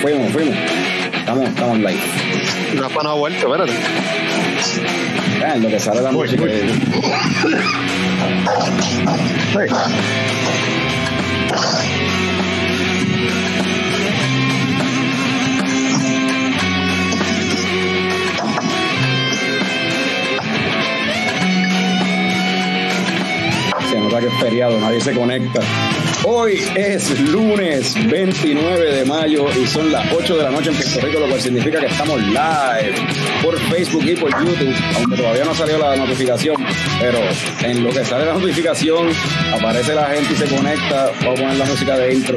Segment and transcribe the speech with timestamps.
[0.00, 0.56] fuimos, fuimos.
[1.14, 2.00] Estamos, estamos live.
[2.76, 3.72] Rafa no ha vuelto, espérate.
[5.44, 6.44] Ah, lo que sale la música.
[24.18, 25.60] Que es feriado, nadie se conecta.
[26.24, 31.00] Hoy es lunes 29 de mayo y son las 8 de la noche en Puerto
[31.00, 32.94] Rico, lo cual significa que estamos live
[33.42, 36.56] por Facebook y por YouTube, aunque todavía no salió la notificación,
[37.00, 37.18] pero
[37.62, 39.08] en lo que sale la notificación
[39.54, 41.12] aparece la gente y se conecta.
[41.20, 42.36] Vamos a poner la música de intro.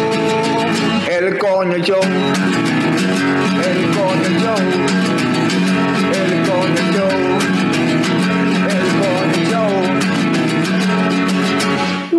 [1.21, 2.01] el coño show,
[3.63, 5.01] el coño show.
[6.11, 7.13] El Coño Show.
[8.67, 9.71] El Coño Show.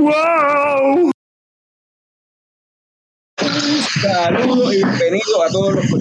[0.01, 1.11] ¡Wow!
[4.01, 5.93] Saludos y bienvenidos a todos los que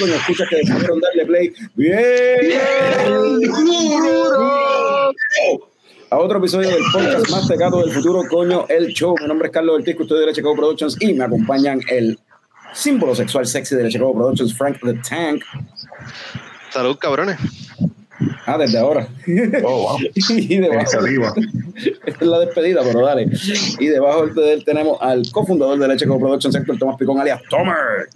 [0.00, 1.52] nos escuchas que decidieron darle play.
[1.74, 2.60] ¡Bien!
[6.10, 9.14] A otro episodio del podcast más pegado del futuro, coño, el show.
[9.20, 12.18] Mi nombre es Carlos Ortiz, custodio de Leche Cobo Productions y me acompañan el
[12.72, 15.42] símbolo sexual sexy de Leche Cobo Productions, Frank the Tank.
[16.70, 17.38] Salud, cabrones.
[18.46, 19.08] Ah, desde ahora.
[19.64, 19.98] Oh, wow.
[20.28, 23.28] y debajo, esta es la despedida, pero dale.
[23.78, 27.40] Y debajo de él tenemos al cofundador de Leche Co Production Sector, Tomás Picón, alias
[27.48, 28.08] Tomer.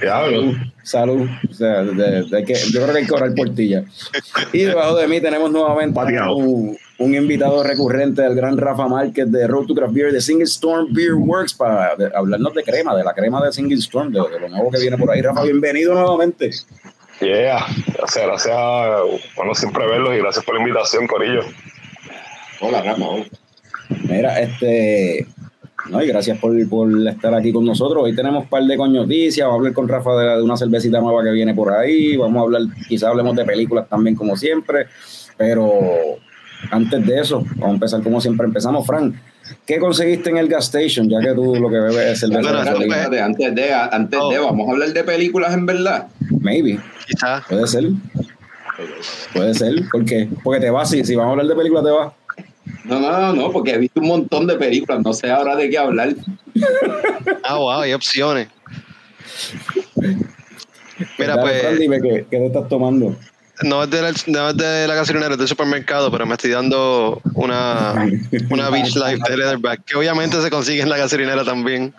[0.00, 0.54] Diablo.
[0.82, 1.28] Salud.
[1.48, 3.84] O sea, de- de que, yo creo que hay que correr por ti ya.
[4.52, 6.34] Y debajo de mí tenemos nuevamente Pateado.
[6.36, 10.44] un, un invitado recurrente del gran Rafa Márquez de Road to Craft Beer de Single
[10.44, 14.20] Storm Beer Works para de- hablarnos de crema, de la crema de Single Storm, de,
[14.20, 15.20] de lo nuevo que viene por ahí.
[15.20, 16.50] Rafa, bienvenido nuevamente.
[17.20, 17.64] Yeah.
[17.96, 18.56] Gracias, gracias.
[19.36, 21.42] Bueno, siempre verlos y gracias por la invitación, Corillo.
[22.60, 23.04] Hola, Rafa.
[24.08, 25.26] Mira, este.
[25.90, 28.04] No, y gracias por, por estar aquí con nosotros.
[28.04, 29.44] Hoy tenemos un par de noticias.
[29.46, 32.16] Vamos a hablar con Rafa de, de una cervecita nueva que viene por ahí.
[32.16, 34.86] Vamos a hablar, quizás hablemos de películas también, como siempre.
[35.36, 35.70] Pero
[36.70, 38.86] antes de eso, vamos a empezar como siempre empezamos.
[38.86, 39.14] Frank,
[39.66, 41.08] ¿qué conseguiste en el gas station?
[41.08, 44.44] Ya que tú lo que bebes es de Espérate, antes de, antes de, Oh.
[44.46, 46.06] vamos a hablar de películas en verdad.
[46.40, 46.78] Maybe.
[47.06, 47.44] Quizás.
[47.48, 47.84] Puede ser.
[49.34, 49.74] Puede ser.
[49.90, 50.28] ¿Por qué?
[50.42, 50.90] Porque te vas.
[50.90, 52.12] Si, si vamos a hablar de películas, te vas.
[52.84, 55.68] No, no, no, no, porque he visto un montón de películas, no sé ahora de
[55.70, 56.14] qué hablar.
[57.44, 58.48] Ah, wow, hay opciones.
[59.96, 63.16] Mira, Dale, Fran, pues, dime qué, qué te estás tomando.
[63.62, 66.50] No es, de la, no es de la gasolinera, es del supermercado, pero me estoy
[66.50, 67.94] dando una,
[68.50, 71.94] una Beach Life de Leatherback, que obviamente se consigue en la gasolinera también.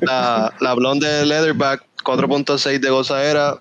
[0.00, 3.60] La, la blonde de Leatherback, 4.6 de gozadera.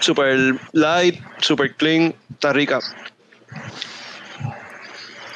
[0.00, 2.80] Super light, super clean, está rica.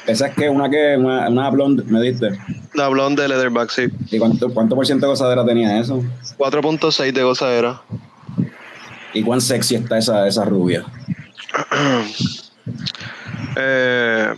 [0.07, 2.29] Esa es que una que una, una blonde, me diste.
[2.73, 3.87] La blonde de Leatherback, sí.
[4.11, 6.03] ¿Y cuánto, cuánto por ciento de gozadera tenía eso?
[6.37, 7.81] 4.6 de gozadera.
[9.15, 10.85] ¿Y cuán sexy está esa, esa rubia?
[13.57, 14.33] Eh,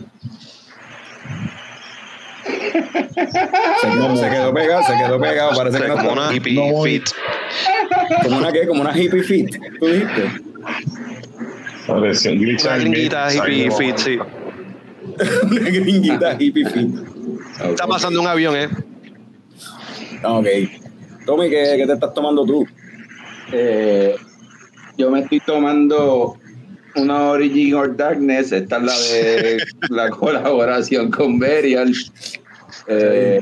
[3.82, 5.52] Se quedó, se quedó pegado, se quedó pegado.
[5.56, 7.10] Parece que no como una hippie no fit.
[8.24, 9.58] Como una qué, como una hippie fit.
[9.80, 10.42] ¿Tú dijiste?
[11.88, 14.18] Una gringuita hippie fit, sí.
[15.52, 16.96] una gringuita hippie fit.
[17.70, 18.70] Está pasando un avión, ¿eh?
[20.24, 20.48] Ok.
[21.26, 22.66] Tommy, ¿qué, qué te estás tomando tú?
[23.52, 24.16] Eh,
[24.98, 26.38] yo me estoy tomando
[26.96, 29.58] una Origin or Darkness, esta es la de
[29.90, 31.94] la colaboración con Burial.
[32.90, 33.40] Eh,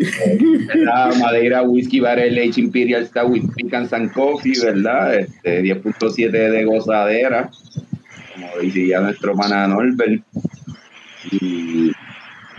[0.76, 5.20] la Madeira Whiskey Barrel Age Imperial Stout with Pecan and Coffee, ¿verdad?
[5.20, 7.52] Este, 10.7 de gozadera,
[8.34, 10.24] como decía nuestro pana Norbert.
[11.32, 11.92] Y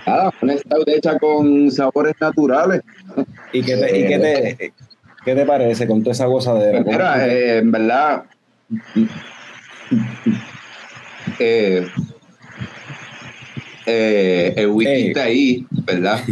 [0.06, 2.82] nada, una stout hecha con sabores naturales.
[3.52, 4.72] ¿Y qué te, y qué te,
[5.24, 6.84] qué te parece con toda esa gozadera?
[6.84, 8.26] Pues mira, eh, en verdad,
[11.38, 11.86] eh,
[13.86, 15.08] eh, el whisky Eh.
[15.08, 16.20] está ahí, ¿verdad?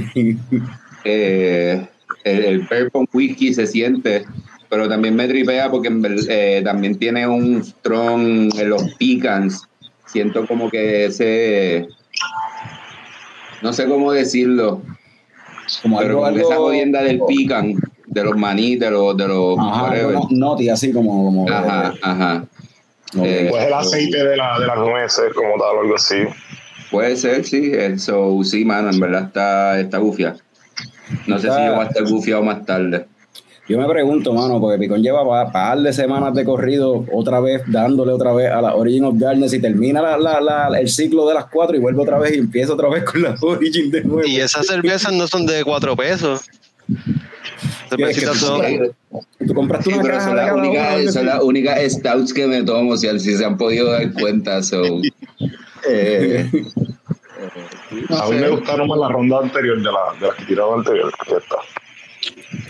[1.06, 1.86] Eh,
[2.24, 4.24] el, el bourbon whisky se siente,
[4.70, 9.68] pero también me tripea porque también tiene un strong en los pecans.
[10.06, 11.88] Siento como que ese.
[13.60, 14.80] No sé cómo decirlo,
[15.82, 17.74] Como pero algo, esa jodienda del pecan,
[18.14, 19.16] de los maní, de los.
[19.16, 21.24] De los Ajá, no- noti, así como.
[21.24, 22.44] como Ajá, ajá.
[23.22, 26.16] Eh, Pues el aceite de, la, de las nueces, como tal, o algo así.
[26.90, 27.70] Puede ser, sí.
[27.74, 30.36] Eso, sí, mano, en verdad está, está gufia.
[31.26, 33.06] No sé si yo voy a estar gufiado más tarde.
[33.66, 37.62] Yo me pregunto, mano, porque Picón lleva pa- par de semanas de corrido otra vez,
[37.66, 41.26] dándole otra vez a la Origin of Darkness y termina la- la- la- el ciclo
[41.26, 44.04] de las cuatro y vuelve otra vez y empieza otra vez con la Origin de
[44.04, 44.28] nuevo.
[44.28, 46.42] Y esas cervezas no son de cuatro pesos.
[47.88, 48.62] Cervecitas son.
[49.46, 51.36] Tú compraste Sí, una pero caja son las únicas, algo son así.
[51.36, 54.62] las únicas stouts que me tomo, si, si se han podido dar cuenta.
[54.62, 54.82] So,
[55.88, 56.50] eh,
[58.08, 58.40] no A mí sé.
[58.40, 61.12] me gustaron más la ronda anterior de, la, de las que tiraron anterior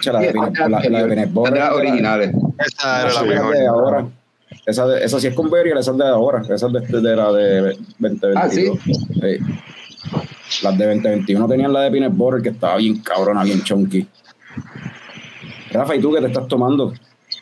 [0.04, 2.34] la de la- de de las la- originales.
[2.58, 3.54] Esa era la mejor.
[3.56, 4.06] de ahora.
[4.66, 6.42] Esa, de- esa sí es con Burial, esa es de ahora.
[6.48, 7.60] Esa es de, de la de
[7.98, 8.36] 2022.
[8.36, 8.70] Ah, ¿sí?
[8.84, 10.62] Sí.
[10.62, 14.06] Las de 2021 tenían la de Peanut Butter que estaba bien cabrona, bien chunky.
[15.74, 16.92] Rafa, ¿y tú qué te estás tomando?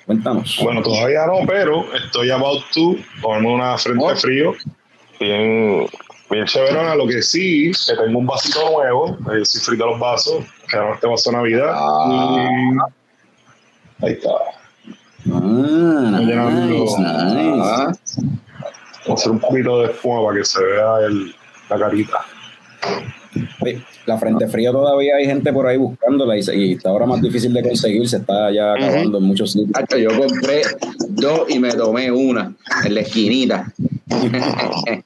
[0.07, 0.59] Cuéntanos.
[0.63, 4.17] Bueno, todavía no, pero estoy about to tomarme una frente Oh.
[4.17, 4.55] frío.
[5.21, 5.87] Bien,
[6.31, 6.95] bien chéverona.
[6.95, 9.17] Lo que sí, que tengo un vasito nuevo.
[9.31, 10.45] Ahí sí frito los vasos.
[10.69, 11.71] Quedaron este vaso de Navidad.
[11.75, 12.89] Ah.
[14.01, 14.31] Y ahí está.
[15.31, 18.21] Ah, nice, nice.
[19.05, 21.35] Vamos a hacer un poquito de espuma para que se vea el,
[21.69, 22.25] la carita.
[24.07, 27.53] La frente fría todavía hay gente por ahí buscándola y, y está ahora más difícil
[27.53, 29.73] de conseguir, se está ya acabando en muchos sitios.
[30.01, 30.63] yo compré
[31.09, 33.73] dos y me tomé una en la esquinita.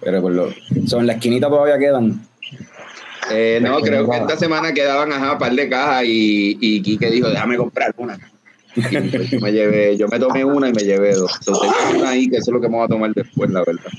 [0.00, 0.50] Pero por lo,
[0.86, 2.20] so, en la esquinita todavía quedan.
[3.30, 7.10] Eh, no, creo que esta semana quedaban ajá, un par de cajas y, y Quique
[7.10, 8.18] dijo, déjame comprar una.
[8.76, 8.82] Y
[9.30, 11.40] yo me llevé, yo me tomé una y me llevé dos.
[11.40, 11.60] Tengo
[11.98, 13.90] una ahí que eso es lo que me voy a tomar después, la verdad.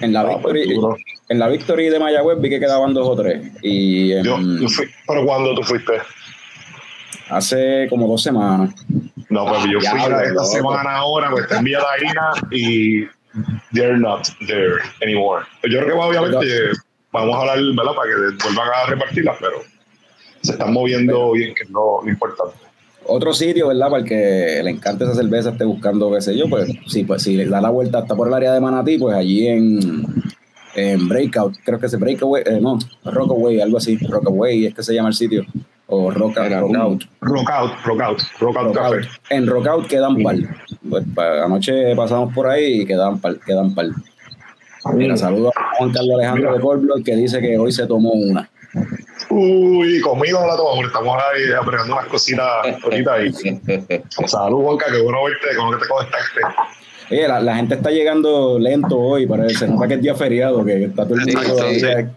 [0.00, 3.16] En la, Ah, pues, Victory, en la Victory de Mayagüez vi que quedaban dos o
[3.16, 3.50] tres.
[3.62, 5.92] Y en- Yo, yo fui, ¿Pero cuándo tú fuiste?
[7.28, 8.74] hace como dos semanas.
[9.28, 10.44] No, pues Ah, yo fui esta loco.
[10.44, 13.04] semana ahora, pues está en Villa Taína y
[13.74, 15.44] they're not there anymore.
[15.64, 16.46] Yo creo que obviamente
[17.12, 17.92] vamos a hablar, ¿verdad?
[17.94, 19.62] Para que vuelvan a repartirlas, pero
[20.42, 22.56] se están moviendo bien, que es lo, lo importante.
[23.08, 23.88] Otro sitio, ¿verdad?
[23.90, 27.22] Para el que le encante esa cerveza, esté buscando, qué sé yo, pues sí, pues
[27.22, 30.04] si le da la vuelta hasta por el área de Manatí, pues allí en,
[30.74, 34.94] en Breakout, creo que es Breakaway, eh, no, Rockaway, algo así, Rockaway es que se
[34.94, 35.44] llama el sitio,
[35.86, 36.50] o Rockout.
[36.50, 38.74] Rockout, Rockout, Rockout Rockout.
[38.74, 38.96] Café.
[39.30, 40.36] En Rockout quedan par.
[40.90, 43.86] Pues, pa- anoche pasamos por ahí y quedan par, quedan par.
[44.94, 46.54] Mira, saludo a Juan Carlos Alejandro Mira.
[46.54, 48.48] de Colblock que dice que hoy se tomó una.
[49.30, 52.46] Uy, conmigo no la tomamos, estamos ahí apretando unas cositas
[52.82, 53.32] ahorita ahí.
[54.26, 56.40] Salud, Juanca, que bueno verte, con lo que te conectaste.
[57.10, 59.54] Oye, la, la gente está llegando lento hoy, parece.
[59.60, 62.10] Se nota que es día feriado, que está todo el mundo todavía-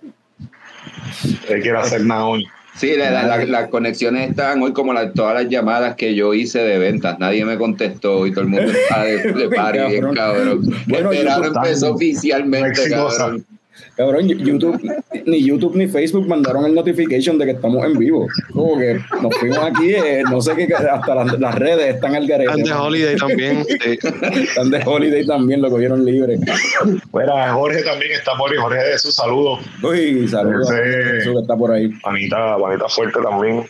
[1.50, 2.46] Él quiere hacer nada hoy.
[2.76, 6.34] Sí, la- la- la- las conexiones están hoy como la- todas las llamadas que yo
[6.34, 7.20] hice de ventas.
[7.20, 10.16] Nadie me contestó y todo el mundo está de, de party, bien Cabrón.
[10.16, 10.84] cabrón.
[10.88, 13.18] Bueno, Este empezó oficialmente, exitosa.
[13.18, 13.46] cabrón.
[13.98, 14.82] Cabrón, YouTube,
[15.25, 18.27] ni YouTube ni Facebook mandaron el notification de que estamos en vivo.
[18.54, 22.27] Como que nos fuimos aquí, eh, no sé qué, hasta las, las redes están al
[22.27, 22.51] garete.
[22.51, 23.65] And the Holiday también.
[23.65, 24.00] sí.
[24.50, 26.38] Están de holiday también, lo cogieron libre.
[27.12, 29.60] Fuera, Jorge también está por ahí, Jorge de su saludo.
[29.84, 31.91] Uy, saludos que está por ahí.
[32.05, 33.65] Manita, manita fuerte también.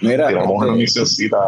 [0.00, 1.38] Mira, Tiramos este, una misioncita.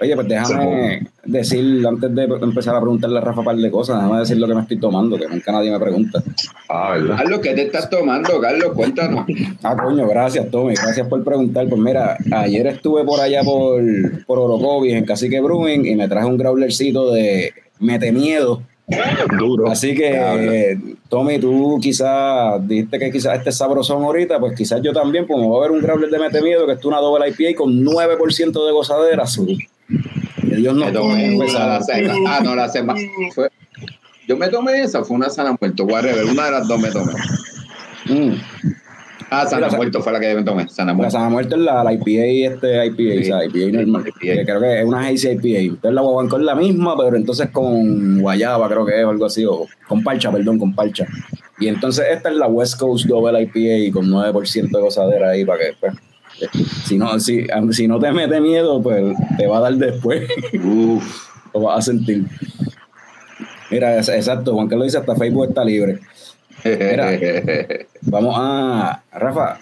[0.00, 3.96] Oye, pues déjame decir, antes de empezar a preguntarle a Rafa un par de cosas,
[3.96, 6.22] déjame decir lo que me estoy tomando, que nunca nadie me pregunta.
[6.68, 7.16] Ah, ¿verdad?
[7.16, 8.72] Carlos, ¿qué te estás tomando, Carlos?
[8.74, 9.24] Cuéntanos.
[9.62, 11.68] Ah, coño, gracias, Tommy, gracias por preguntar.
[11.68, 13.82] Pues mira, ayer estuve por allá por,
[14.26, 18.62] por Orocovis, en Cacique Brewing, y me traje un growlercito de Mete Miedo.
[19.38, 19.70] Duro.
[19.70, 24.82] Así que, eh, Tommy, tú quizás dijiste que quizás este es sabrosón ahorita, pues quizás
[24.82, 26.98] yo también, pues me voy a ver un growler de Mete Miedo, que es una
[26.98, 29.22] doble IPA con 9% de gozadera.
[29.22, 29.56] Azul.
[29.88, 32.20] La semana.
[32.26, 33.00] Ah, no, la semana.
[33.34, 33.48] Fue,
[34.26, 36.24] yo me tomé esa, fue una sana muerto, whatever.
[36.24, 37.12] Una de las dos me tomé.
[38.06, 38.34] Mm.
[39.30, 40.68] Ah, sana Mira, muerto fue la que me tomé.
[40.68, 41.10] Sana La muerto.
[41.12, 43.18] Sana Muerte es la, la IPA, este IPA, Sí.
[43.18, 44.04] o sea, IPA normal.
[44.06, 44.18] IPA.
[44.20, 45.58] Que creo que es una IPA.
[45.58, 49.24] Entonces la Guaguancó es la misma, pero entonces con guayaba, creo que es o algo
[49.26, 51.06] así, o con parcha, perdón, con parcha.
[51.58, 55.58] Y entonces esta es la West Coast Double IPA con 9% de gozadera ahí para
[55.60, 55.94] que, pues,
[56.84, 60.28] si no, si, si no te mete miedo, pues te va a dar después.
[60.62, 61.28] Uf.
[61.54, 62.24] lo vas a sentir.
[63.70, 66.00] Mira, exacto, Juan Carlos dice hasta Facebook está libre.
[66.64, 67.10] Mira.
[68.02, 69.02] Vamos a.
[69.12, 69.58] Rafa,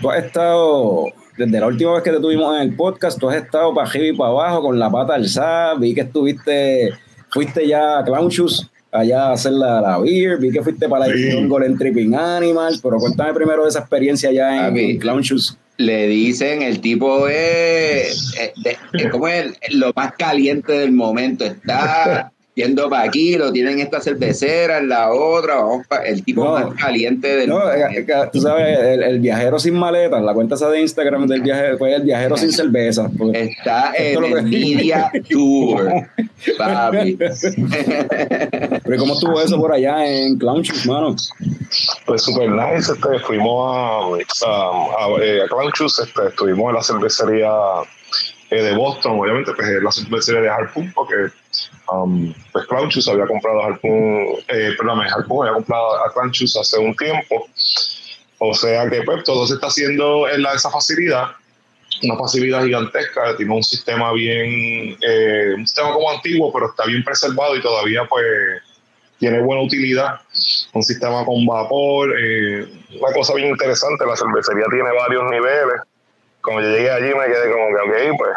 [0.00, 1.06] tú has estado
[1.36, 4.06] desde la última vez que te tuvimos en el podcast, tú has estado para arriba
[4.06, 5.74] y para abajo con la pata alzada.
[5.74, 6.90] Vi que estuviste,
[7.28, 10.38] fuiste ya a Clown Shoes allá a hacer la, la beer.
[10.38, 12.80] Vi que fuiste para la edición Golden Tripping Animals.
[12.82, 15.56] Pero cuéntame primero de esa experiencia ya en, Clown Shoes.
[15.78, 21.44] Le dicen, el tipo es, es como el, lo más caliente del momento.
[21.44, 26.74] Está yendo para aquí, lo tienen esta cervecera, en la otra, vamos el tipo más
[26.74, 31.26] caliente del No, eh, tú sabes, el, viajero sin maletas, la cuenta esa de Instagram
[31.26, 33.10] del viajero, fue el viajero sin cerveza.
[33.16, 33.36] Pues.
[33.36, 36.08] Está en el Media Tour,
[36.56, 37.18] papi.
[38.84, 41.14] Pero ¿cómo estuvo eso por allá en Clownchus, mano?
[42.06, 47.50] Pues super nice, este, fuimos a, a, a, eh, este, estuvimos en la cervecería
[48.48, 51.14] eh, de Boston, obviamente, pues la cervecería de Harpoon, porque
[51.92, 56.94] um, pues Clownchus había comprado a Harpoon, eh, Harpoon había comprado a Clownchus hace un
[56.96, 57.46] tiempo.
[58.38, 61.30] O sea que pues todo se está haciendo en la, esa facilidad,
[62.02, 67.02] una facilidad gigantesca, tiene un sistema bien, eh, un sistema como antiguo, pero está bien
[67.02, 68.26] preservado y todavía pues
[69.18, 70.20] tiene buena utilidad,
[70.74, 72.66] un sistema con vapor, eh,
[73.00, 75.80] una cosa bien interesante, la cervecería tiene varios niveles.
[76.42, 78.30] Como yo llegué allí me quedé como que, ok, pues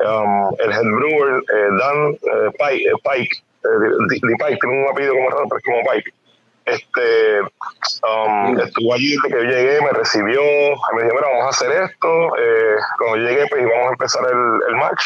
[0.00, 5.14] um, el head brewer, eh, Dan eh, Pike, eh, Pike eh, Pike, tiene un apellido
[5.14, 6.12] como raro, pero es como Pike.
[6.66, 7.40] Este,
[8.04, 10.40] um, estuvo allí desde que yo llegué, me recibió,
[10.94, 12.36] me dijo, mira, vamos a hacer esto.
[12.36, 15.02] Eh, cuando yo llegué, pues íbamos a empezar el, el match.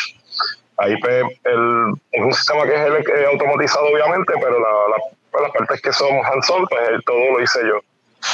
[0.79, 4.97] Ahí pues, el, es un sistema que es el, automatizado, obviamente, pero la, la,
[5.31, 7.81] pues, las partes que son hands-on, pues todo lo hice yo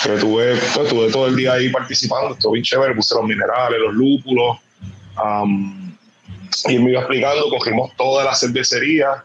[0.02, 3.80] que tuve, pues, tuve todo el día ahí participando, estuvo bien chévere, puse los minerales,
[3.80, 4.58] los lúpulos,
[6.68, 9.24] y me iba explicando, cogimos toda la cervecería,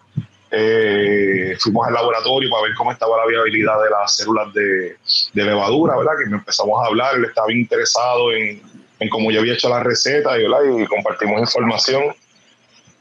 [0.51, 4.95] eh, fuimos al laboratorio para ver cómo estaba la viabilidad de las células de,
[5.33, 6.13] de levadura, ¿verdad?
[6.23, 8.61] Que empezamos a hablar, él estaba interesado en,
[8.99, 10.59] en cómo yo había hecho la receta, ¿verdad?
[10.77, 12.15] y compartimos información.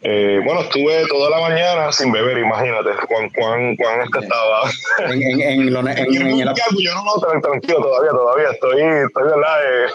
[0.05, 4.71] Eh, bueno, estuve toda la mañana sin beber, imagínate cuán, cuán, cuán este estaba.
[4.99, 6.55] En, en, en, en, en el...
[6.79, 9.61] Yo no, no, tranquilo todavía, todavía estoy, estoy ¿verdad?
[9.63, 9.91] Eh,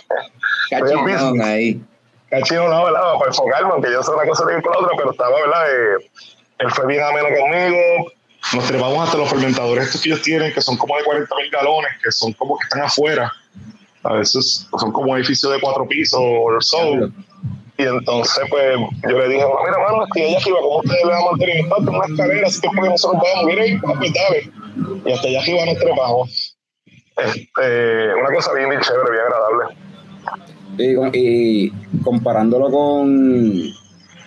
[0.69, 1.81] Cachino ahí.
[2.29, 3.13] Cachino no, ¿verdad?
[3.19, 5.71] Para enfocarme, aunque yo sé una cosa bien con la otra, pero estaba, ¿verdad?
[5.71, 6.09] Eh,
[6.59, 8.11] él fue bien ameno conmigo.
[8.53, 11.49] Nos trepamos hasta los fermentadores estos que ellos tienen, que son como de 40 mil
[11.51, 13.31] galones, que son como que están afuera.
[14.03, 17.11] A veces son como edificios de cuatro pisos o so.
[17.77, 21.21] Y entonces, pues, yo le dije, mira, mano, estoy allá arriba, ¿cómo ustedes le van
[21.21, 21.91] a mantener impacto?
[21.91, 24.11] Una escalera, así que porque nosotros ir ahí, pues.
[25.05, 26.57] Y hasta allá arriba nos trepamos.
[27.17, 29.86] Este, una cosa bien, bien chévere, bien agradable.
[30.77, 31.71] Y, y
[32.03, 33.63] comparándolo con,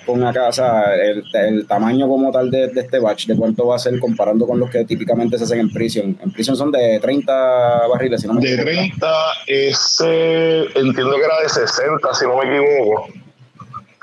[0.07, 3.67] con acá, o sea, el, el, tamaño como tal de, de, este batch, de cuánto
[3.67, 6.19] va a ser comparando con los que típicamente se hacen en prisión.
[6.23, 8.65] En prisión son de 30 barriles, si no me equivoco.
[8.65, 9.09] De 30,
[9.47, 13.07] ese entiendo que era de 60, si no me equivoco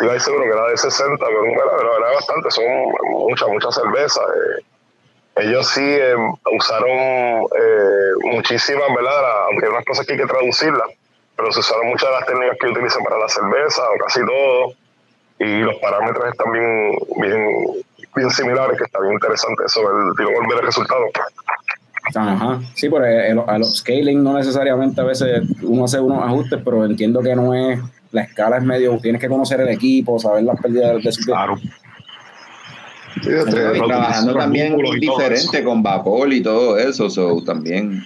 [0.06, 2.66] iba seguro que era de 60, pero era, era bastante, son
[3.12, 4.24] muchas, muchas cervezas.
[4.24, 4.64] Eh.
[5.38, 6.16] Ellos sí eh,
[6.56, 9.44] usaron eh, muchísimas, ¿verdad?
[9.46, 10.88] Aunque hay unas cosas que hay que traducirlas,
[11.38, 14.74] pero se usaron muchas de las técnicas que utilizan para la cerveza, o casi todo,
[15.40, 20.32] y los parámetros están bien, bien, bien similares, que está bien interesante eso, el tiro
[20.32, 21.06] volver el resultado.
[22.16, 26.86] Ajá, sí, pero el, el, scaling no necesariamente a veces uno hace unos ajustes, pero
[26.86, 27.80] entiendo que no es
[28.12, 31.56] la escala es medio, tienes que conocer el equipo, saber las pérdidas de su Claro.
[33.86, 38.04] trabajando también diferente con vapor y todo eso, so, también.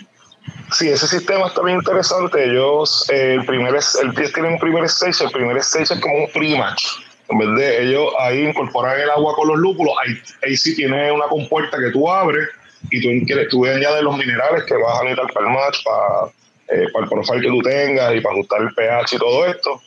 [0.72, 2.44] Sí, ese sistema está bien interesante.
[2.44, 6.32] Ellos, eh, el primer, el tiene un primer stage, el primer stage es como un
[6.32, 6.84] pre-match.
[7.30, 11.12] En vez de ellos ahí incorporar el agua con los lúpulos, ahí, ahí sí tiene
[11.12, 12.50] una compuerta que tú abres
[12.90, 16.32] y tú, tú añades los minerales que vas a necesitar para el match, para,
[16.70, 19.82] eh, para el profile que tú tengas y para ajustar el pH y todo esto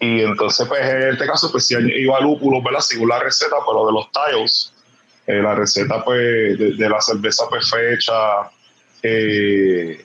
[0.00, 2.80] y entonces, pues en este caso, pues si iba a lúpulos, ¿verdad?
[2.80, 4.72] Según la receta, pero de los tiles,
[5.26, 8.14] eh, la receta, pues, de, la cerveza, pues fue hecha,
[9.02, 10.04] eh,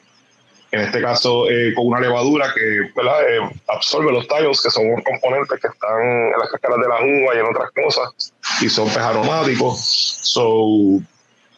[0.71, 3.49] en este caso, eh, con una levadura que, ¿verdad?
[3.67, 7.39] absorbe los tiles, que son componentes que están en las cáscaras de la uva y
[7.39, 9.79] en otras cosas, y son pues aromáticos.
[10.21, 10.99] So,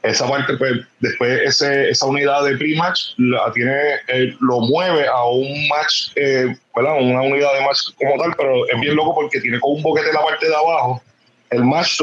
[0.04, 5.26] esa parte, pues, después ese, esa unidad de pre-match la tiene, eh, lo mueve a
[5.26, 6.98] un match, eh, ¿verdad?
[7.00, 10.10] Una unidad de match como tal, pero es bien loco porque tiene como un boquete
[10.10, 11.02] en la parte de abajo,
[11.50, 11.98] el match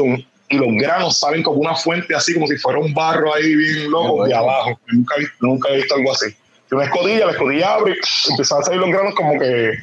[0.49, 3.89] y los granos salen como una fuente así, como si fuera un barro ahí bien
[3.89, 4.79] loco de abajo.
[4.87, 6.35] Nunca, nunca he visto algo así.
[6.71, 9.73] Una escotilla, la escotilla abre y empiezan a salir los granos como que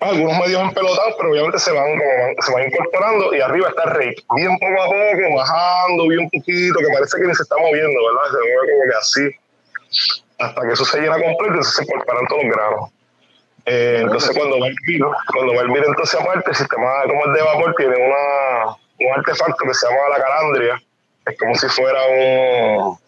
[0.00, 2.00] algunos medios empelotados, pero obviamente se van,
[2.38, 6.78] se van incorporando y arriba está el rey, bien poco a poco, bajando, bien poquito,
[6.78, 8.30] que parece que ni se está moviendo, ¿verdad?
[8.30, 9.30] Se mueve como que así,
[10.38, 12.90] hasta que eso se llena completo y se incorporan todos los granos.
[13.66, 17.26] Eh, entonces, cuando va el virus, cuando va el virus, entonces aparte, el sistema como
[17.26, 20.82] el de vapor tiene una, un artefacto que se llama la calandria.
[21.26, 22.98] Es como si fuera un.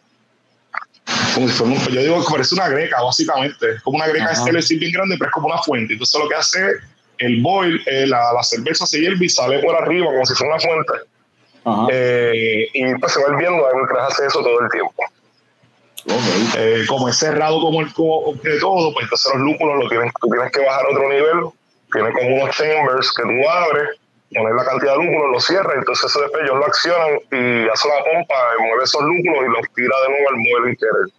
[1.35, 3.73] Como si fuera un, yo digo que parece una greca, básicamente.
[3.73, 5.95] Es como una greca de bien grande, pero es como una fuente.
[5.95, 6.77] Entonces, lo que hace
[7.19, 10.55] el boil, eh, la, la, cerveza se hierve y sale por arriba como si fuera
[10.55, 10.93] una fuente.
[11.93, 14.95] Eh, y pues se va hirviendo mientras hace eso todo el tiempo.
[16.57, 20.29] Eh, como es cerrado como el de todo, pues entonces los lúpulos lo tienes, tú
[20.29, 21.53] tienes que bajar a otro nivel.
[21.93, 23.89] Tiene como unos chambers que tú abres,
[24.35, 27.89] pones la cantidad de lúpulos, lo cierras, entonces eso después ellos lo accionan y hace
[27.89, 31.11] la pompa, mueve esos lúpulos y los tira de nuevo al mueble interior.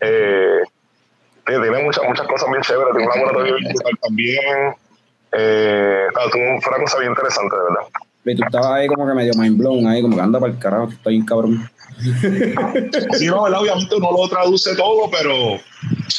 [0.00, 0.62] Eh,
[1.46, 3.56] tiene muchas, muchas cosas bien chéveres, tiene un laboratorio
[4.00, 4.74] también.
[5.32, 7.86] Eh, fue una cosa bien interesante, de verdad.
[8.26, 10.58] Y tú estabas ahí como que medio mind blown, ahí como que anda para el
[10.58, 11.70] carajo, que estoy bien cabrón.
[13.18, 15.60] sí, no, obviamente uno lo traduce todo, pero,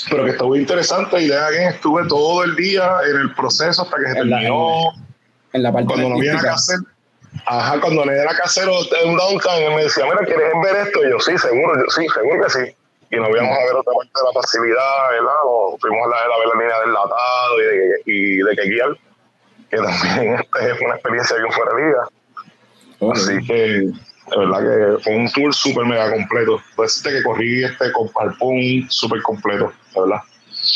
[0.10, 1.22] pero que estuvo interesante.
[1.22, 4.92] Y de ahí estuve todo el día en el proceso hasta que se terminó.
[5.56, 6.80] En, la parte Cuando no viene a hacer,
[7.46, 11.06] ajá, cuando le era casero en downtown, él me decía, mira, ¿quieres ver esto?
[11.06, 12.76] Y yo, sí, seguro, yo, sí, seguro que sí.
[13.12, 15.42] Y nos íbamos a ver otra parte de la facilidad, ¿verdad?
[15.46, 18.70] O fuimos a, la, a ver la línea del latado y de, y de que
[18.70, 18.98] guiar,
[19.70, 22.10] que también este, fue una experiencia bien fuera de vida.
[23.14, 23.56] Así que
[24.32, 26.62] de verdad que fue un tour súper mega completo.
[26.78, 28.58] Decirte que corrí este con Palpón
[28.90, 30.22] súper completo, verdad.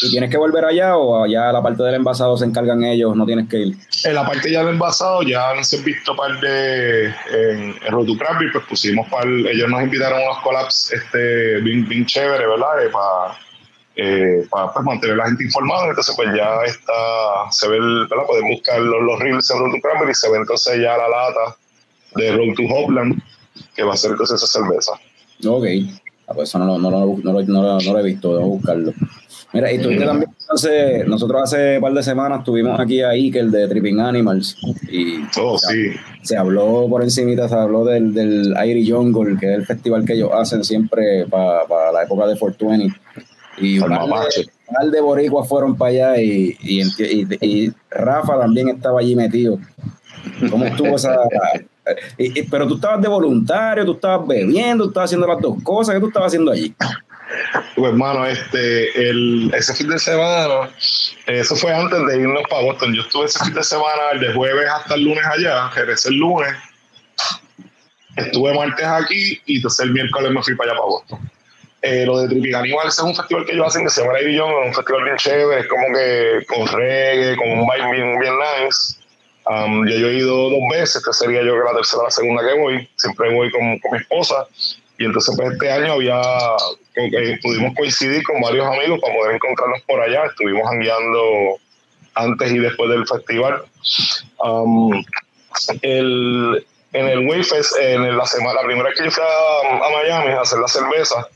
[0.01, 3.15] ¿Y tienes que volver allá o allá la parte del envasado se encargan ellos?
[3.15, 3.77] ¿No tienes que ir?
[4.03, 7.05] En la parte ya del envasado ya han visto par de.
[7.05, 8.07] En, en Road
[8.51, 9.27] pues pusimos par.
[9.27, 12.85] Ellos nos invitaron a unos collabs este, bien, bien chévere, ¿verdad?
[12.85, 13.37] Eh, para.
[13.95, 15.89] Eh, para pues, mantener a la gente informada.
[15.89, 18.25] Entonces, pues ya está, se ve, el, ¿verdad?
[18.27, 21.57] Pueden buscar los, los reels en Road to y se ve entonces ya la lata
[22.15, 23.21] de Road to Hopland
[23.75, 24.93] que va a ser entonces esa cerveza.
[25.45, 25.65] Ok,
[26.29, 28.93] ah, pues eso no, no, no, no, no, lo he visto, debo buscarlo.
[29.51, 33.47] Mira, y tú también, entonces, nosotros hace un par de semanas tuvimos aquí a Iker
[33.47, 34.55] de Tripping Animals
[34.91, 35.91] y oh, sí.
[36.21, 40.13] se habló por encima, se habló del, del Airy Jungle, que es el festival que
[40.13, 42.99] ellos hacen siempre para la época de 420.
[43.61, 46.81] Y un par de, boricuas fueron para allá y, y,
[47.41, 49.59] y, Rafa también estaba allí metido.
[50.49, 51.17] ¿Cómo estuvo esa,
[52.49, 55.95] pero tú estabas de voluntario, tú estabas bebiendo, tú estabas haciendo las dos cosas.
[55.95, 56.73] ¿Qué tú estabas haciendo allí?
[57.75, 60.69] Pues, hermano, este, el, ese fin de semana,
[61.27, 62.93] eso fue antes de irnos para Boston.
[62.93, 66.53] Yo estuve ese fin de semana, de jueves hasta el lunes allá, regresé el lunes.
[68.15, 71.31] Estuve martes aquí y entonces el miércoles me fui para allá para Boston.
[71.81, 74.37] Eh, lo de Tripping Animals es un festival que ellos hacen que se llama Lady
[74.37, 78.98] un festival bien chévere, es como que con reggae, con un vibe bien, bien nice.
[79.49, 82.47] Um, ya yo he ido dos veces, esta sería yo que la tercera la segunda
[82.47, 84.45] que voy, siempre voy con, con mi esposa.
[84.99, 86.21] Y entonces pues este año había,
[87.41, 90.25] pudimos coincidir con varios amigos para poder encontrarnos por allá.
[90.25, 91.57] Estuvimos guiando
[92.13, 93.63] antes y después del festival.
[94.43, 95.03] Um,
[95.81, 100.41] el, en el Wayfest, en la semana, la primera que yo fui a, Miami a
[100.41, 101.27] hacer la cerveza,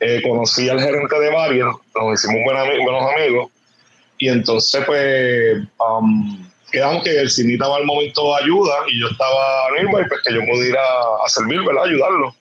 [0.00, 3.52] eh, conocí al gerente de Barrier, nos hicimos buenos, buenos amigos.
[4.18, 5.62] Y entonces pues...
[5.78, 9.90] Um, quedamos que el CINI estaba al momento de ayuda y yo estaba en y
[9.90, 10.80] pues que yo pudiera
[11.24, 11.84] a, servir, ¿verdad?
[11.84, 12.34] Ayudarlo.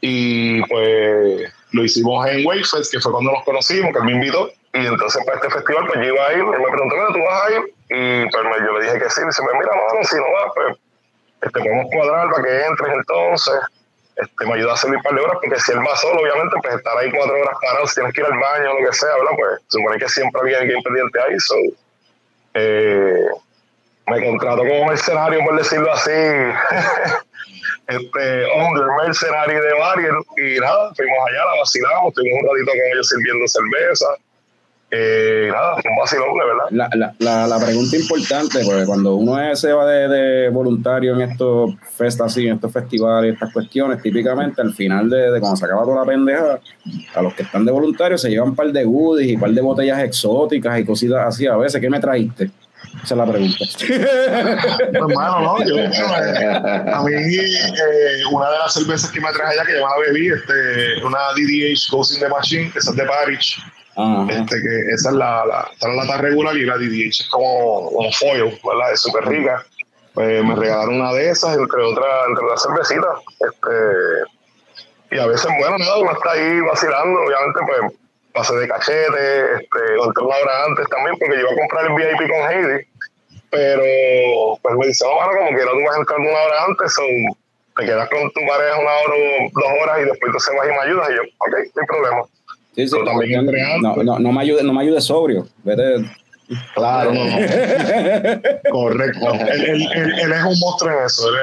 [0.00, 4.50] Y pues lo hicimos en Wayfest, que fue cuando nos conocimos, que él me invitó.
[4.74, 7.44] Y entonces para este festival pues yo iba a ir, él me preguntó, ¿tú vas
[7.44, 7.62] a ir?
[7.88, 10.52] Y pues yo le dije que sí, y dice, pues, mira, no, si no vas,
[10.54, 10.76] pues
[11.42, 13.54] este, podemos cuadrar para que entres entonces.
[14.16, 16.56] Este, me ayuda a servir un par de horas, porque si él va solo, obviamente,
[16.62, 18.96] pues estar ahí cuatro horas parado, si tienes que ir al baño o lo que
[18.96, 19.36] sea, ¿verdad?
[19.36, 21.54] Pues supone que siempre había alguien pendiente ahí, so,
[22.56, 23.26] eh,
[24.06, 26.10] me contrató como mercenario, por decirlo así,
[27.88, 32.92] este hombre mercenario de Barrier, y nada, fuimos allá, la vacilamos, estuvimos un ratito con
[32.92, 34.06] ellos sirviendo cerveza.
[34.88, 36.66] Eh, nada, un vacilón, verdad.
[36.70, 41.22] La, la, la, la, pregunta importante, porque cuando uno se va de, de, voluntario en
[41.22, 45.64] estos festas así, en estos festivales, estas cuestiones, típicamente al final de, de, cuando se
[45.64, 46.60] acaba toda la pendeja,
[47.16, 49.50] a los que están de voluntario se llevan un par de goodies y un par
[49.50, 51.80] de botellas exóticas y cositas así a veces.
[51.80, 52.50] ¿Qué me trajiste?
[53.02, 53.64] Esa es la pregunta.
[54.92, 59.72] Hermano, no, yo, a mí eh, una de las cervezas que me traje allá que
[59.72, 63.04] yo la bebí, este, una DDH Ghost in the Machine, esa es de
[64.28, 67.90] Este, que esa es la, la, está la lata regular y la DDH es como,
[67.90, 68.92] como foil, ¿verdad?
[68.92, 69.64] Es súper rica.
[70.12, 73.18] Pues me regalaron una de esas, entre otras, entre las cervecitas.
[73.40, 77.92] Este, y a veces, bueno, nada, uno está ahí vacilando, obviamente, pues
[78.32, 81.94] pasé de cachete, este, entré una hora antes también, porque yo iba a comprar el
[81.94, 82.86] VIP con Heidi,
[83.50, 86.98] pero pues me dice, no, bueno, como quiera, tú vas a entrar una hora antes,
[86.98, 87.36] o
[87.76, 90.66] te quedas con tu pareja una hora o dos horas y después tú se vas
[90.66, 92.22] y me ayudas, y yo, ok, no hay problema.
[92.76, 93.46] Sí, sí, también
[93.80, 95.48] no, no, no, me ayude, no me ayude sobrio.
[95.64, 96.04] Vete
[96.74, 97.36] Claro, no, no.
[98.70, 99.32] Correcto.
[99.34, 101.28] Él, él- él- él es un monstruo en eso.
[101.28, 101.34] Él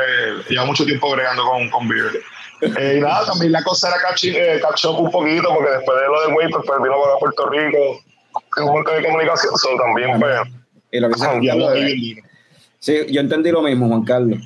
[0.42, 2.12] es- lleva mucho tiempo bregando con, con Beer.
[2.62, 5.98] Eh, y nada, también la cosa era catch, eh, catch up un poquito, porque después
[6.00, 7.78] de lo del Way, pues, pues, vino para Puerto Rico,
[8.58, 10.40] es un golpe de comunicación, so, también, pues,
[10.92, 12.16] Y lo que jangueamos Carlos, eh.
[12.80, 14.40] Sí, yo entendí lo mismo, Juan Carlos.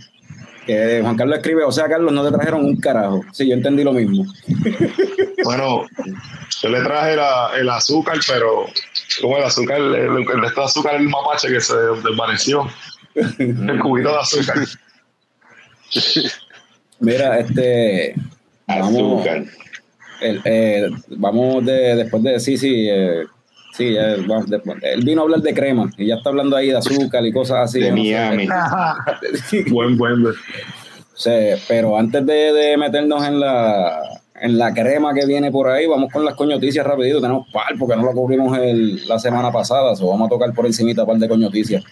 [0.66, 3.22] Que Juan Carlos escribe, o sea, Carlos, no te trajeron un carajo.
[3.32, 4.24] Sí, yo entendí lo mismo.
[5.48, 5.86] Bueno,
[6.62, 8.66] yo le traje la- el azúcar, pero
[9.22, 12.68] como el azúcar, el, el, el de este azúcar, el mapache que se desvaneció,
[13.16, 14.58] el cubito de azúcar.
[17.00, 18.16] Mira, este.
[18.68, 19.44] Vamos, Azúcar.
[20.22, 22.40] el- eh, vamos de, después de.
[22.40, 22.88] Sí, sí.
[22.90, 23.24] eh,
[23.74, 26.68] sí, ya, vamos, después- él vino a hablar de crema y ya está hablando ahí
[26.72, 27.80] de azúcar y cosas así.
[27.80, 27.92] De sé.
[27.94, 28.48] Miami.
[29.70, 30.26] buen, buen.
[31.16, 31.32] Sí,
[31.68, 36.12] pero antes de, de meternos en la, en la crema que viene por ahí, vamos
[36.12, 37.22] con las coñoticias rapidito.
[37.22, 38.58] Tenemos par porque no lo cubrimos
[39.08, 41.84] la semana pasada, so vamos a tocar por encimita par de coñoticias.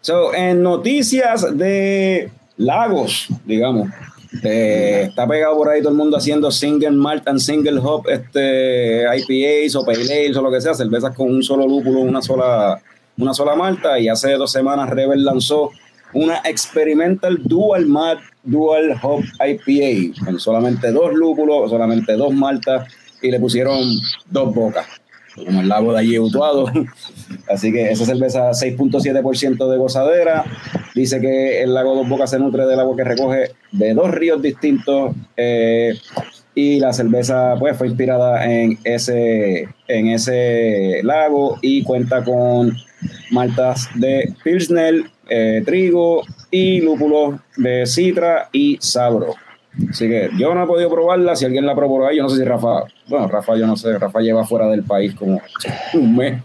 [0.00, 3.90] So, en noticias de Lagos, digamos,
[4.42, 9.04] eh, está pegado por ahí todo el mundo haciendo single malt and single hop, este,
[9.04, 12.80] IPAs o pale ales o lo que sea, cervezas con un solo lúpulo, una sola,
[13.16, 13.98] una sola malta.
[13.98, 15.70] Y hace dos semanas Rebel lanzó
[16.12, 23.30] una experimental dual malt, dual hop IPA, con solamente dos lúpulos, solamente dos maltas y
[23.30, 23.82] le pusieron
[24.30, 24.86] dos bocas
[25.44, 26.66] como el lago de allí Utuado.
[27.48, 30.44] Así que esa cerveza 6.7% de gozadera.
[30.94, 34.42] Dice que el lago Dos Bocas se nutre del agua que recoge de dos ríos
[34.42, 35.14] distintos.
[35.36, 35.94] eh,
[36.58, 42.76] y la cerveza pues fue inspirada en ese, en ese lago y cuenta con
[43.30, 49.36] maltas de Pilsner, eh, trigo y lúpulos de Citra y Sabro.
[49.90, 51.36] Así que yo no he podido probarla.
[51.36, 53.98] Si alguien la probó ahí, yo no sé si Rafa, bueno, Rafa, yo no sé,
[53.98, 55.40] Rafa lleva fuera del país como
[55.94, 56.42] un mes.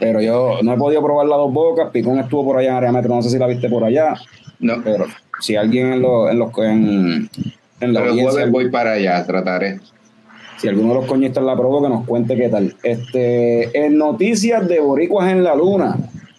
[0.00, 1.90] Pero yo no he podido probar las dos bocas.
[1.90, 4.14] Picón estuvo por allá en área metro, no sé si la viste por allá.
[4.58, 5.06] No, Pero
[5.40, 7.30] si alguien en, los en, los en,
[7.80, 9.80] en la audiencia, voy para allá, trataré.
[10.56, 12.74] si alguno de los coñistas la probó, que nos cuente qué tal.
[12.82, 15.96] Este, en noticias de Boricuas en la Luna,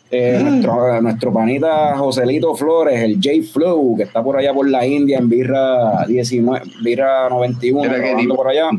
[0.10, 4.86] eh, nuestro, nuestro panita Joselito Flores, el J Flow, que está por allá por la
[4.86, 8.70] India en Birra 19, Birra 91, Mira qué trabajando tipo por allá.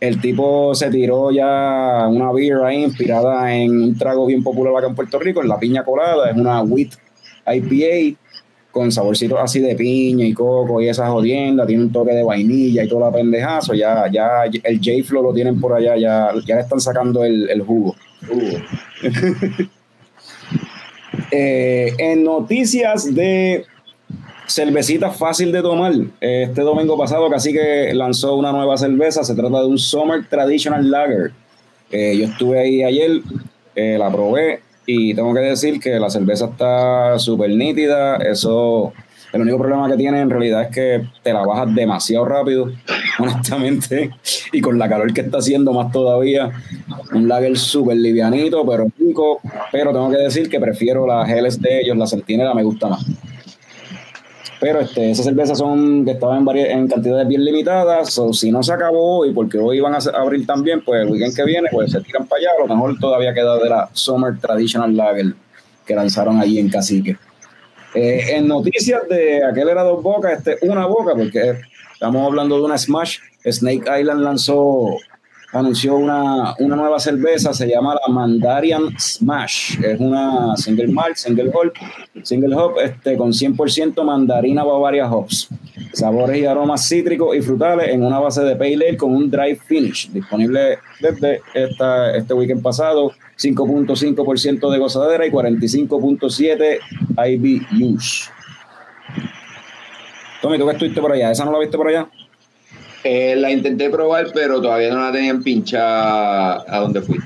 [0.00, 2.30] El tipo se tiró ya una
[2.66, 6.30] ahí inspirada en un trago bien popular acá en Puerto Rico, en la piña colada,
[6.30, 6.90] es una wheat
[7.46, 8.18] IPA
[8.72, 12.84] con saborcitos así de piña y coco y esas jodiendas, tiene un toque de vainilla
[12.84, 16.60] y toda la pendejazo, ya, ya el J-Flow lo tienen por allá, ya, ya le
[16.60, 17.94] están sacando el, el jugo.
[21.38, 23.66] Eh, en noticias de
[24.46, 29.34] cervecita fácil de tomar, eh, este domingo pasado casi que lanzó una nueva cerveza, se
[29.34, 31.32] trata de un Summer Traditional Lager.
[31.90, 33.20] Eh, yo estuve ahí ayer,
[33.74, 38.94] la probé y tengo que decir que la cerveza está súper nítida, eso...
[39.36, 42.70] El único problema que tiene en realidad es que te la bajas demasiado rápido,
[43.18, 44.10] honestamente,
[44.52, 46.50] y con la calor que está haciendo más todavía.
[47.12, 49.40] Un lager súper livianito, pero rico.
[49.70, 53.04] Pero tengo que decir que prefiero las Helles de ellos, la Centinela me gusta más.
[54.58, 58.10] Pero este, esas cervezas son que estaban en, vari- en cantidades bien limitadas.
[58.10, 61.36] So, si no se acabó hoy, porque hoy van a abrir también, pues el weekend
[61.36, 62.48] que viene, pues se tiran para allá.
[62.58, 65.34] A lo mejor todavía queda de la Summer Traditional Lager
[65.84, 67.16] que lanzaron allí en Cacique.
[67.96, 71.54] Eh, en noticias de aquel era dos bocas, este una boca, porque
[71.94, 73.20] estamos hablando de una Smash.
[73.42, 74.98] Snake Island lanzó,
[75.50, 79.82] anunció una, una nueva cerveza, se llama la Mandarian Smash.
[79.82, 81.72] Es una single malt, single hop,
[82.22, 85.48] single hop este, con 100% mandarina Bavaria hops.
[85.94, 89.56] Sabores y aromas cítricos y frutales en una base de pale ale con un dry
[89.56, 90.10] finish.
[90.10, 93.12] Disponible desde esta, este weekend pasado.
[93.38, 96.78] 5.5% de gozadera y 45.7
[97.28, 98.30] IBUs.
[100.40, 101.30] Tommy, ¿tú que estuviste por allá?
[101.30, 102.08] ¿Esa no la viste por allá?
[103.04, 107.18] Eh, la intenté probar, pero todavía no la tenían pinchada a donde fui.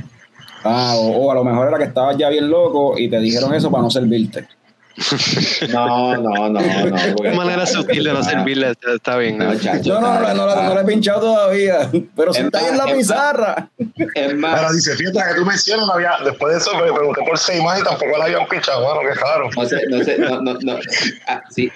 [0.63, 3.55] Ah, o, o a lo mejor era que estabas ya bien loco y te dijeron
[3.55, 4.47] eso para no servirte.
[5.71, 6.61] No, no, no, no.
[7.21, 9.39] Una manera sutil de no servirle, está- bien.
[9.39, 9.59] No, ¿no?
[9.59, 9.95] chacho.
[9.95, 12.67] No, no, no, no, la- no la he pinchado todavía, pero si Es está ahí
[12.67, 13.71] en la pizarra.
[13.79, 17.39] Es Pero dice, fíjate que tú mencionas, no había, después de eso me pregunté por
[17.39, 19.51] seis más y tampoco la habían pichado, bueno, qué raro.
[19.57, 20.79] no sé, no sé, no, no, no.
[21.27, 21.71] Ah, sí.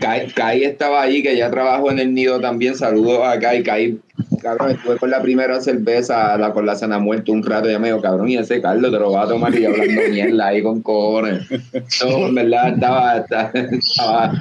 [0.00, 2.74] Kai, Kai estaba ahí, que ya trabajó en el nido también.
[2.74, 3.62] Saludos a Kai.
[3.62, 3.98] Kai
[4.42, 7.88] cabrón, estuve con la primera cerveza, la con la cena muerto un rato, ya me
[7.88, 10.82] digo, cabrón, y ese Carlos te lo va a tomar y hablando mierda ahí con
[10.82, 11.46] cojones.
[12.02, 14.32] No, en verdad estaba, estaba, estaba,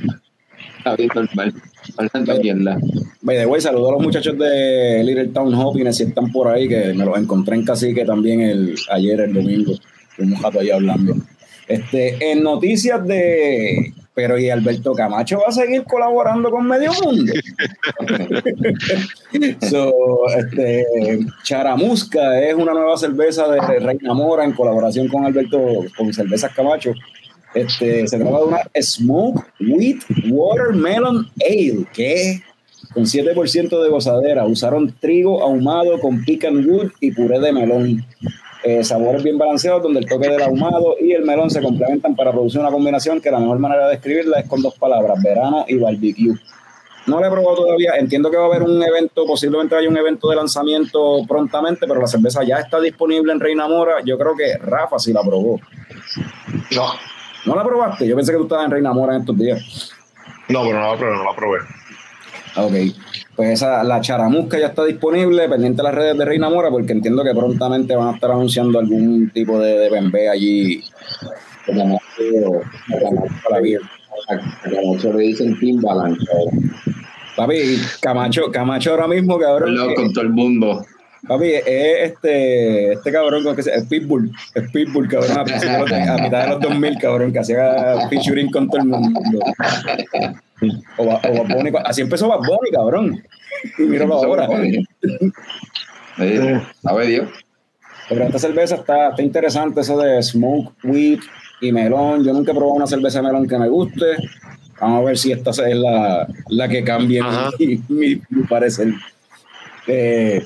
[0.77, 1.53] estaba bien normal,
[1.97, 2.77] hablando mierda.
[3.21, 6.67] By the way, saludo a los muchachos de Little Town Hopping, si están por ahí,
[6.67, 9.73] que me los encontré en Cacique también el, ayer, el domingo.
[10.19, 11.15] Un rato ahí hablando.
[11.67, 13.93] Este, en noticias de.
[14.17, 17.31] Pero y Alberto Camacho va a seguir colaborando con Medio Mundo.
[19.69, 19.93] so,
[20.35, 26.51] este, Charamusca es una nueva cerveza de Reina Mora en colaboración con Alberto, con Cervezas
[26.55, 26.93] Camacho.
[27.53, 29.99] Este, se trata de una Smoke Wheat
[30.31, 32.41] Watermelon Ale, que
[32.95, 34.47] con 7% de gozadera.
[34.47, 38.03] Usaron trigo ahumado con pecan wood y puré de melón.
[38.67, 42.33] Eh, sabores bien balanceados donde el toque del ahumado y el melón se complementan para
[42.33, 45.77] producir una combinación que la mejor manera de describirla es con dos palabras, verano y
[45.77, 46.33] barbecue.
[47.05, 49.95] No lo he probado todavía, entiendo que va a haber un evento, posiblemente haya un
[49.95, 54.03] evento de lanzamiento prontamente, pero la cerveza ya está disponible en Reina Mora.
[54.03, 55.61] Yo creo que Rafa sí la probó.
[56.75, 56.87] No,
[57.45, 58.05] ¿No la probaste?
[58.05, 59.93] Yo pensé que tú estabas en Reina Mora en estos días.
[60.49, 61.59] no, pero no la probé, no la probé.
[62.57, 62.95] Ok,
[63.37, 66.91] pues esa, la charamusca ya está disponible, pendiente de las redes de Reina Mora, porque
[66.91, 70.83] entiendo que prontamente van a estar anunciando algún tipo de, de bembé allí.
[71.67, 72.61] Como o
[73.43, 73.79] para la vida.
[74.29, 76.17] A Camacho le dicen Timbaland,
[77.35, 79.77] Papi, Camacho, Camacho ahora mismo, cabrón.
[79.95, 80.83] Con todo el mundo.
[81.27, 81.63] Papi, es
[82.11, 86.09] este, este cabrón, ¿cómo que se- es Pitbull, es Pitbull, cabrón, a, principios de los-
[86.09, 89.39] a mitad de los 2000, cabrón, que hacía featuring con todo el mundo.
[90.97, 93.23] O, o Bad Bunny, así empezó Bad Bunny, cabrón.
[93.77, 94.47] Y míralo ahora.
[96.19, 97.29] Eh, ¿Sabe Dios?
[98.09, 101.19] Pero esta cerveza está, está interesante, eso de smoke, wheat
[101.61, 102.23] y melón.
[102.23, 104.05] Yo nunca he probado una cerveza de melón que me guste.
[104.79, 107.21] Vamos a ver si esta es la, la que cambie
[107.59, 108.93] mi, mi- mi parecer.
[109.87, 110.41] Eh,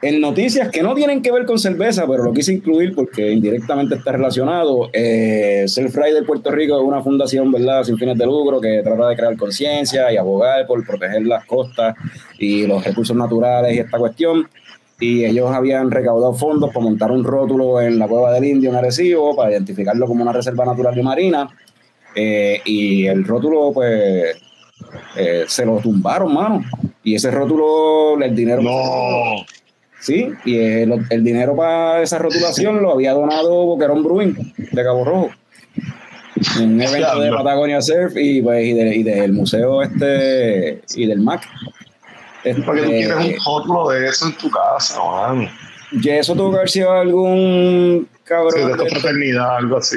[0.00, 3.96] en noticias que no tienen que ver con cerveza, pero lo quise incluir porque indirectamente
[3.96, 4.90] está relacionado.
[4.92, 9.08] Eh, Self Rider Puerto Rico es una fundación, ¿verdad?, sin fines de lucro que trata
[9.08, 11.96] de crear conciencia y abogar por proteger las costas
[12.38, 14.48] y los recursos naturales y esta cuestión.
[15.00, 18.76] Y ellos habían recaudado fondos para montar un rótulo en la Cueva del Indio en
[18.76, 21.48] Arecibo para identificarlo como una reserva natural y marina.
[22.14, 24.36] Eh, y el rótulo, pues,
[25.16, 26.64] eh, se lo tumbaron, mano.
[27.02, 28.62] Y ese rótulo, el dinero.
[28.62, 29.44] No,
[30.00, 35.04] Sí, y el, el dinero para esa rotulación lo había donado Boquerón Brewing de Cabo
[35.04, 35.30] Rojo.
[36.60, 37.30] En un evento de.
[37.32, 41.42] Patagonia Surf y, pues, y, de- y del museo este y del MAC.
[42.44, 45.48] porque tú Este, quieres un rótulo de eso en tu casa, man.
[45.90, 48.52] y eso tuvo que haber sido algún cabrón.
[48.54, 49.96] Sí, de de- esta fraternidad, algo así.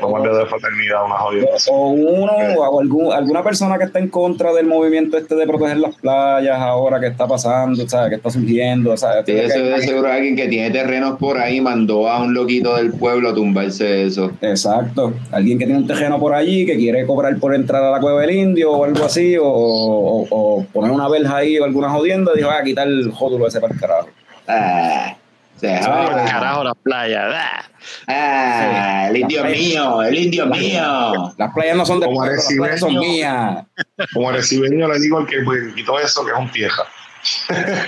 [0.00, 1.46] Tomarle de fraternidad, una jodida.
[1.70, 5.76] o uno o algún, alguna persona que está en contra del movimiento este de proteger
[5.78, 8.08] las playas ahora que está pasando, ¿sabes?
[8.10, 8.96] que está surgiendo.
[8.96, 9.24] ¿sabes?
[9.26, 13.28] Sí, eso seguro alguien que tiene terrenos por ahí mandó a un loquito del pueblo
[13.30, 14.32] a tumbarse eso.
[14.40, 15.12] Exacto.
[15.30, 18.22] Alguien que tiene un terreno por allí que quiere cobrar por entrar a la cueva
[18.22, 22.32] del indio o algo así, o, o- o poner una verja ahí o alguna jodienda,
[22.34, 24.08] dijo, ah, quitar el jódulo ese para el carajo.
[24.48, 25.16] Ah,
[25.56, 26.24] se joda.
[26.24, 27.66] carajo, la playa.
[28.08, 29.06] ah.
[29.08, 31.34] El indio mío, el indio mío.
[31.36, 33.64] Las playas no son de Como pueblo, las playas son mías.
[34.12, 36.82] Como recibeño le digo al que quitó eso, que es un tieja.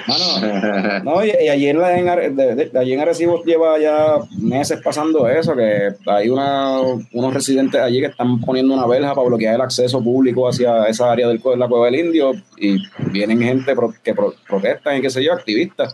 [0.07, 5.29] Mano, No, y, y allí en, de- de- allí en Arecibo lleva ya meses pasando
[5.29, 6.81] eso, que hay una,
[7.13, 11.11] unos residentes allí que están poniendo una verja para bloquear el acceso público hacia esa
[11.11, 12.77] área del, cue- la cueva del indio y
[13.11, 15.93] vienen gente pro- que pro- protestan y qué sé yo, activistas,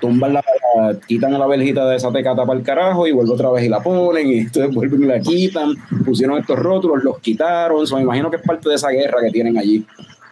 [0.00, 0.44] tumban la,
[0.76, 3.68] la- quitan la verjita de esa tecata para el carajo y vuelven otra vez y
[3.68, 5.70] la ponen y entonces vuelven y la quitan,
[6.04, 9.30] pusieron estos rótulos, los quitaron, so, me imagino que es parte de esa guerra que
[9.30, 9.84] tienen allí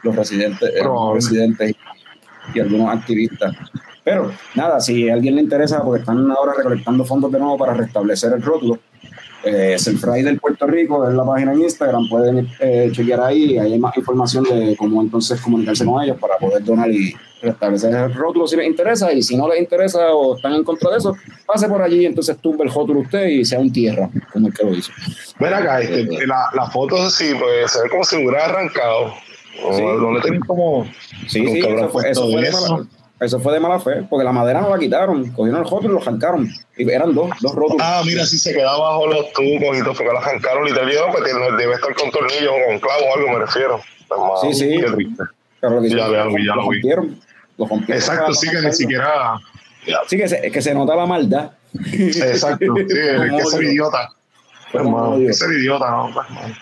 [0.02, 1.74] los residentes, eh, los residentes
[2.52, 3.54] y algunos activistas.
[4.02, 7.72] Pero nada, si a alguien le interesa, porque están ahora recolectando fondos de nuevo para
[7.72, 8.78] restablecer el rótulo,
[9.44, 13.72] eh, Self del Puerto Rico es la página en Instagram, pueden eh, chequear ahí, ahí
[13.74, 18.14] hay más información de cómo entonces comunicarse con ellos para poder donar y restablecer el
[18.14, 21.14] rótulo si les interesa, y si no les interesa o están en contra de eso,
[21.46, 24.64] pase por allí, entonces tumbe el rótulo usted y sea un tierra, como el que
[24.64, 24.90] lo hizo.
[25.38, 29.12] Ven acá, este, la, la foto sí, pues se ve como si hubiera arrancado.
[29.62, 29.82] O Sí.
[29.82, 30.84] No le tienen como.
[31.28, 32.86] Sí, sí, eso fue, eso, fue de mala,
[33.20, 35.96] eso fue de mala fe, porque la madera no la quitaron, cogieron el rótulo y
[35.96, 37.80] lo arrancaron, y eran dos, dos rótulos.
[37.82, 40.84] Ah, mira, si se queda bajo los tubos y todo, porque la arrancaron y te
[40.84, 43.80] vieron, pues tiene- debe estar con tornillos o con clavos o algo, me refiero.
[44.42, 44.76] Sí, sí.
[45.60, 46.76] Pero lo que Ya hicieron, lo vi, ya lo vi.
[46.80, 47.20] rompieron.
[47.56, 49.34] Lo rompieron Exacto, sí, que ni siquiera.
[50.08, 51.52] Sí, que se, que se nota la maldad.
[51.92, 54.10] Exacto, sí, hay que ser idiota.
[54.72, 56.08] Hermano, ser idiota, ¿no?
[56.08, 56.54] Hermano.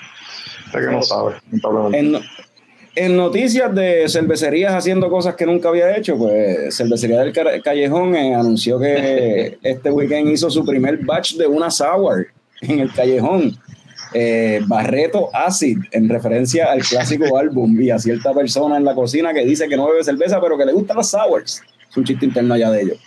[0.71, 2.29] Sé que no sabe, lamentablemente.
[2.95, 8.35] En, noticias de cervecerías haciendo cosas que nunca había hecho, pues Cervecería del Callejón eh,
[8.35, 12.27] anunció que este weekend hizo su primer batch de una sour
[12.61, 13.57] en el Callejón.
[14.15, 19.33] Eh, Barreto Acid, en referencia al clásico álbum y a cierta persona en la cocina
[19.33, 21.63] que dice que no bebe cerveza, pero que le gustan las sours.
[21.91, 22.99] Es un chiste interno allá de ellos.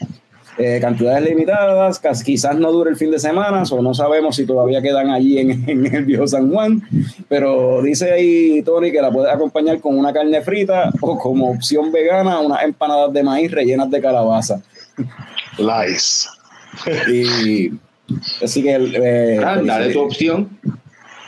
[0.58, 4.82] Eh, cantidades limitadas, quizás no dure el fin de semana, o no sabemos si todavía
[4.82, 6.82] quedan allí en, el viejo San Juan,
[7.28, 11.92] pero dice ahí Tony que la puede acompañar con una carne frita o como opción
[11.92, 14.62] vegana unas empanadas de maíz rellenas de calabaza.
[15.58, 16.30] Nice.
[17.12, 17.72] y
[18.42, 20.58] así que eh, ah, dale tu opción.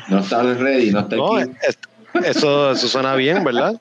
[0.07, 1.51] No está ready, no está aquí.
[2.23, 3.75] Eso, eso suena bien, ¿verdad?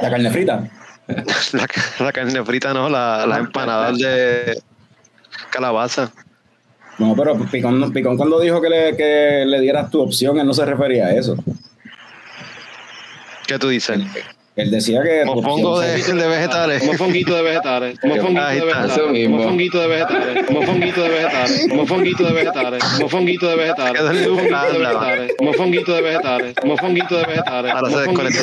[0.00, 0.70] La carne frita.
[2.00, 4.60] La, carne frita no, la, las empanadas de
[5.50, 6.12] calabaza.
[6.98, 10.52] No, pero Picón, Picón cuando dijo que le, que le dieras tu opción, él no
[10.52, 11.36] se refería a eso.
[13.46, 13.98] ¿Qué tú dices?
[14.58, 15.24] Él decía que.
[15.24, 16.84] Mofongo de, de vegetales.
[16.84, 17.96] Mofonguito de vegetales.
[18.02, 19.30] Mofonguito de vegetales.
[19.30, 20.44] Mofonguito de vegetales.
[20.50, 21.68] Mofonguito de vegetales.
[21.72, 21.88] Mofonguito
[22.32, 22.82] de vegetales.
[22.98, 25.32] Mofonguito de vegetales.
[25.40, 26.54] Mofonguito de vegetales.
[26.64, 27.72] Mofonguito de vegetales.
[27.72, 28.42] Ahora se desconectó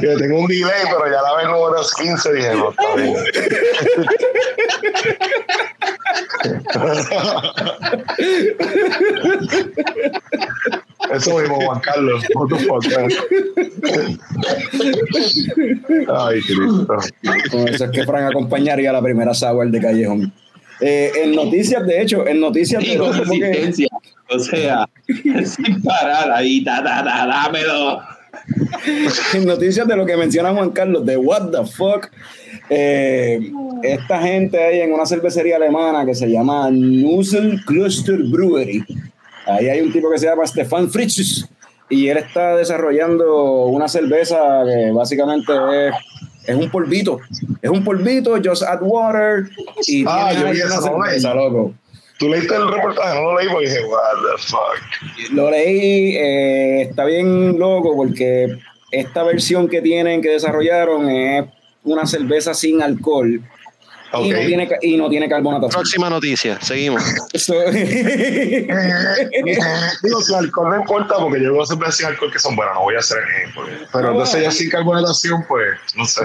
[0.00, 3.14] Yo tengo un delay, pero ya la vengo unos 15 dije, no, está bien.
[11.12, 12.24] Eso mismo, Juan Carlos.
[16.08, 16.86] Ay, Cristo.
[17.50, 20.32] Con eso es que Fran acompañaría a la primera sour de Callejón.
[20.80, 23.88] Eh, en noticias, de hecho, en noticias de consistencia.
[24.28, 28.00] O sea, sin parar ahí, da, da, da, dámelo.
[29.34, 32.10] en noticias de lo que menciona Juan Carlos, de what the fuck.
[32.70, 38.84] Eh, esta gente ahí en una cervecería alemana que se llama Nussel Cluster Brewery.
[39.46, 41.46] Ahí hay un tipo que se llama Stefan Fritz
[41.90, 45.52] y él está desarrollando una cerveza que básicamente
[45.88, 45.94] es,
[46.46, 47.20] es un polvito.
[47.60, 49.48] Es un polvito, just add water.
[49.86, 51.74] Y ah, yo vi esa cerveza, loco.
[52.18, 55.32] Tú leíste el reportaje, no lo leí porque dije, what the fuck.
[55.32, 58.56] Lo leí, eh, está bien loco porque
[58.90, 61.44] esta versión que tienen, que desarrollaron, es
[61.84, 63.40] una cerveza sin alcohol.
[64.22, 65.80] Y, no tiene, y no tiene carbonatación.
[65.82, 67.02] Próxima noticia, seguimos.
[70.02, 72.76] Digo, si alcohol no importa, porque yo voy a cerveza sin alcohol que son buenas,
[72.76, 73.64] no voy a hacer ejemplo.
[73.92, 76.22] Pero entonces ya sin carbonatación, pues, no sé.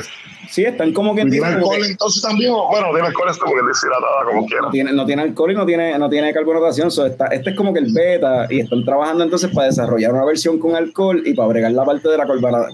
[0.50, 1.26] Sí, están como que.
[1.26, 2.52] ¿Tiene alcohol entonces también?
[2.54, 4.62] Bueno, tiene alcohol esto porque deshidratada como quiera.
[4.64, 6.90] No tiene, no tiene alcohol y no tiene, no tiene carbonatación.
[6.90, 10.26] So está, este es como que el beta y están trabajando entonces para desarrollar una
[10.26, 12.26] versión con alcohol y para bregar la parte de la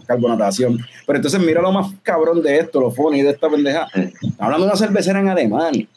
[0.06, 0.80] carbonatación.
[1.06, 3.88] Pero entonces mira lo más cabrón de esto, lo funny de esta pendeja.
[4.40, 5.88] Hablando de una cervecera en Alemania.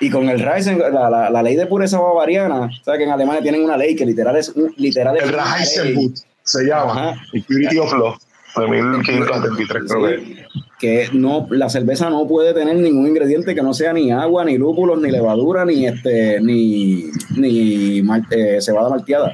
[0.00, 3.40] Y con el Reisen, la, la, la, ley de pureza bavariana, ¿sabes que en Alemania
[3.40, 7.14] tienen una ley que literal es un literal El Reisenbut se llama.
[7.48, 8.14] Purity of Law.
[8.56, 10.46] De 1573 creo que
[10.78, 14.58] que no, la cerveza no puede tener ningún ingrediente que no sea ni agua, ni
[14.58, 19.30] lúpulos, ni levadura, ni este, ni, ni eh, cebada malteada.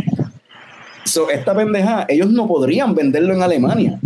[1.33, 3.99] esta pendeja, ellos no podrían venderlo en Alemania.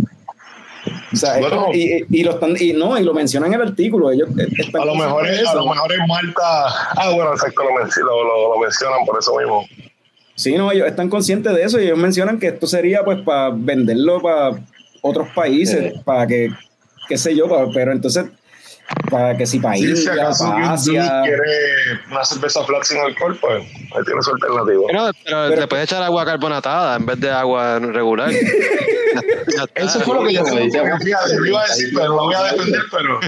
[1.13, 1.39] O sea,
[1.73, 4.11] y, y, lo están, y no, y lo mencionan en el artículo.
[4.11, 4.29] Ellos
[4.73, 6.43] a lo mejor es, a lo mejor es Malta.
[6.91, 9.65] Ah, bueno, exacto, lo, lo, lo, mencionan por eso mismo.
[10.35, 13.51] Sí, no, ellos están conscientes de eso y ellos mencionan que esto sería pues para
[13.55, 14.59] venderlo para
[15.01, 16.51] otros países, para que
[17.07, 18.25] qué sé yo, pero, entonces,
[19.09, 23.63] para que si país si acaso para Asia, quiere una cerveza flat sin alcohol, pues
[23.63, 24.81] ahí tiene su alternativa.
[24.87, 28.31] Pero, pero, le puedes echar agua carbonatada en vez de agua regular.
[29.75, 33.19] Eso fue lo que yo te iba a decir, pero lo voy a defender, pero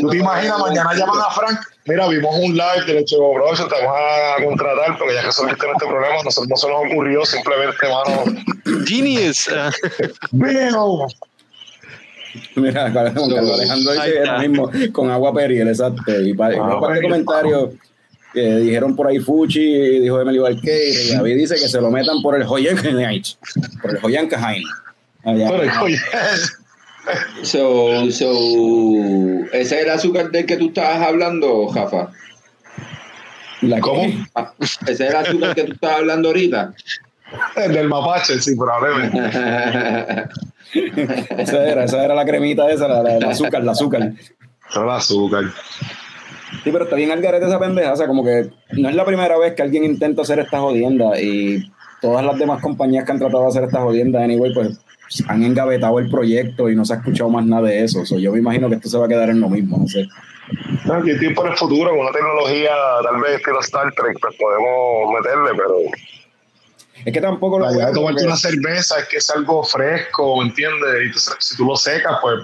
[0.00, 3.74] tú te imaginas, mañana llaman a Frank, mira, vimos un live de Leche Bros, te
[3.74, 7.86] vamos a contratar, porque ya que resolviste este problema, nosotros no se nos ocurrió simplemente,
[7.88, 8.24] mano.
[8.86, 9.48] Genius.
[10.32, 11.08] Veo.
[12.56, 16.02] Mira, Alejandro dice lo mismo con agua periel, exacto.
[16.20, 17.70] Y para, ah, un comentarios
[18.32, 22.20] que dijeron por ahí Fuchi, dijo Emily Valqueir, y David dice que se lo metan
[22.22, 23.22] por el Hoyenkaheim,
[23.80, 24.62] por el Hoyenkaheim.
[25.22, 25.70] Por el
[27.42, 28.32] So, so,
[29.52, 32.10] ¿Ese es el azúcar del que tú estabas hablando, Jafa?
[33.80, 34.02] ¿Cómo?
[34.34, 36.74] Ah, ¿Ese es el azúcar que tú estabas hablando ahorita?
[37.56, 39.18] El del mapache, sí, probablemente.
[41.38, 44.12] esa, era, esa era la cremita esa, la, la, azúcar, la azúcar.
[44.74, 45.44] El azúcar.
[46.64, 47.92] Sí, pero está bien al garete esa pendeja.
[47.92, 51.20] O sea, como que no es la primera vez que alguien intenta hacer esta jodienda
[51.20, 51.70] y
[52.00, 54.80] todas las demás compañías que han tratado de hacer esta jodienda, anyway, pues
[55.28, 58.02] han engavetado el proyecto y no se ha escuchado más nada de eso.
[58.18, 60.06] yo me imagino que esto se va a quedar en lo mismo, no sé.
[60.84, 62.70] No, aquí tiempo en el futuro, con una tecnología
[63.02, 65.76] tal vez estilo Star Trek, pues podemos meterle, pero.
[67.06, 67.70] Es que tampoco lo.
[67.70, 71.16] La tomarte una cerveza es que es algo fresco, ¿me entiendes?
[71.16, 72.40] Y si tú lo secas, pues.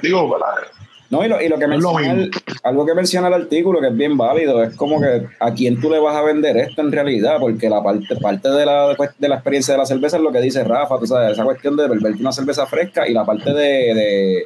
[0.00, 0.46] digo, la,
[1.10, 2.28] no, y lo, y lo que menciona,
[2.64, 5.88] algo que menciona el artículo que es bien válido, es como que a quién tú
[5.90, 9.36] le vas a vender esto en realidad, porque la parte, parte de, la, de la
[9.36, 12.14] experiencia de la cerveza es lo que dice Rafa, tú sabes, esa cuestión de beber
[12.14, 14.44] una cerveza fresca y la parte de, de,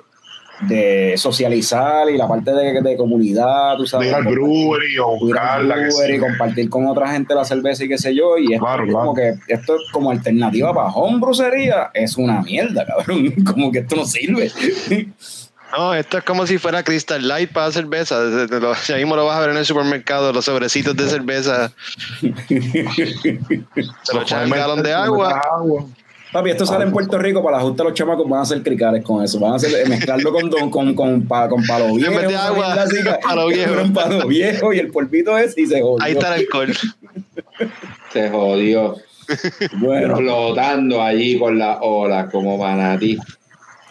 [1.17, 4.09] socializar y la parte de, comunidad, tú sabes.
[4.09, 5.77] Ir al brewery o buscarla.
[6.09, 9.35] y compartir con otra gente la cerveza y qué sé yo, y es como que
[9.49, 14.05] esto es como alternativa para homebrew sería, es una mierda, cabrón, como que esto no
[14.05, 14.51] sirve.
[15.77, 18.17] No, esto es como si fuera Crystal Light para cerveza.
[18.89, 21.71] Ya mismo lo vas a ver en el supermercado, los sobrecitos de cerveza.
[22.21, 25.41] Se lo echan galón de agua.
[26.33, 29.03] Papi, esto sale en Puerto Rico para la justa los chamacos van a hacer cricales
[29.03, 29.41] con eso.
[29.41, 32.21] Van a hacer, mezclarlo con, con, con, con, con palo viejo.
[32.21, 32.77] En agua,
[33.23, 33.75] palo viejo.
[33.95, 36.05] palo viejo y el polvito es y se jodió.
[36.05, 36.73] Ahí está el alcohol.
[38.13, 38.97] Se jodió.
[39.79, 40.17] Bueno.
[40.17, 43.19] Flotando allí con la ola como manatí.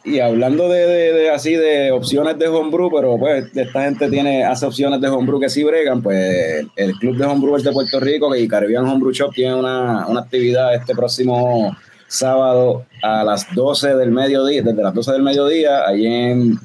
[0.04, 5.00] Y hablando de, así de opciones de homebrew, pero pues esta gente tiene, hace opciones
[5.02, 8.86] de homebrew que sí bregan, pues el Club de Homebrewers de Puerto Rico y Caribbean
[8.86, 11.76] Homebrew Shop tiene una, una actividad este próximo
[12.10, 16.60] sábado a las 12 del mediodía, desde las 12 del mediodía, ahí en,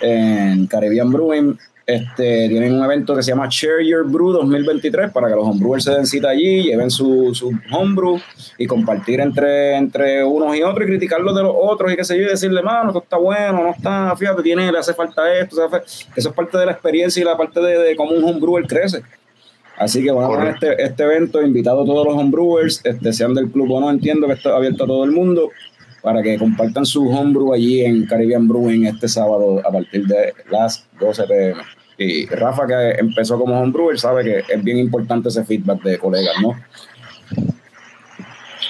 [0.00, 1.56] en Caribbean Brewing,
[1.88, 5.84] este, tienen un evento que se llama Share Your Brew 2023 para que los homebrewers
[5.84, 8.20] se den cita allí, lleven su, su homebrew
[8.58, 12.18] y compartir entre, entre unos y otros y criticarlos de los otros y qué sé
[12.18, 15.56] yo, y decirle, mano, esto está bueno, no está, fíjate, tiene, le hace falta esto,
[16.14, 19.02] eso es parte de la experiencia y la parte de, de cómo un homebrewer crece.
[19.78, 23.70] Así que bueno, este, este evento, invitado a todos los homebrewers, este, sean del club
[23.70, 25.50] o no, entiendo que está abierto a todo el mundo,
[26.02, 30.84] para que compartan su homebrew allí en Caribbean Brewing este sábado a partir de las
[31.00, 31.62] 12 pm.
[31.96, 36.34] Y Rafa, que empezó como homebrewer, sabe que es bien importante ese feedback de colegas,
[36.40, 36.54] ¿no?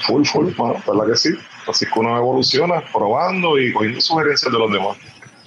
[0.07, 1.31] Full, full, bueno, verdad que sí.
[1.67, 4.97] Así que uno evoluciona probando y cogiendo sugerencias de los demás.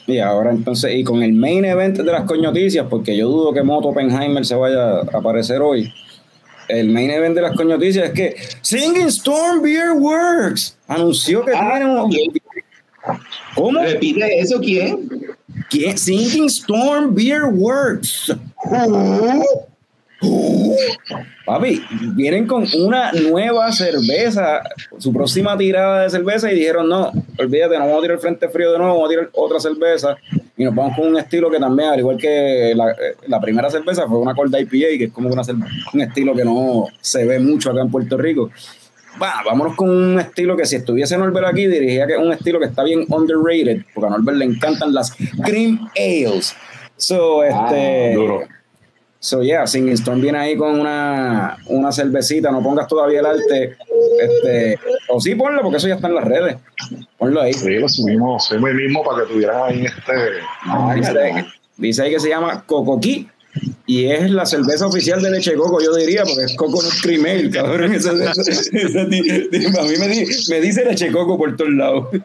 [0.07, 3.63] Y ahora entonces, y con el main event de las coñoticias, porque yo dudo que
[3.63, 5.93] Moto Oppenheimer se vaya a aparecer hoy.
[6.67, 11.75] El main event de las coñoticias es que Singing Storm Beer Works anunció que ah,
[11.77, 12.11] tiene un.
[13.55, 13.79] ¿Cómo?
[13.81, 15.09] Repite eso, ¿quién?
[15.69, 15.97] ¿Quién?
[15.97, 18.33] Sinking Storm Beer Works.
[21.45, 24.61] Papi, vienen con una nueva cerveza,
[24.97, 28.49] su próxima tirada de cerveza y dijeron, no, olvídate, no vamos a tirar el frente
[28.49, 30.15] frío de nuevo, vamos a tirar otra cerveza
[30.55, 32.95] y nos vamos con un estilo que también, al igual que la,
[33.27, 35.41] la primera cerveza, fue una Cold IPA, que es como una,
[35.93, 38.51] un estilo que no se ve mucho acá en Puerto Rico.
[39.17, 42.67] Vámonos con un estilo que si estuviese Norbert aquí diría que es un estilo que
[42.67, 45.13] está bien underrated, porque a Norbert le encantan las
[45.43, 46.55] cream ales.
[46.95, 48.15] So, este...
[48.15, 48.60] Ah,
[49.21, 53.77] so, yeah, Singing Storm viene ahí con una, una cervecita, no pongas todavía el arte,
[54.19, 56.57] este, o sí ponlo, porque eso ya está en las redes.
[57.19, 57.53] Ponlo ahí.
[57.53, 60.13] Sí, lo subimos, subimos el mismo para que tuvieras ahí este...
[60.95, 61.45] dice,
[61.77, 63.29] dice ahí que se llama Cocoquí
[63.85, 67.51] y es la cerveza oficial de leche coco, yo diría, porque es coco no cremel,
[67.51, 67.91] cabrón.
[67.91, 70.07] a mí me,
[70.49, 72.07] me, dice leche coco por todos lados.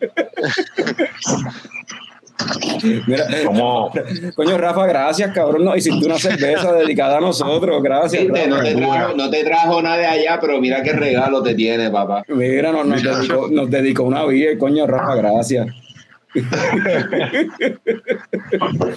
[3.07, 3.25] Mira,
[4.35, 5.65] coño, Rafa, gracias, cabrón.
[5.65, 8.25] Nos hiciste una cerveza dedicada a nosotros, gracias.
[8.27, 11.91] no, te trajo, no, te trajo, nada de allá, pero mira qué regalo te tiene,
[11.91, 12.23] papá.
[12.29, 15.67] Mira, nos, nos, dedicó, nos dedicó una vida, coño, Rafa, gracias.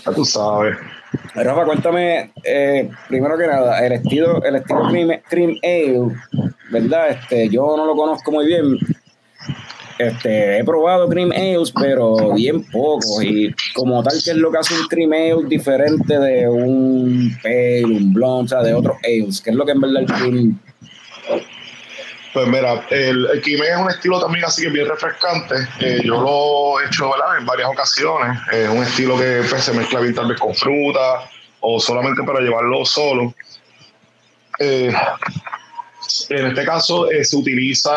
[0.06, 0.76] ya tú sabes.
[1.36, 4.82] Rafa, cuéntame, eh, primero que nada, el estilo, el estilo
[5.30, 6.12] cream, Ale,
[6.72, 7.10] ¿verdad?
[7.10, 8.78] Este, yo no lo conozco muy bien.
[10.00, 13.22] Este, he probado cream ales, pero bien poco.
[13.22, 17.84] Y como tal, ¿qué es lo que hace un cream ale diferente de un pale,
[17.84, 19.42] un blonde, o sea, de otros ales?
[19.42, 20.60] ¿Qué es lo que en verdad el cream
[22.34, 25.56] pues mira, el, el es un estilo también así que bien refrescante.
[25.80, 28.40] Eh, yo lo he hecho en varias ocasiones.
[28.52, 31.30] Es un estilo que pues, se mezcla bien tal vez con fruta
[31.60, 33.34] o solamente para llevarlo solo.
[34.60, 34.94] Eh,
[36.30, 37.96] en este caso eh, se utiliza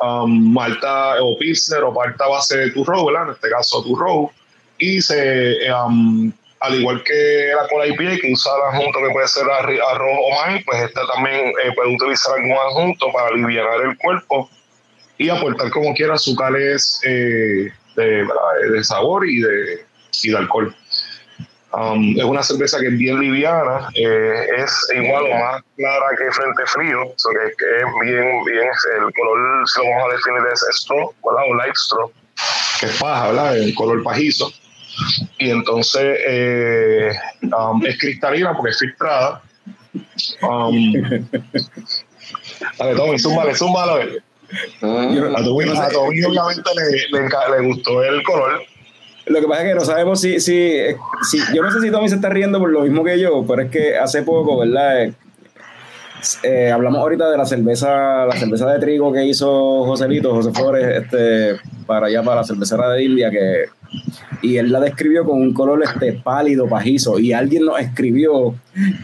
[0.00, 3.28] um, malta o pilsner o malta base de turro, ¿verdad?
[3.28, 4.30] En este caso turro.
[4.78, 9.28] Y se um, al igual que la cola IPA que usa el adjunto que puede
[9.28, 13.96] ser arroz o maíz, pues esta también eh, puede utilizar algún adjunto para aliviar el
[13.96, 14.48] cuerpo
[15.16, 18.28] y aportar como quiera azúcares eh, de,
[18.72, 19.84] de, sabor y de,
[20.22, 20.74] y de alcohol.
[21.72, 26.32] Um, es una cerveza que es bien liviana, eh, es igual o más clara que
[26.32, 30.66] Frente Frío, so que, es bien, bien, el color, si lo vamos a definir, es
[30.80, 31.44] straw, ¿verdad?
[31.48, 32.10] O light straw,
[32.80, 33.56] que es paja, ¿verdad?
[33.56, 34.50] El color pajizo.
[35.38, 37.12] Y entonces eh,
[37.56, 39.40] um, es cristalina porque es filtrada.
[40.42, 40.92] Um,
[42.80, 44.02] a ver, Tommy, zúmbale, zúmbalo.
[44.82, 48.60] Ah, a Tommy, obviamente le, le gustó el color
[49.26, 50.72] lo que pasa es que no sabemos si, si,
[51.30, 53.62] si, Yo no sé si Tommy se está riendo por lo mismo que yo, pero
[53.62, 55.04] es que hace poco, ¿verdad?
[55.04, 55.14] Eh,
[56.42, 61.02] eh, hablamos ahorita de la cerveza, la cerveza de trigo que hizo Joselito, José Flores,
[61.02, 61.56] este,
[61.86, 63.64] para allá, para la cervecera de India, que,
[64.42, 68.54] y él la describió con un color este, pálido, pajizo, y alguien nos escribió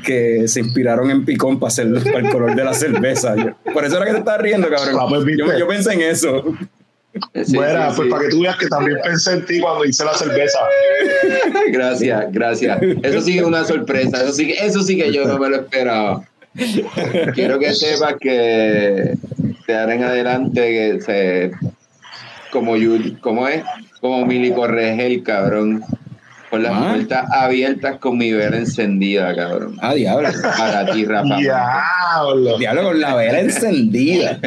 [0.05, 3.35] que se inspiraron en Picón para hacer el color de la cerveza.
[3.73, 5.27] Por eso era que te estás riendo, cabrón.
[5.37, 6.45] Yo, yo pensé en eso.
[7.49, 10.59] Bueno, pues para que tú veas que también pensé en ti cuando hice la cerveza.
[11.69, 12.79] gracias, gracias.
[13.03, 14.23] Eso sí es una sorpresa.
[14.23, 16.23] Eso sí, eso sí que yo no me lo esperaba.
[17.35, 19.15] Quiero que sepas que
[19.67, 21.51] de ahora en adelante que se
[22.51, 22.75] como
[23.21, 23.63] como es
[24.01, 25.85] como Mili el cabrón
[26.51, 26.89] con las ah.
[26.91, 29.77] puertas abiertas con mi vela encendida, cabrón.
[29.81, 30.29] Ah, diablo.
[30.57, 31.37] Para ti, Rafa.
[31.37, 32.59] Diablo.
[32.59, 34.39] Diablo con la vela encendida.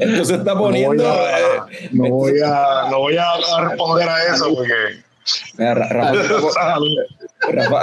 [0.00, 1.04] Esto se está poniendo.
[1.92, 3.26] No voy a, no voy a,
[3.68, 5.02] responder a eso porque.
[5.58, 6.12] Rafa,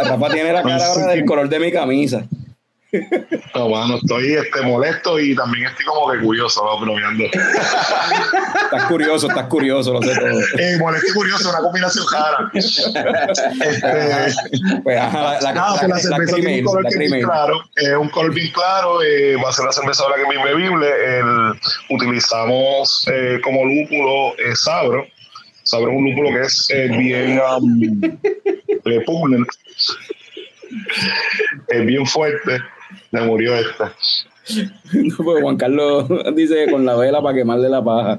[0.04, 2.24] Rafa, tiene la cara ahora del color de mi camisa.
[3.56, 6.80] No, bueno, estoy este, molesto y también estoy como que curioso, ¿no?
[6.80, 7.26] bromeando.
[7.26, 10.40] estás curioso, estás curioso, lo sé todo.
[10.58, 12.50] Eh, molesto y curioso, una combinación rara.
[12.54, 13.04] Este,
[14.84, 17.62] pues, la, la, la, la, cerveza tiene un color que bien claro,
[18.00, 20.90] un color bien claro, eh, va a ser la cerveza ahora que es bebible.
[21.90, 25.06] Utilizamos eh, como lúpulo eh, sabro.
[25.64, 28.18] Sabro es un lúpulo que es eh, bien um,
[28.84, 29.48] repugnant,
[31.68, 32.60] es bien fuerte
[33.12, 33.94] me murió esta.
[34.94, 38.18] No, pues Juan Carlos dice con la vela para quemarle la paja.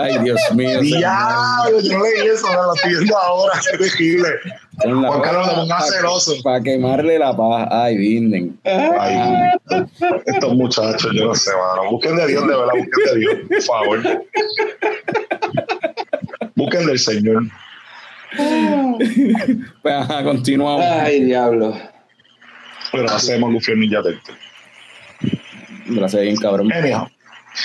[0.00, 0.80] Ay, Dios mío.
[0.80, 4.28] Diablo, yo no leí eso, lo estoy viendo ahora, qué terrible.
[4.82, 6.32] Juan Carlos lo ponga celoso.
[6.42, 7.68] Para quemarle la paja.
[7.70, 8.58] Ay, vinden.
[8.64, 9.50] Ay,
[10.26, 11.90] estos muchachos, yo no sé, mano.
[11.90, 14.26] Busquen de Dios, de verdad, busquen de Dios, por favor.
[16.56, 17.44] Busquen del Señor.
[19.82, 20.84] Pues ajá, continuamos.
[20.84, 21.91] Ay, diablo.
[22.92, 24.34] Pero hacemos Luffy Ninja Turtle.
[25.86, 26.72] Gracias, bien cabrón.
[26.72, 27.08] Anyhow.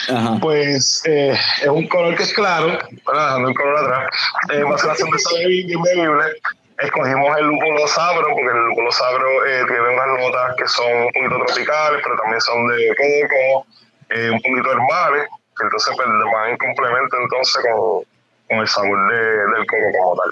[0.09, 0.37] Ajá.
[0.41, 4.09] Pues eh, es un color que es claro, dejando el color atrás.
[4.53, 4.63] Eh,
[4.97, 6.25] cerveza bien bebible.
[6.79, 11.11] Escogimos el lúpulo sabro, porque el lúpulo sabro eh, tiene unas notas que son un
[11.11, 13.65] poquito tropicales, pero también son de coco,
[14.09, 15.27] eh, un poquito herbales,
[15.59, 18.03] entonces pues, van en complemento entonces con,
[18.47, 19.17] con el sabor de,
[19.55, 20.31] del coco como tal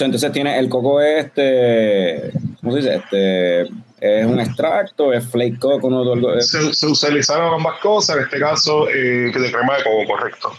[0.00, 2.94] entonces tiene el coco este, ¿cómo se dice?
[2.96, 3.62] Este,
[4.00, 6.40] es un extracto, es flake coco, ¿no?
[6.40, 10.52] Se, se utilizaron ambas cosas, en este caso, eh, de crema de coco, correcto.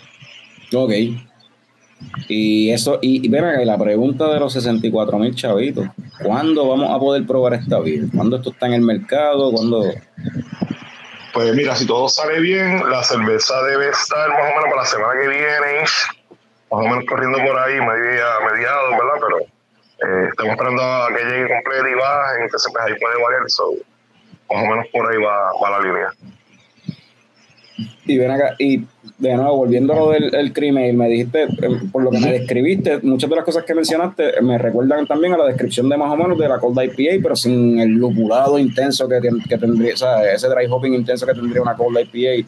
[0.73, 0.91] Ok.
[2.27, 5.87] Y eso, y, y la pregunta de los 64 mil chavitos,
[6.23, 8.07] ¿cuándo vamos a poder probar esta vida?
[8.13, 9.51] ¿Cuándo esto está en el mercado?
[9.51, 9.83] ¿Cuándo?
[11.33, 14.85] Pues mira, si todo sale bien, la cerveza debe estar más o menos para la
[14.85, 15.83] semana que viene
[16.71, 19.21] más o menos corriendo por ahí, media, mediados, ¿verdad?
[19.21, 23.49] Pero eh, estamos esperando a que llegue completo y baje, entonces pues ahí puede variar,
[23.49, 23.73] so,
[24.49, 26.09] más o menos por ahí va, va la línea.
[28.05, 28.83] Y ven acá, y
[29.17, 32.31] de nuevo, volviendo a lo del el crimen, me dijiste, eh, por lo que me
[32.31, 36.11] describiste, muchas de las cosas que mencionaste me recuerdan también a la descripción de más
[36.11, 39.97] o menos de la Cold IPA, pero sin el lupulado intenso que, que tendría, o
[39.97, 42.47] sea, ese dry hopping intenso que tendría una Cold IPA.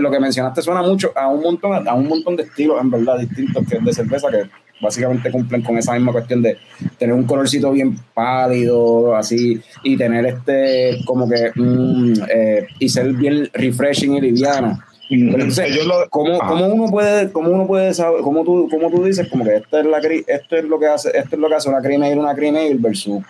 [0.00, 3.18] Lo que mencionaste suena mucho a un montón, a un montón de estilos, en verdad,
[3.18, 4.44] distintos que de cerveza que
[4.82, 6.58] básicamente cumplen con esa misma cuestión de
[6.98, 13.12] tener un colorcito bien pálido, así, y tener este, como que, mm, eh, y ser
[13.12, 14.84] bien refreshing y liviana.
[15.08, 15.78] entonces,
[16.10, 19.56] ¿cómo, ¿cómo, uno puede, cómo uno puede saber, cómo tú, cómo tú dices, como que
[19.56, 22.02] esta es la esto es lo que hace, esto es lo que hace una cream
[22.02, 23.22] ale, una cream ale versus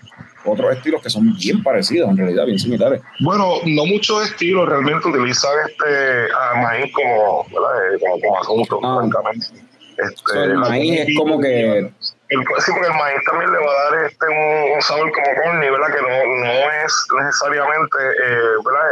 [0.45, 3.01] otros estilos que son bien parecidos, en realidad, bien similares.
[3.21, 6.33] Bueno, no muchos estilos realmente utilizan este
[6.63, 7.95] maíz como, ¿verdad?
[7.95, 8.99] Eh, como, como asunto, ah.
[9.01, 9.72] francamente.
[10.05, 11.79] Este, el maíz es como que.
[11.79, 11.89] El,
[12.29, 15.95] sí, porque el maíz también le va a dar este un, sabor como corny, ¿verdad?
[15.95, 18.89] Que no, no es necesariamente, eh, ¿verdad?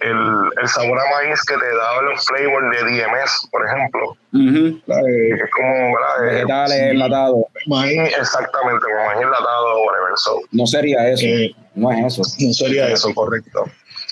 [0.00, 4.16] El, el, sabor a maíz que te da los flavors de DMS, por ejemplo.
[4.34, 6.24] Eh, es como, ¿verdad?
[6.24, 7.44] Eh, Vegetales enlatados.
[7.66, 10.12] Maíz, exactamente, como maíz enlatado, whatever.
[10.16, 11.26] So, no sería eso.
[11.74, 12.22] no es eso.
[12.38, 13.64] No sería eso, correcto.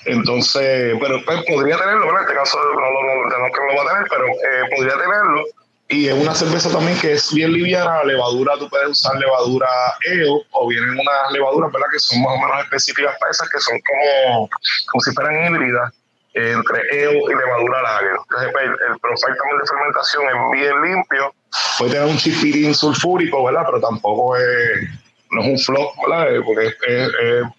[0.06, 3.94] Entonces, pero pues, podría tenerlo, En este caso no, no, no, que lo va a
[3.94, 5.44] tener, pero eh, podría tenerlo.
[5.88, 9.68] Y es una cerveza también que es bien liviana, la levadura, tú puedes usar levadura
[10.04, 11.86] EO o vienen unas levaduras, ¿verdad?
[11.92, 14.48] Que son más o menos específicas para esas, que son como,
[14.90, 15.92] como si fueran híbridas
[16.34, 18.16] eh, entre EO y levadura lager.
[18.18, 21.34] Entonces, pues, el, profile también de fermentación es bien limpio.
[21.78, 23.62] Puede tener un chispirín sulfúrico, ¿verdad?
[23.66, 24.90] Pero tampoco es
[25.30, 26.34] no es un flop, ¿verdad?
[26.34, 27.10] Eh, porque es,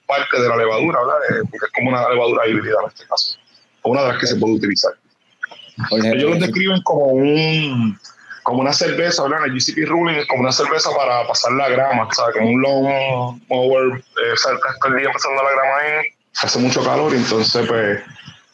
[0.06, 1.18] parte de la levadura, ¿verdad?
[1.30, 3.38] Eh, porque es como una levadura híbrida en este caso.
[3.84, 4.94] Una de las que se puede utilizar.
[5.92, 8.00] Ellos lo describen como un
[8.48, 9.46] como una cerveza, ¿verdad?
[9.46, 12.34] El GCP ruling es como una cerveza para pasar la grama, ¿sabes?
[12.38, 16.06] Como un long mower, eh, saltas todo el día pasando la grama ahí,
[16.42, 18.02] hace mucho calor y entonces, pues,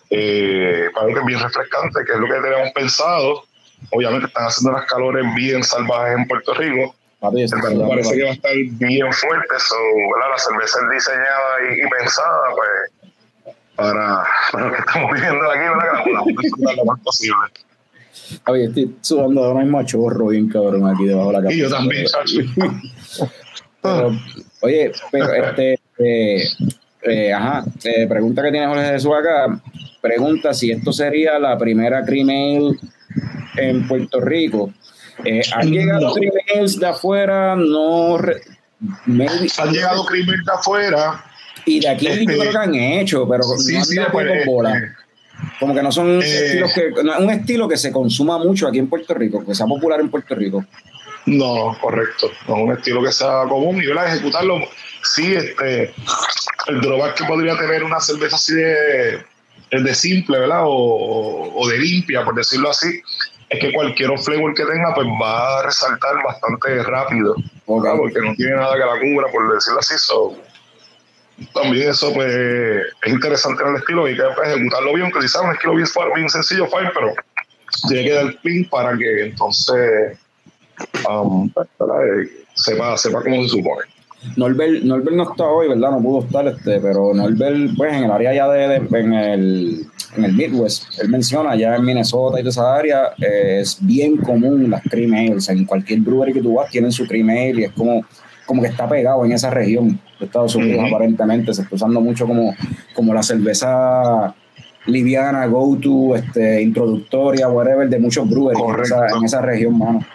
[0.10, 3.44] eh, parece que es bien refrescante, que es lo que tenemos pensado.
[3.92, 7.56] Obviamente están haciendo las calores bien salvajes en Puerto Rico, parece
[8.16, 9.60] que va a estar bien fuerte.
[9.60, 9.76] So,
[10.28, 16.04] La cerveza es diseñada y, pensada pues, para, para, lo que estamos viviendo aquí, ¿verdad?
[16.04, 17.38] que la podamos lo más posible.
[18.48, 21.54] Oye, estoy sudando ahora mismo a chorro bien cabrón aquí debajo de la cama.
[21.54, 22.06] Y yo también,
[24.62, 26.44] Oye, pero este, eh,
[27.02, 29.62] eh, ajá, eh, pregunta que tiene Jorge Jesús acá,
[30.02, 32.80] pregunta si esto sería la primera criminal
[33.58, 34.74] en Puerto Rico.
[35.54, 37.56] ¿Han llegado crímenes de afuera?
[37.56, 38.16] No.
[38.16, 41.26] Han llegado crímenes de afuera.
[41.66, 44.96] Y de aquí este, creo que han hecho, pero sí, no sí, pues, bola.
[45.60, 46.92] Como que no son eh, estilos que.
[47.20, 50.36] un estilo que se consuma mucho aquí en Puerto Rico, que sea popular en Puerto
[50.36, 50.66] Rico.
[51.26, 52.30] No, correcto.
[52.48, 54.14] No es un estilo que sea común y ¿verdad?
[54.14, 54.60] ejecutarlo.
[55.04, 55.94] Sí, este.
[56.68, 59.24] El drawback que podría tener una cerveza así de,
[59.72, 60.62] de simple, ¿verdad?
[60.64, 63.02] O, o de limpia, por decirlo así,
[63.54, 67.36] es que cualquier flavor que tenga pues va a resaltar bastante rápido,
[67.66, 69.96] porque no tiene nada que la cubra, por decirlo así.
[71.54, 75.42] También eso pues es interesante en el estilo y que pues, ejecutarlo bien, que quizás
[75.42, 77.14] un estilo bien, bien sencillo, fine, pero
[77.88, 80.18] tiene que dar pin para que entonces
[81.10, 81.68] um, pues,
[82.56, 83.82] sepa, sepa cómo se supone.
[84.38, 85.92] Norbert, Norbert no está hoy, ¿verdad?
[85.92, 90.26] No pudo estar, este, pero Norbert, pues en el área ya de, en el en
[90.26, 94.70] el Midwest, él menciona ya en Minnesota y toda esa área, eh, es bien común
[94.70, 95.50] las cream ales.
[95.50, 98.06] En cualquier brewery que tú vas tienen su cream ale y es como,
[98.46, 101.54] como que está pegado en esa región de Estados Unidos, aparentemente.
[101.54, 102.56] Se está usando mucho como,
[102.94, 104.36] como la cerveza
[104.86, 110.06] liviana, go-to, este, introductoria, whatever, de muchos breweries en esa, región, mano.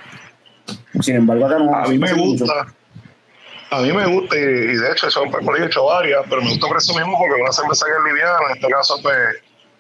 [1.01, 1.75] Sin embargo, acá no.
[1.75, 2.67] A mí me gusta.
[3.71, 6.69] A mí me gusta, y, de hecho, eso, por he hecho varias, pero me gusta
[6.69, 9.17] por eso mismo, porque una cerveza que es liviana, en este caso, pues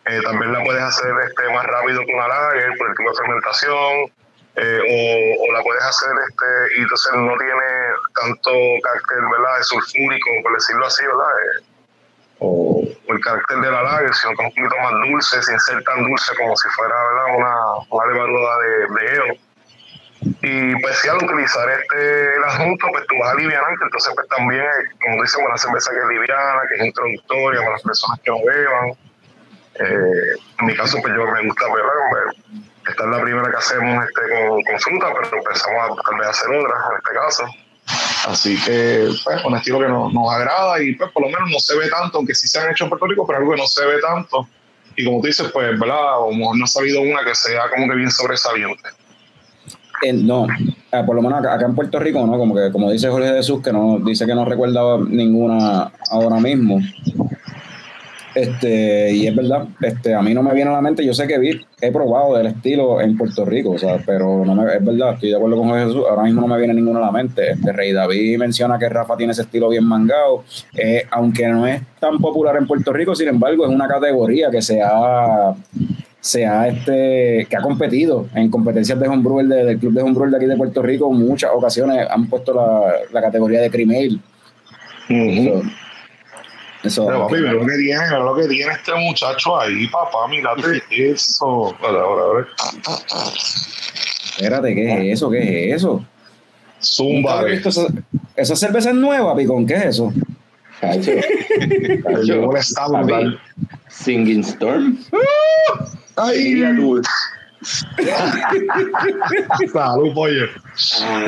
[0.09, 3.17] eh, también la puedes hacer este, más rápido con una lager por el tipo de
[3.17, 4.18] fermentación.
[4.61, 7.71] Eh, o, la puedes hacer este, y entonces no tiene
[8.15, 8.51] tanto
[8.83, 9.59] carácter ¿verdad?
[9.59, 11.33] de sulfúrico, por decirlo así, ¿verdad?
[11.39, 11.65] Eh,
[12.41, 15.83] o, el carácter de la lager, sino que es un poquito más dulce, sin ser
[15.85, 17.37] tan dulce como si fuera ¿verdad?
[17.37, 17.55] una,
[17.89, 19.41] una levadura de, de
[20.43, 24.29] Y pues si al utilizar este el adjunto, pues tú vas a aliviar, entonces pues
[24.29, 24.67] también,
[25.01, 28.39] como dicen, una cerveza que es liviana, que es introductoria para las personas que no
[28.45, 28.97] beban
[29.81, 32.65] eh, en mi caso, pues yo me gusta, ¿verdad?
[32.89, 36.49] Esta es la primera que hacemos este, con, fruta, pero empezamos a tal vez hacer
[36.51, 37.45] otras en este caso.
[38.27, 41.59] Así que, pues, un estilo que nos, nos, agrada y, pues, por lo menos no
[41.59, 43.67] se ve tanto, aunque sí se han hecho en Puerto Rico, pero algo que no
[43.67, 44.49] se ve tanto.
[44.97, 46.17] Y como tú dices, pues, ¿verdad?
[46.19, 48.89] Como no ha salido una que sea como que bien sobresaliente.
[50.03, 50.47] Eh, no,
[50.93, 52.39] eh, por lo menos acá, acá, en Puerto Rico, ¿no?
[52.39, 56.81] Como que, como dice Jorge Jesús, que no dice que no recuerda ninguna ahora mismo.
[58.35, 61.27] Este, y es verdad, este, a mí no me viene a la mente, yo sé
[61.27, 64.85] que vi, he probado del estilo en Puerto Rico, o sea, pero no me, es
[64.85, 67.53] verdad, estoy de acuerdo con Jesús, ahora mismo no me viene ninguno a la mente.
[67.53, 70.45] Este Rey David menciona que Rafa tiene ese estilo bien mangado,
[70.77, 74.63] eh, aunque no es tan popular en Puerto Rico, sin embargo, es una categoría que
[74.63, 75.55] se ha,
[76.21, 80.37] se ha este, que ha competido en competencias de homebrewer del club de homebrewer de
[80.37, 84.21] aquí de Puerto Rico, en muchas ocasiones han puesto la, categoría de crimail.
[86.83, 91.75] Eso, pero papi, lo que tiene, lo que tiene este muchacho ahí, papá, mírate eso.
[91.81, 92.49] Ahora, ahora, ahora.
[94.31, 95.31] Espérate, ¿qué es eso?
[95.31, 96.05] ¿Qué es eso?
[96.81, 97.49] Zumba.
[97.49, 97.87] Esa,
[98.37, 100.13] esa cerveza es nueva, Picón, ¿qué es eso?
[102.25, 102.51] Yo
[103.89, 104.99] Singing Storm.
[106.17, 106.63] ¡Ay!
[109.73, 110.47] Salud, pollo.
[111.03, 111.25] Ah,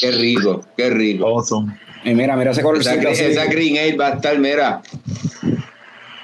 [0.00, 1.26] qué rico, qué rico.
[1.26, 1.78] Awesome.
[2.04, 2.80] Y mira, mira ese color.
[2.80, 4.82] Esa, esa Green Ale va a estar, mira.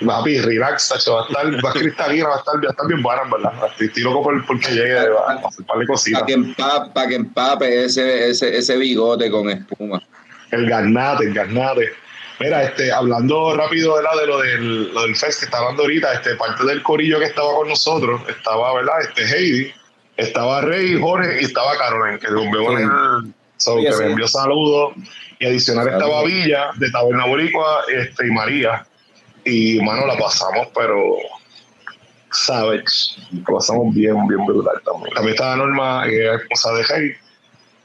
[0.04, 3.02] Papi, relax, va a estar, va a cristalina, va a estar, va a estar bien
[3.02, 3.52] buena, ¿verdad?
[3.78, 6.20] Estoy loco por, porque llegue va a hacer par cositas.
[6.20, 10.02] Para que empape, para que empape ese, ese, ese bigote con espuma.
[10.50, 11.92] El garnate, el garnate.
[12.40, 15.82] Mira, este, hablando rápido de, la, de lo, del, lo del fest que está hablando
[15.82, 19.02] ahorita, este, parte del corillo que estaba con nosotros, estaba, ¿verdad?
[19.02, 19.72] Este Heidi,
[20.16, 22.28] estaba Rey, Jorge y estaba Carolyn, que
[23.98, 24.94] me envió saludos.
[25.38, 28.86] Y adicional estaba Villa, de Taberna Boricua, este, y María.
[29.44, 31.16] Y, mano, la pasamos, pero
[32.30, 32.84] Savage.
[33.32, 35.14] La pasamos bien, bien brutal también.
[35.14, 37.14] También estaba Norma, que es esposa de Heidi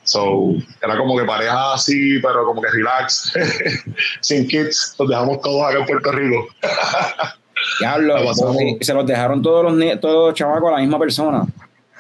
[0.06, 0.54] So,
[0.84, 3.34] era como que pareja así, pero como que relax,
[4.22, 6.48] sin kids, los dejamos todos acá en Puerto Rico.
[7.80, 8.16] Diablo,
[8.82, 11.44] se los dejaron todos los, todos los chavacos a la misma persona.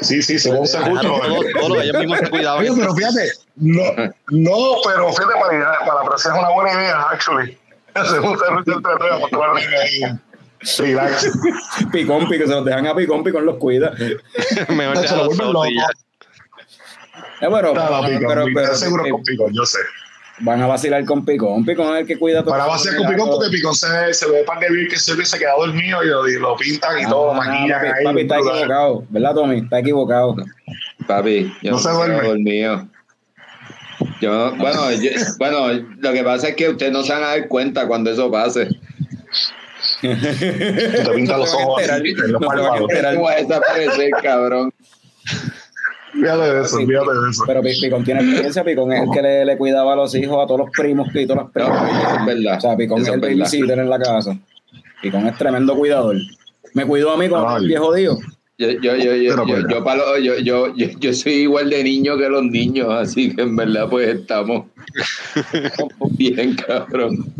[0.02, 1.20] Sí, sí, según se justo.
[1.60, 2.66] Todos ellos mismos se cuidaban.
[2.78, 3.84] pero fíjate, no,
[4.30, 7.58] no, pero fíjate, para, para es una buena idea, actually.
[8.10, 10.20] Según se justo entre todos, para tomar ahí.
[10.78, 11.32] Relax.
[11.91, 13.91] Picón, pico, se los dejan a Picón, Picón los cuida.
[14.70, 15.66] Mejor se lo vuelven loco.
[17.41, 19.80] Eh, pero, pero, pero, seguro con Picón, yo sé.
[20.39, 21.63] Van a vacilar con Picón.
[21.65, 22.51] Picón es el que cuida todo.
[22.51, 25.39] Van a vacilar con Picón porque Picón se, se ve para de que se, se
[25.39, 28.03] queda dormido y lo, y lo pintan y ah, todo, maquillan papi, ahí.
[28.03, 29.57] Papi, está equivocado, ¿verdad, Tommy?
[29.59, 30.36] Está equivocado.
[31.07, 32.27] Papi, yo no, se duerme.
[32.27, 32.88] Dormido.
[34.21, 37.47] Yo, bueno, yo, bueno, lo que pasa es que ustedes no se van a dar
[37.47, 38.67] cuenta cuando eso pase.
[40.01, 44.73] te pintas los ojos así, no va a desaparecer, cabrón.
[46.16, 47.43] Fíjate de eso, fíjate de eso.
[47.45, 50.47] Pero Picón tiene experiencia, Picón es el que le, le, cuidaba a los hijos, a
[50.47, 51.91] todos los primos y todas las primas.
[51.91, 52.57] No, es verdad.
[52.57, 54.38] O sea, Picón es el babysitter en la casa.
[55.01, 56.16] Picón es tremendo cuidador.
[56.74, 58.18] Me cuidó a mí con el viejo Dios.
[58.57, 62.18] Yo, yo, yo, yo, yo, yo, palo, yo, yo, yo, yo, soy igual de niño
[62.18, 64.68] que los niños, así que en verdad pues estamos
[66.11, 67.34] bien, cabrón.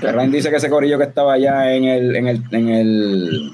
[0.00, 3.50] Ferran dice que ese corillo que estaba allá en el, en el, en el,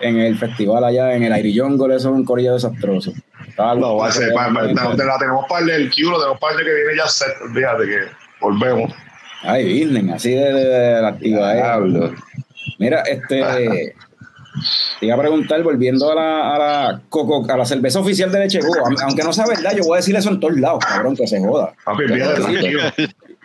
[0.00, 3.12] en el festival allá en el Jungle, eso es un corillo desastroso
[3.56, 6.96] no, va a ser, la tenemos para el Q, lo tenemos para el que viene
[6.96, 7.98] ya set, fíjate que
[8.40, 8.92] volvemos.
[9.42, 11.80] Ay, Virgen, así de, de, la actividad.
[12.78, 13.94] Mira, este.
[15.00, 18.38] Te iba a preguntar, volviendo a la, a la, coco, a la cerveza oficial de
[18.38, 18.60] Leche
[19.02, 21.40] aunque no sea verdad, yo voy a decir eso en todos lados, cabrón, que se
[21.40, 21.74] joda.
[21.84, 22.04] Papi,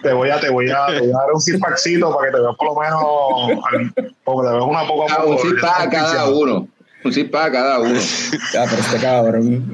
[0.02, 2.41] te voy a, te voy a, te voy a dar un zipacito para que te
[2.41, 3.04] veas por lo menos,
[4.24, 6.68] porque te veas una poco ah, un zip cada uno.
[7.04, 8.00] Un zip para cada uno.
[8.54, 9.72] Ya, pero este cabrón.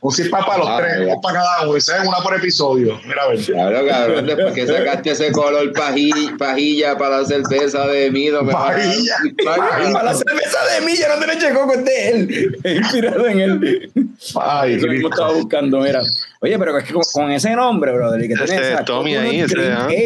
[0.00, 1.76] Un zip para los ah, tres, dos para cada uno.
[1.76, 3.00] Ese es una por episodio.
[3.06, 3.38] Mira a ver.
[3.38, 4.26] Claro, cabrón.
[4.26, 8.44] Después que sacaste ese color pajilla, pajilla para la cerveza de Mido.
[8.44, 9.14] Pajilla.
[9.44, 12.58] Para, para la cerveza de Milla no te le coco de él.
[12.64, 13.92] Inspirado en él.
[14.34, 16.02] Ay, Eso mismo estaba buscando, mira.
[16.40, 19.40] Oye, pero es que con, ese nombre, brother, y que tiene ese esa, Tommy ahí,
[19.42, 19.54] ese,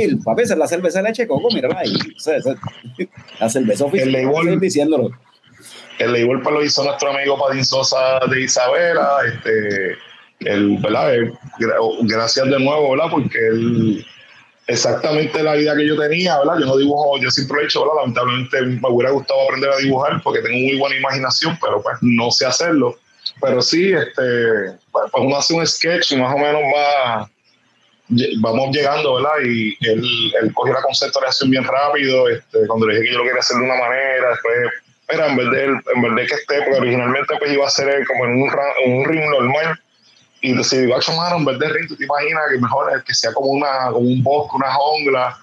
[0.05, 1.95] él, papi, esa es la cerveza de leche coco, mírala ahí.
[1.95, 2.55] O sea, esa,
[3.41, 4.15] la cerveza oficial.
[4.15, 5.11] El label, diciéndolo.
[5.99, 9.97] El label pues, lo hizo nuestro amigo Padín Sosa de Isabela, este,
[10.41, 11.15] el, ¿verdad?
[11.15, 11.33] Eh,
[12.03, 13.11] gracias de nuevo, ¿verdad?
[13.11, 14.07] Porque él
[14.69, 16.59] exactamente la idea que yo tenía, ¿verdad?
[16.61, 17.95] Yo no dibujo, yo siempre lo he hecho, ¿verdad?
[18.01, 22.31] Lamentablemente me hubiera gustado aprender a dibujar porque tengo muy buena imaginación, pero pues no
[22.31, 22.97] sé hacerlo.
[23.41, 27.31] Pero sí, este, pues uno hace un sketch y más o menos va,
[28.39, 29.41] vamos llegando, ¿verdad?
[29.45, 30.03] Y él,
[30.43, 33.57] él cogió la conceptualización bien rápido, este, cuando le dije que yo lo quería hacer
[33.57, 34.57] de una manera, después,
[35.11, 38.07] mira, en vez de, en vez de que esté, porque originalmente pues iba a ser
[38.07, 38.51] como en un,
[38.87, 39.81] un ring normal,
[40.41, 43.33] y decidí, mano, en vez de ring, tú te imaginas que mejor es que sea
[43.33, 45.37] como, una, como un bosque, una jungla,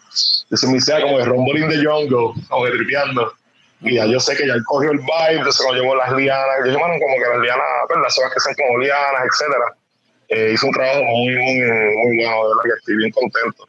[0.49, 3.33] que se me sea como de Rumbling the Jungle, como de tripeando.
[3.81, 6.59] Y ya yo sé que ya él cogió el vibe, entonces lo llevó las lianas.
[6.65, 9.75] Yo llamaron como que las lianas, pues, las hojas que son como lianas, etcétera.
[10.29, 13.67] Eh, hizo un trabajo muy, muy, muy bueno, de verdad que estoy bien contento.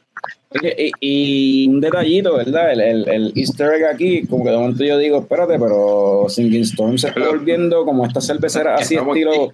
[0.61, 2.71] Y, y, un detallito, ¿verdad?
[2.71, 6.61] El, el, el, easter egg aquí, como que de momento yo digo, espérate, pero Singing
[6.61, 9.53] Storm se está volviendo como esta cervecera así estilo...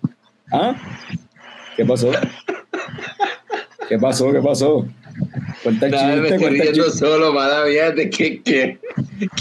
[0.52, 0.76] ¿Ah?
[1.76, 2.12] ¿Qué pasó?
[3.90, 4.32] ¿Qué pasó?
[4.32, 4.86] ¿Qué pasó?
[5.64, 8.80] Cuenta el chiste, me estoy riendo solo, mala mía, de que, que,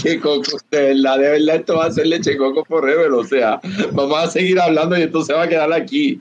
[0.01, 3.59] que coco, de verdad, de verdad, esto va a ser leche coco forever, o sea,
[3.91, 6.19] vamos a seguir hablando y esto se va a quedar aquí.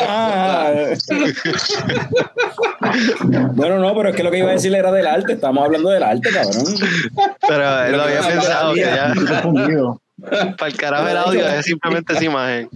[0.00, 0.94] Ah.
[3.54, 5.90] bueno, no, pero es que lo que iba a decir era del arte, estamos hablando
[5.90, 6.64] del arte, cabrón.
[7.46, 9.12] Pero él lo había pensado que ya.
[10.56, 12.68] Para el carajo el audio es simplemente esa imagen.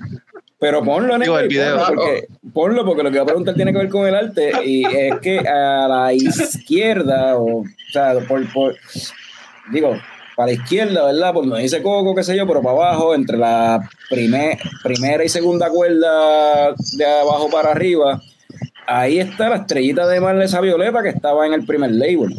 [0.59, 1.85] Pero ponlo en el, video.
[1.89, 4.85] porque, ponlo porque lo que voy a preguntar tiene que ver con el arte y
[4.85, 8.77] es que a la izquierda, o, o sea, por, por,
[9.73, 9.99] digo,
[10.37, 11.33] para la izquierda, ¿verdad?
[11.35, 15.29] Pues no dice Coco, qué sé yo, pero para abajo, entre la primer, primera y
[15.29, 18.21] segunda cuerda de abajo para arriba,
[18.87, 22.35] ahí está la estrellita de Marlesa Violeta que estaba en el primer label.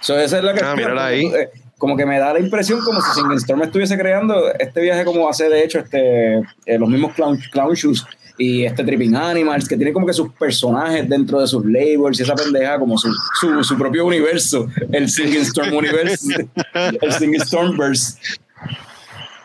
[0.00, 1.26] So, esa es la que ah, ahí.
[1.26, 5.04] Eh, como que me da la impresión como si Singing Storm estuviese creando este viaje
[5.04, 8.06] como hace de hecho este eh, los mismos clown, clown shoes
[8.36, 12.22] y este Tripping Animals, que tiene como que sus personajes dentro de sus labels y
[12.22, 13.12] esa pendeja como su,
[13.62, 16.48] su, propio universo, el Singing Storm Universe,
[17.00, 18.18] el Singing Stormverse.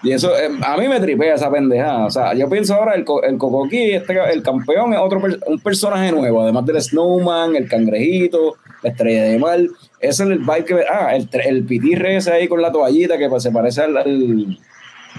[0.02, 2.06] Y eso, eh, a mí me tripea esa pendeja.
[2.06, 6.12] O sea, yo pienso ahora, el, el Cocoquí, este, el campeón es otro un personaje
[6.12, 9.60] nuevo, además del Snowman, el cangrejito, la estrella de mar.
[10.00, 10.86] Ese es el vibe que.
[10.90, 14.58] Ah, el, el pitirre ese ahí con la toallita que pues, se parece al.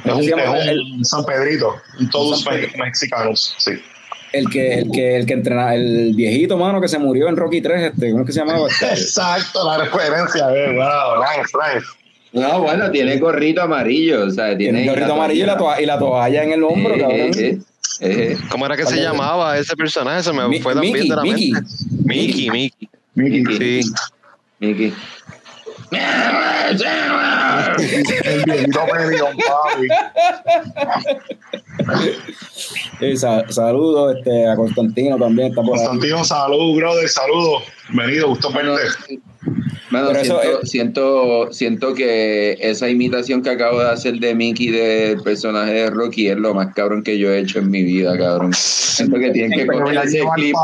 [0.04, 1.76] Es un, San Pedrito,
[2.10, 2.44] todos
[2.76, 3.72] mexicanos, sí.
[4.32, 7.60] El que, el que, el que entrena, el viejito, mano, que se murió en Rocky
[7.60, 8.68] 3, este, ¿cómo es que se llamaba?
[8.82, 11.86] Exacto, la referencia, eh, wow, nice, nice.
[12.32, 15.98] No, bueno, tiene gorrito amarillo, o sea, tiene, gorrito amarillo y la, toalla, y la
[15.98, 17.30] toalla en el hombro, eh, cabrón.
[17.38, 17.58] Eh,
[18.00, 18.38] eh.
[18.50, 20.22] ¿Cómo era que se llamaba ese personaje?
[20.22, 21.52] Se me fue también de la Mickey.
[21.52, 21.70] mente.
[22.04, 22.88] Mickey, Mickey.
[23.14, 23.82] Mickey.
[23.82, 23.92] Sí.
[24.60, 24.94] Mickey.
[28.24, 29.88] El viejito Melion, papi.
[33.52, 35.48] saludos este, a Constantino también.
[35.48, 37.62] Está por Constantino, saludos, brother, saludos.
[37.92, 39.20] Bienvenido, gusto verte.
[39.90, 45.72] Bueno, siento, siento, siento, que esa imitación que acabo de hacer de Mickey del personaje
[45.72, 48.52] de Rocky es lo más cabrón que yo he hecho en mi vida, cabrón.
[48.54, 50.54] Siento que tienen que coger ese clip.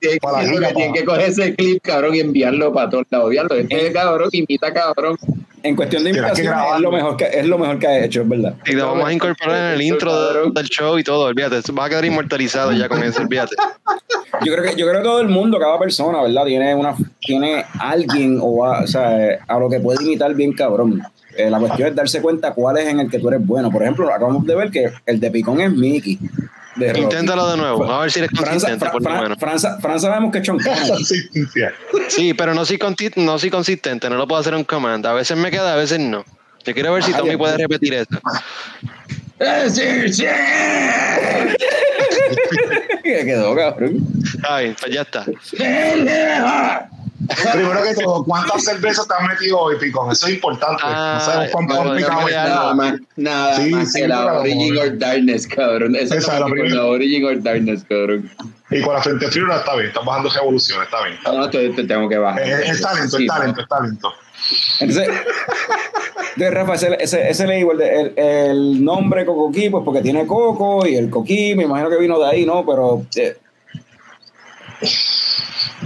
[0.00, 3.34] siento que tienen que coger ese clip, cabrón, y enviarlo para todos lados.
[3.34, 5.18] Este cabrón imita cabrón.
[5.62, 8.28] En cuestión de imitación es lo mejor que es lo mejor que ha hecho, es
[8.28, 8.54] verdad.
[8.66, 11.88] Y lo vamos a incorporar en el intro del show y todo, olvídate, va a
[11.88, 13.56] quedar inmortalizado ya con eso, olvídate.
[14.44, 16.44] Yo creo que yo creo que todo el mundo, cada persona, ¿verdad?
[16.44, 21.02] Tiene una tiene alguien o, a, o sea, a lo que puede imitar bien cabrón.
[21.36, 23.70] Eh, la cuestión es darse cuenta cuál es en el que tú eres bueno.
[23.70, 26.18] Por ejemplo, acabamos de ver que el de Picón es Mickey.
[26.76, 29.38] Inténtalo de nuevo, a ver si eres consistente, por lo menos.
[29.38, 29.58] Fran,
[30.00, 30.96] sabemos que es choncano.
[32.08, 32.78] sí, pero no soy,
[33.16, 35.04] no soy consistente, no lo puedo hacer en command.
[35.06, 36.24] A veces me queda, a veces no.
[36.64, 38.20] Yo quiero ver si Tommy puede repetir eso.
[43.02, 43.98] ¿Qué quedó, cabrón?
[44.42, 45.24] Ay, pues ya está.
[47.52, 50.10] Primero que todo, ¿cuántas cervezas te has metido hoy, Picón?
[50.10, 50.82] Eso es importante.
[50.84, 54.98] Ah, no sabemos cuánto picado Nada más, nada sí, más sí, que la Origin or
[54.98, 55.96] Darkness, cabrón.
[55.96, 58.30] Esa, es la, la Origin or Darkness, cabrón.
[58.70, 61.18] Y con la frente fría está bien, está bajando revolución, está bien.
[61.24, 62.42] No, no, te, tengo que bajar.
[62.42, 64.12] Es, es talento, es talento, es talento.
[64.80, 65.08] Entonces,
[66.36, 70.86] de Rafa, ese, ese, ese le igual el, el, nombre Cocoquí, pues porque tiene coco
[70.86, 72.64] y el coquí, me imagino que vino de ahí, ¿no?
[72.64, 73.36] Pero eh,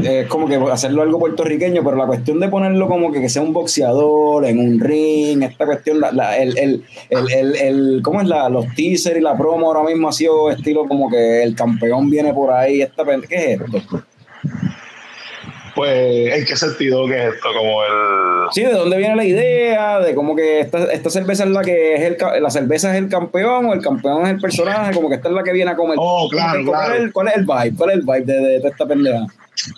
[0.03, 3.43] es como que hacerlo algo puertorriqueño, pero la cuestión de ponerlo como que, que sea
[3.43, 8.27] un boxeador en un ring, esta cuestión, la, la, el, el, el, el, ¿cómo es
[8.27, 12.11] la, los teasers y la promo ahora mismo ha sido estilo como que el campeón
[12.11, 14.03] viene por ahí, esta, ¿qué es esto?
[15.75, 17.49] Pues, ¿en qué sentido que es esto?
[17.53, 18.53] Como el...
[18.53, 19.99] Sí, ¿de dónde viene la idea?
[19.99, 22.17] De como que esta, esta cerveza es la que es el...
[22.41, 25.35] La cerveza es el campeón o el campeón es el personaje, como que esta es
[25.35, 25.97] la que viene a comer.
[25.99, 26.95] Oh, claro, ¿Cuál, claro.
[26.95, 27.77] Es el, ¿Cuál es el vibe?
[27.77, 29.27] ¿Cuál es el vibe de, de, de esta pendeja?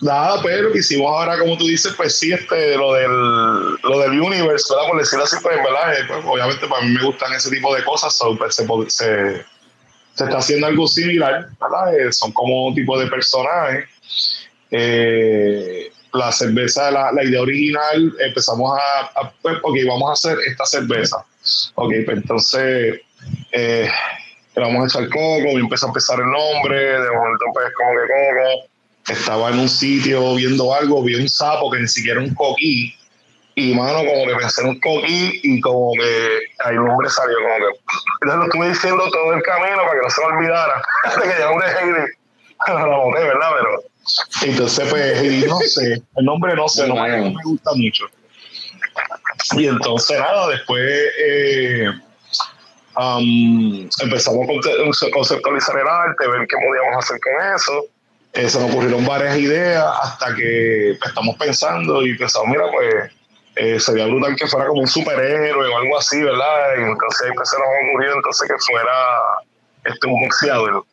[0.01, 4.73] Nada, pero hicimos ahora, como tú dices, pues sí, este, lo del, lo del universe,
[4.73, 4.89] ¿verdad?
[4.89, 5.93] Por decirlo así, pues, ¿verdad?
[5.93, 9.43] Eh, pues, obviamente para mí me gustan ese tipo de cosas, so, pues, se, se,
[10.13, 11.99] está haciendo algo similar, ¿verdad?
[11.99, 13.87] Eh, son como un tipo de personajes.
[14.71, 20.65] Eh, la cerveza, la, idea original, empezamos a, a, pues, ok, vamos a hacer esta
[20.65, 21.23] cerveza.
[21.75, 23.01] Ok, pues entonces
[23.51, 23.89] eh,
[24.55, 28.07] vamos a echar coco, y empieza a empezar el nombre, de momento pues como que
[28.07, 28.76] coco
[29.13, 32.93] estaba en un sitio viendo algo, vi un sapo que ni siquiera un coquí,
[33.55, 37.37] y mano, como que pensé en un coquí, y como que ahí un hombre salió,
[37.37, 37.79] como que.
[38.21, 40.81] Entonces lo estuve diciendo todo el camino para que no se me olvidara,
[41.23, 42.11] que ya un Heidi,
[42.67, 43.51] la boté, ¿verdad?
[43.57, 43.83] Pero.
[44.43, 48.05] Entonces, pues, y no sé, el nombre no sé, no, me, gusta mucho.
[49.53, 50.83] Y entonces, nada, después.
[52.95, 57.85] Um, empezamos a conceptualizar el arte, ver qué podíamos hacer con eso
[58.37, 63.11] eh, se nos ocurrieron varias ideas hasta que pues, estamos pensando y pensamos, mira, pues
[63.55, 66.77] eh, sería brutal que fuera como un superhéroe o algo así, ¿verdad?
[66.77, 68.93] Y entonces pues, se nos ocurrió entonces que fuera
[69.85, 70.85] este, un boxeador.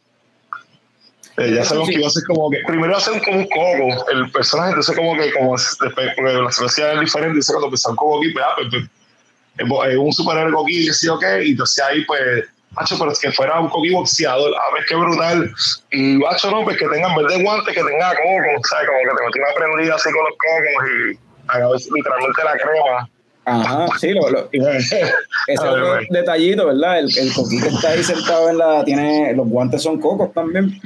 [1.36, 3.49] Eh, ya sabemos que iba a ser como que primero iba a ser como un
[3.49, 7.70] coco el personaje entonces como que como después porque la situación es diferente entonces cuando
[7.70, 11.51] pensaron como aquí pues, ah, pues, pues, un superhéroe aquí que sí o qué y
[11.51, 15.52] entonces ahí pues macho, pero es que fuera un coqui boxeador, a ver qué brutal.
[15.90, 18.88] Y macho, no, pues que tenga en vez de guantes, que tenga coco, ¿sabes?
[18.88, 21.18] Como que te metí una prendida así con los cocos y
[21.48, 23.10] haga literalmente la crema.
[23.46, 25.02] Ajá, sí, lo, lo, ese
[25.48, 27.00] es otro detallito, ¿verdad?
[27.00, 30.80] El, el coquí que está ahí sentado en la, tiene, los guantes son cocos también.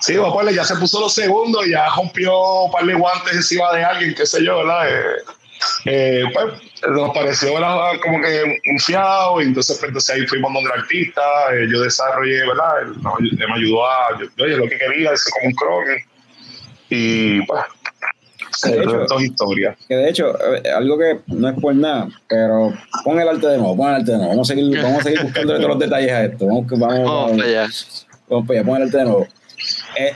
[0.00, 3.84] Sí, pues ya se puso los segundos, ya rompió un par de guantes encima de
[3.84, 4.88] alguien, qué sé yo, ¿verdad?
[4.88, 5.16] Eh,
[5.86, 6.54] eh, pues
[6.86, 7.92] nos pareció ¿verdad?
[8.02, 11.22] como que un fiado, y entonces, pues, entonces ahí fuimos donde el artista,
[11.52, 12.82] eh, yo desarrollé, ¿verdad?
[12.82, 16.04] Él, me ayudó a, yo, oye, lo que quería, hice como un croquis,
[16.90, 17.62] y pues,
[18.64, 19.76] de hecho, historia.
[19.88, 22.72] Que de hecho, eh, algo que no es por nada, pero
[23.04, 24.30] pon el arte de nuevo, pon el arte de nuevo.
[24.30, 26.46] Vamos a seguir, vamos a seguir buscando todos los detalles a esto.
[26.46, 29.28] Vamos, vamos, vamos, vamos, vamos, vamos, vamos, vamos, de nuevo.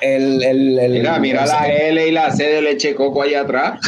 [0.00, 3.80] El, el, el, mira, mira la L y la C de leche coco allá atrás.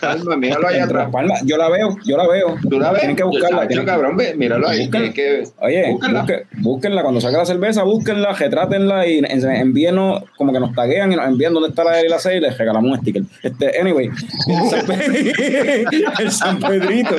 [0.00, 1.08] Palma, míralo allá atrás.
[1.10, 2.56] Palma, yo la veo, yo la veo.
[2.68, 3.00] ¿Tú la ves?
[3.00, 3.66] Tienen que buscarla.
[3.68, 4.90] Yo, cabrón, míralo ahí.
[4.90, 6.26] Que, oye, búsquenla.
[6.58, 7.02] búsquenla.
[7.02, 11.54] Cuando saque la cerveza, búsquenla, retrátenla y envíenos, como que nos taguean y nos envían
[11.54, 13.22] dónde está la L y la C y les regalamos un sticker.
[13.42, 14.10] Este, anyway,
[14.46, 14.90] el San,
[16.20, 17.16] el San Pedrito.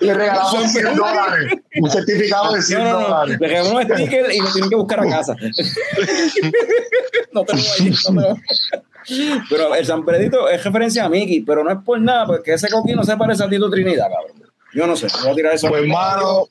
[0.00, 1.52] Le regalamos 100 dólares.
[1.80, 3.40] Un certificado de 100 dólares.
[3.40, 5.36] Le regalamos un sticker y nos tienen que buscar a casa.
[7.32, 8.36] no te lo
[9.48, 12.68] Pero el San Pedrito es referencia a Mickey, pero no es por nada, porque ese
[12.68, 14.42] coquín no se parece a Tito Trinidad, cabrón.
[14.74, 15.68] Yo no sé, voy a tirar eso.
[15.68, 16.48] Pues, hermano,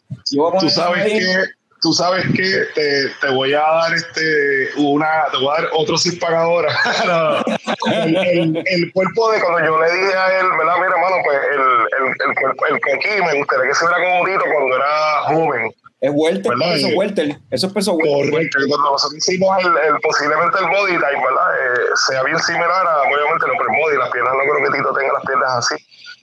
[0.60, 1.46] tú sabes que
[1.82, 5.98] tú sabes que te, te, voy a dar este una te voy a dar otro
[5.98, 6.70] sin pagadora.
[7.92, 11.38] El, el, el, cuerpo de cuando yo le dije a él verdad mira hermano pues
[11.52, 15.24] el, el, el, cuerpo, el coquí me gustaría que se viera como Tito cuando era
[15.24, 15.72] joven
[16.02, 17.38] es Welter, eso es Welter.
[17.52, 18.32] Eso es peso Welter.
[18.32, 18.58] Correcto.
[18.68, 21.50] Cuando nosotros hicimos el, el, posiblemente el body type, ¿verdad?
[21.62, 23.98] Eh, sea bien similar a, obviamente, el body.
[23.98, 25.76] Las piernas no creo que Tito tenga las piernas así.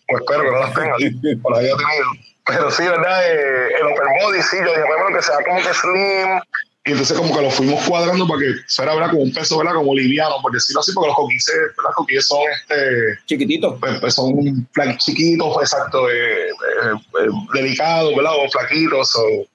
[0.08, 0.96] Pues espero que no las tenga,
[1.42, 2.06] por ahí ha tenido.
[2.44, 3.22] Pero sí, ¿verdad?
[3.30, 6.40] Eh, el upper body, sí, yo dije, bueno, que sea como que slim.
[6.86, 9.10] Y entonces como que lo fuimos cuadrando para que fuera, ¿verdad?
[9.10, 9.74] Como un peso, ¿verdad?
[9.74, 11.54] Como liviano, por decirlo así, porque los coquises,
[11.84, 13.18] Las coquises son este...
[13.26, 13.78] Chiquititos.
[13.78, 14.66] Pues, pues son
[14.96, 18.32] chiquitos, exacto, eh, eh, delicados, ¿verdad?
[18.34, 19.46] O flaquitos, o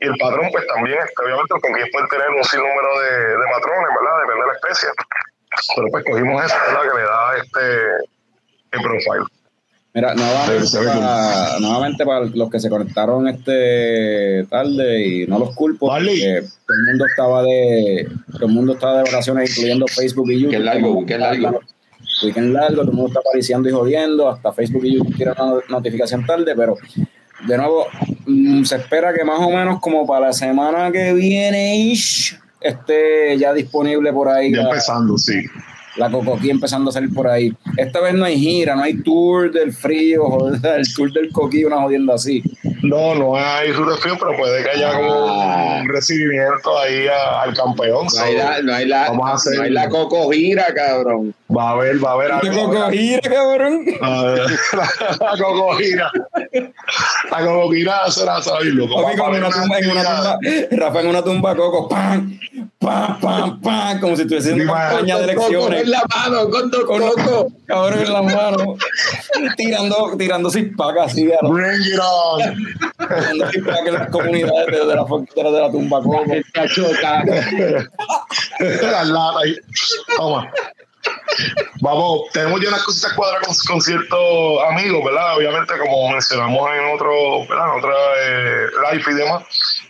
[0.00, 3.90] y el patrón, pues también, obviamente, con quien puede tener un sinnúmero de, de matrones,
[3.98, 4.14] ¿verdad?
[4.22, 4.88] Depende de la especie.
[5.74, 6.82] Pero pues cogimos esa, ¿verdad?
[6.82, 8.18] Que le da este
[8.72, 9.24] el profile.
[9.94, 15.88] Mira, nuevamente para, nuevamente para los que se conectaron este tarde y no los culpo,
[15.88, 20.40] porque todo el mundo estaba de todo el mundo estaba de vacaciones, incluyendo Facebook y
[20.40, 20.50] YouTube.
[20.50, 21.60] Que largo, que largo.
[22.22, 25.60] Weekend largo, todo el mundo está apareciendo y jodiendo, hasta Facebook y YouTube tienen una
[25.68, 26.76] notificación tarde, pero
[27.46, 27.86] de nuevo,
[28.26, 31.92] mm, se espera que más o menos como para la semana que viene
[32.60, 34.52] esté ya disponible por ahí.
[34.52, 35.44] Ya empezando, sí
[35.98, 37.52] la Cocoquí empezando a salir por ahí.
[37.76, 41.80] Esta vez no hay gira, no hay tour del frío, el tour del Coquí, una
[41.80, 42.42] jodienda así.
[42.82, 47.54] No, no hay tour del frío, pero puede que haya como un recibimiento ahí al
[47.54, 48.06] campeón.
[48.14, 51.34] No hay la, no hay la, Vamos a hacer, no hay la Coco gira, cabrón.
[51.54, 52.28] Va a haber, va a haber.
[52.30, 53.84] ¿La Coco gira, cabrón?
[54.00, 54.42] A ver,
[55.20, 56.10] la, Coco gira.
[57.30, 59.10] La Coco gira será, será bien loco.
[59.10, 60.38] en una tumba, en una tumba,
[60.70, 62.38] Rafa en una tumba Coco, ¡pam!
[62.78, 64.00] ¡Pam, pam, pam!
[64.00, 67.52] Como si estuviese en una campaña de elecciones la mano, con dos cocos.
[67.66, 68.76] Cabrón en la mano.
[69.56, 71.30] tirando, tirando pacas así.
[71.42, 72.40] Bring it on.
[72.98, 76.24] Tirando cispacas en las comunidades de, de la frontera de la tumba coco.
[76.52, 77.24] Cachota.
[78.60, 79.56] la lata ahí.
[80.16, 80.50] Toma.
[81.80, 85.36] Vamos, tenemos ya unas cositas cuadradas con, con, ciertos amigos, ¿verdad?
[85.36, 87.66] Obviamente, como mencionamos en otro, ¿verdad?
[87.66, 89.42] En otra eh, live y demás.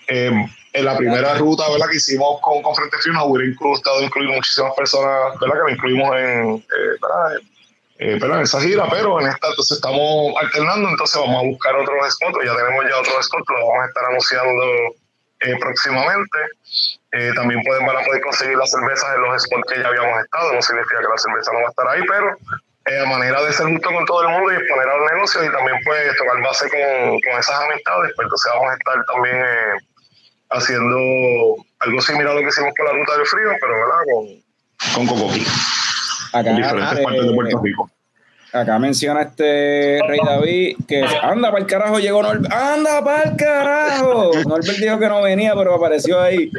[0.09, 0.31] Eh,
[0.79, 1.89] en la primera ruta ¿verdad?
[1.91, 5.55] que hicimos con, con Frente Frío nos hubiera gustado incluir muchísimas personas ¿verdad?
[5.55, 7.43] que lo incluimos en, eh.
[8.01, 12.15] Eh, en esa gira, pero en esta entonces estamos alternando, entonces vamos a buscar otros
[12.15, 14.65] spots, ya tenemos ya otros spots, lo vamos a estar anunciando
[15.41, 16.39] eh, próximamente.
[17.11, 20.23] Eh, también pueden van a poder conseguir las cervezas en los spots que ya habíamos
[20.23, 22.39] estado, no significa que la cerveza no va a estar ahí, pero
[23.03, 25.77] a manera de ser justo con todo el mundo y exponer al negocio y también
[25.85, 29.37] pues tocar base con, con esas amistades, pues entonces vamos a estar también
[30.51, 34.03] haciendo algo similar a lo que hicimos con la ruta del frío, pero ¿verdad?
[34.13, 35.47] Con, con Cocoqui.
[36.33, 37.91] Acá, en diferentes partes de Puerto Rico.
[38.61, 42.53] Acá menciona este Rey David que anda para el carajo, llegó Norbert.
[42.53, 44.33] ¡Anda para el carajo!
[44.47, 46.51] Norbert dijo que no venía, pero apareció ahí.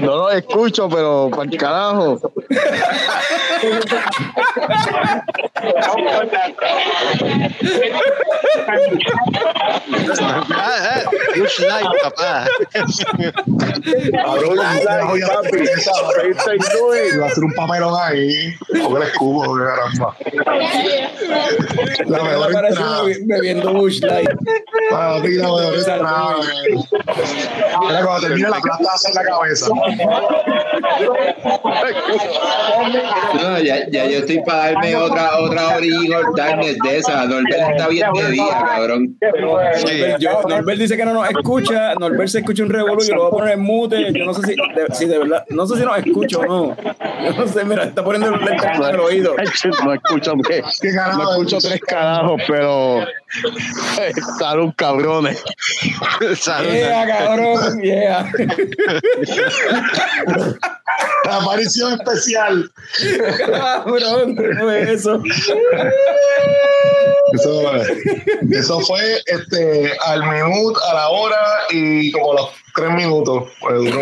[0.00, 2.20] No lo escucho, pero para el carajo.
[12.02, 12.46] Papá.
[17.18, 18.54] Va a hacer un papelón ahí.
[18.82, 20.15] Porque el escudo, caramba.
[22.06, 23.02] La mejor entrada.
[23.26, 24.28] bebiendo Bush Light.
[24.90, 26.36] Para ti, la mejor entrada.
[27.80, 29.66] Mira, cuando termine la plata, hacer la cabeza.
[33.34, 37.24] No, ya, ya yo estoy para darme otra, otra Original Darkness de esa.
[37.26, 39.16] Norbert está bien de día, cabrón.
[39.40, 41.94] Norbert, yo- Norbert dice que no nos escucha.
[41.94, 43.02] Norbert se escucha un revolú.
[43.04, 44.12] Yo lo voy a poner en mute.
[44.12, 46.76] Yo no sé si de, si de verdad, no sé si nos escucha o no.
[47.24, 49.34] Yo no sé, mira, está poniendo el lente en el oído.
[49.96, 50.62] Escucho, ¿qué?
[50.80, 51.64] ¿Qué carajo no escucho es?
[51.64, 53.04] tres carajos, pero
[54.38, 55.42] salud, cabrones.
[56.36, 56.70] Salud.
[56.70, 58.32] Yeah, cabrón, yeah.
[61.24, 62.70] La aparición especial.
[63.46, 65.22] Cabrón, ¿qué fue eso?
[67.32, 67.72] Eso,
[68.50, 71.38] eso fue este, al minuto, a la hora
[71.70, 73.50] y como los tres minutos.
[73.60, 73.92] Pues.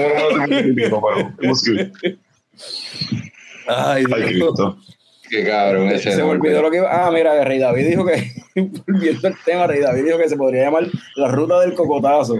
[5.29, 6.89] Qué cabrón ese Se me olvidó lo que iba.
[7.07, 8.33] Ah, mira, Rey David dijo que,
[8.87, 12.39] volviendo al tema, Rey David dijo que se podría llamar la ruta del cocotazo.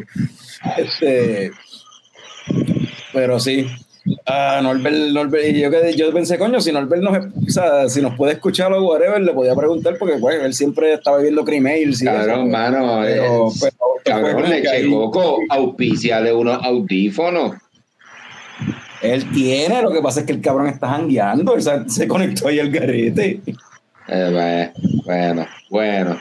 [0.77, 1.51] Este.
[3.13, 3.67] Pero sí.
[4.27, 8.15] Ah, Norbert, Norbert, y yo, yo pensé, coño, si Norbert nos, o sea, si nos
[8.17, 12.05] puede escuchar o whatever, le podía preguntar, porque pues, él siempre estaba viendo cremails y
[12.05, 13.01] Cabrón, mano.
[13.03, 13.71] Pero, pero, fue
[14.05, 17.55] cabrón, leche ahí- coco, auspiciale unos audífonos.
[19.05, 22.49] Él tiene, lo que pasa es que el cabrón está jangueando, o sea, se conectó
[22.49, 23.41] ahí el garete.
[24.09, 24.73] Eh,
[25.05, 26.21] bueno, bueno.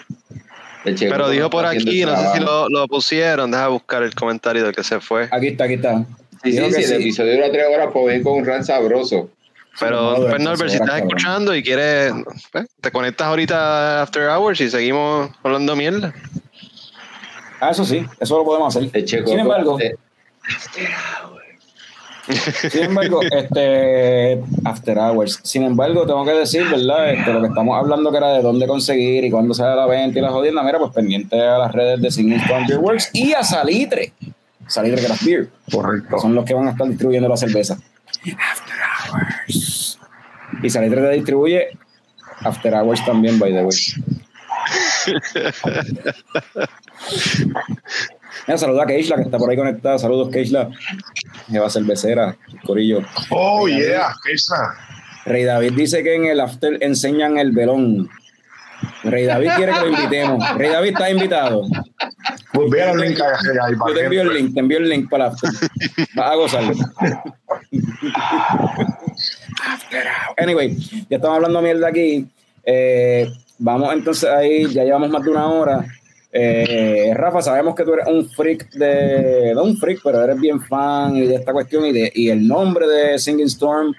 [0.83, 3.51] Pero dijo por aquí, no sé si lo, lo pusieron.
[3.51, 5.29] Deja buscar el comentario del que se fue.
[5.31, 6.05] Aquí está, aquí está.
[6.43, 9.29] Sí, sí, sí, el episodio dura tres horas, pues ven con un ran sabroso.
[9.79, 11.07] Pero, no, pues, Norbert, si estás cabrón.
[11.07, 12.13] escuchando y quieres,
[12.51, 16.13] pues, te conectas ahorita After Hours y seguimos hablando mierda.
[17.61, 19.07] Ah, eso sí, eso lo podemos hacer.
[19.07, 19.95] Sin embargo, eh,
[22.69, 25.39] Sin embargo, este After Hours.
[25.43, 27.11] Sin embargo, tengo que decir, ¿verdad?
[27.11, 30.19] Este, lo que estamos hablando que era de dónde conseguir y cuándo sale la venta
[30.19, 33.43] y la jodienda, mira, pues pendiente a las redes de Stone Beer Works y a
[33.43, 34.13] Salitre.
[34.67, 35.49] Salitre Craft Beer.
[35.71, 36.19] Correcto.
[36.19, 37.73] son los que van a estar distribuyendo la cerveza.
[37.73, 38.75] After
[39.11, 39.99] Hours.
[40.61, 41.67] Y Salitre te distribuye
[42.41, 43.75] After Hours también, by the way.
[48.47, 49.97] Mira, saluda a Keishla, que está por ahí conectada.
[49.97, 50.69] Saludos, Keishla.
[51.47, 52.35] Lleva cervecera,
[52.65, 53.01] corillo.
[53.29, 54.13] Oh, yeah.
[54.23, 54.75] ¿Qué es esa?
[55.25, 58.09] Rey David dice que en el after enseñan el velón.
[59.03, 60.57] Rey David quiere que lo invitemos.
[60.57, 61.61] Rey David está invitado.
[62.51, 65.09] Pues ve el link ahí, Yo te que envío el link, te envío el link
[65.09, 65.49] para after.
[66.15, 66.63] Vas a gozar.
[70.37, 70.75] Anyway,
[71.09, 72.27] ya estamos hablando mierda aquí.
[72.65, 75.85] Eh, vamos entonces ahí, ya llevamos más de una hora.
[76.35, 79.51] Eh, Rafa, sabemos que tú eres un freak de.
[79.53, 82.47] No un freak, pero eres bien fan y de esta cuestión y, de, y el
[82.47, 83.93] nombre de Singing Storm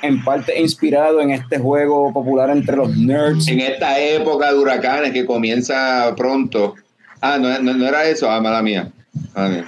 [0.00, 3.46] en parte inspirado en este juego popular entre los nerds.
[3.48, 6.74] En esta época de huracanes que comienza pronto.
[7.20, 8.30] Ah, no, no, no era eso.
[8.30, 8.90] Ah, mala mía.
[9.34, 9.64] Mala mía.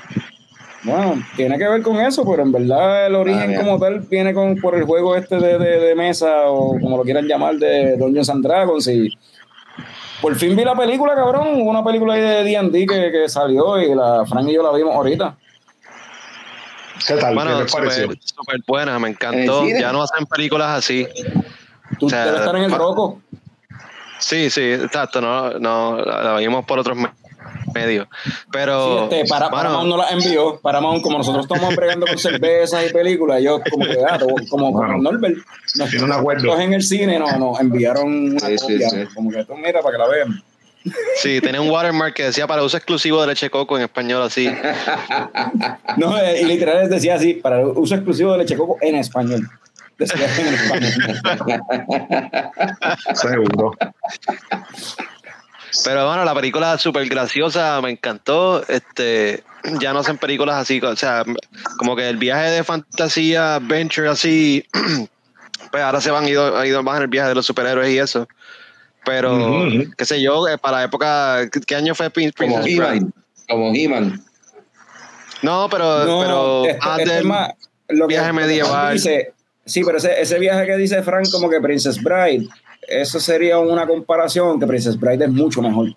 [0.82, 4.34] Bueno, tiene que ver con eso, pero en verdad el origen Ah, como tal viene
[4.34, 7.96] con, por el juego este de, de- de mesa o como lo quieran llamar de
[7.96, 9.08] Dungeons and Dragons y
[10.24, 13.78] por fin vi la película, cabrón, hubo una película ahí de D&D que, que salió
[13.78, 15.36] y la Frank y yo la vimos ahorita.
[17.06, 17.28] ¿Qué tal?
[17.28, 18.02] ¿Qué Bueno, les pareció?
[18.04, 19.66] súper súper buena, me ¿En encantó.
[19.68, 21.06] Ya no hacen películas así.
[21.98, 23.20] Tú O sea, debes estar en el roco.
[24.18, 27.10] Sí, sí, exacto, no, no, la, la vimos por otros me-
[27.74, 28.08] medios.
[28.52, 30.58] Pero, Sí, este, para, mano, Paramount no la envió.
[30.60, 34.72] Paramount, como nosotros estamos bregando con cervezas y películas, yo como que, ah, como, como
[34.72, 34.98] Bueno.
[34.98, 35.36] Norbert,
[35.90, 36.58] Tiene un acuerdo.
[36.60, 39.04] en el cine no, nos enviaron una Sí, copia, sí.
[39.14, 40.42] como que tú mira para que la vean.
[41.16, 44.48] sí, tenía un watermark que decía para uso exclusivo de leche coco en español así.
[45.96, 49.48] No, eh, y literal decía así, para el uso exclusivo de leche coco en español.
[49.96, 50.92] Decía en español.
[53.14, 53.72] Seguro.
[55.82, 58.62] Pero bueno, la película súper graciosa, me encantó.
[58.68, 59.42] Este,
[59.80, 61.24] ya no hacen películas así, o sea,
[61.78, 64.64] como que el viaje de fantasía, adventure así,
[65.70, 67.98] pues ahora se van ido, ha ido más en el viaje de los superhéroes y
[67.98, 68.28] eso.
[69.04, 69.66] Pero,
[69.98, 72.96] qué sé yo, eh, para la época, ¿qué, año fue Prin- Como Princess Bride?
[72.96, 73.12] He-Man.
[73.48, 74.24] Como He-Man.
[75.42, 77.50] No, pero, No, pero este- más este más
[77.88, 78.94] lo viaje que medieval.
[78.94, 79.32] Dice-
[79.66, 82.48] sí, pero ese, ese viaje que dice Frank como que Princess Bride,
[82.88, 85.88] eso sería una comparación que Princess Bride es mucho mejor.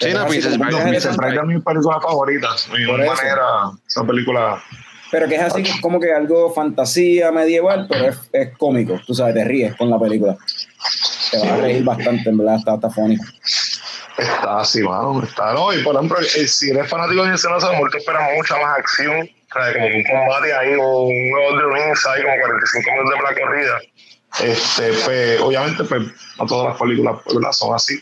[0.00, 2.48] Sí, no, Princess Bride No, Princess Bride es mi película favorita.
[2.48, 3.14] De Por igual eso.
[3.14, 3.46] manera,
[3.86, 4.62] esa película.
[5.10, 9.34] Pero que es así como que algo fantasía medieval, pero es, es cómico, tú sabes,
[9.34, 10.36] te ríes con la película.
[11.30, 13.16] Te vas a reír bastante, en verdad, está, está funny.
[14.18, 15.22] Está así, mano.
[15.22, 18.56] Está, no, y por ejemplo, eh, si eres fanático de escenas de muerte, espera mucha
[18.56, 19.20] más acción.
[19.20, 23.22] O sea, como un combate ahí, o un nuevo de ahí, como 45 minutos de
[23.22, 23.80] la corrida.
[24.42, 26.02] Este, pues, obviamente, pues,
[26.38, 27.52] no todas las películas ¿verdad?
[27.52, 28.00] son así.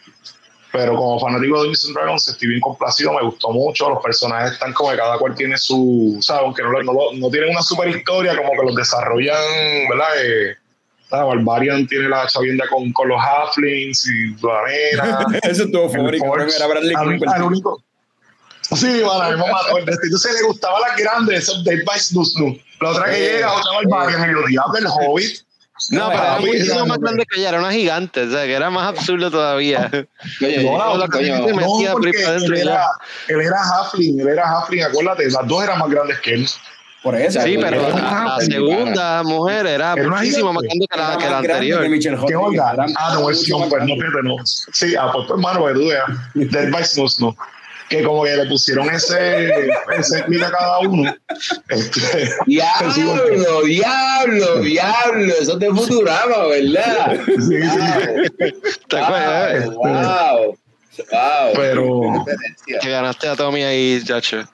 [0.72, 4.72] Pero como fanático de Dungeons Dragons estoy bien complacido, me gustó mucho, los personajes están
[4.72, 6.44] como que cada cual tiene su, ¿sabes?
[6.44, 9.36] Aunque no, no, no tienen una super historia, como que los desarrollan,
[9.90, 10.08] ¿verdad?
[10.24, 10.56] Eh,
[11.10, 11.44] ¿sabes?
[11.44, 15.38] Barbarian tiene la chavienda con, con los halflings y la nena.
[15.42, 16.24] Eso estuvo favorito.
[16.24, 17.82] Era único,
[18.74, 22.56] Sí, bueno, a mi mamá Entonces le gustaba la grande, esos Dead by Snoo.
[22.80, 25.51] La otra que llega, otra Barbarian, y los diablos del Hobbit.
[25.90, 28.70] No, pero era muchísimo más grande que ella, era una gigante, o sea, que era
[28.70, 29.90] más absurdo todavía.
[30.40, 32.86] no, no, porque él era,
[33.28, 36.48] él era Halfling, él era Halfling, acuérdate, las dos eran más grandes que él.
[37.02, 37.40] Por eso.
[37.40, 42.26] Sí, pero la, segunda mujer era, muchísimo más grande que la, que la anterior.
[42.28, 42.76] ¿Qué onda?
[42.96, 44.36] Ah, no, es pues no, no.
[44.44, 46.04] Sí, ah, pues, hermano, que tú veas.
[46.34, 47.36] Dead by Snow Snow
[47.92, 51.14] que como que le pusieron ese, ese clip a cada uno.
[51.68, 57.20] Este, diablo, diablo, diablo, eso es de Futurama, ¿verdad?
[57.26, 58.48] Sí, sí.
[58.90, 60.58] Wow, wow,
[61.10, 61.52] wow.
[61.54, 62.24] Pero.
[62.80, 64.48] Que ganaste a Tommy ahí, chacho.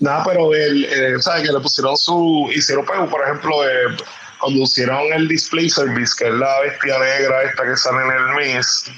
[0.00, 1.46] Nada, pero él, eh, ¿sabes?
[1.46, 2.50] Que le pusieron su.
[2.54, 3.96] Hicieron, pues, por ejemplo, eh,
[4.40, 8.34] cuando hicieron el Display Service, que es la bestia negra esta que sale en el
[8.34, 8.90] mes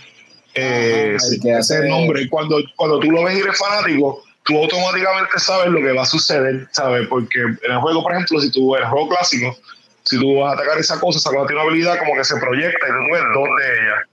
[0.54, 2.28] eh, ese es el nombre.
[2.28, 6.06] Cuando, cuando tú lo ves y eres fanático, tú automáticamente sabes lo que va a
[6.06, 7.06] suceder, ¿sabes?
[7.08, 9.56] Porque en el juego, por ejemplo, si tú eres juego clásico,
[10.04, 12.36] si tú vas a atacar esa cosa, esa cosa tiene una habilidad como que se
[12.36, 14.06] proyecta y tú ves dos de ellas.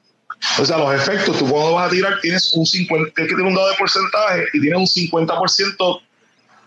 [0.59, 3.49] O sea, los efectos, tú cuando vas a tirar tienes un 50, tienes que tener
[3.49, 6.01] un dado de porcentaje y tienes un 50%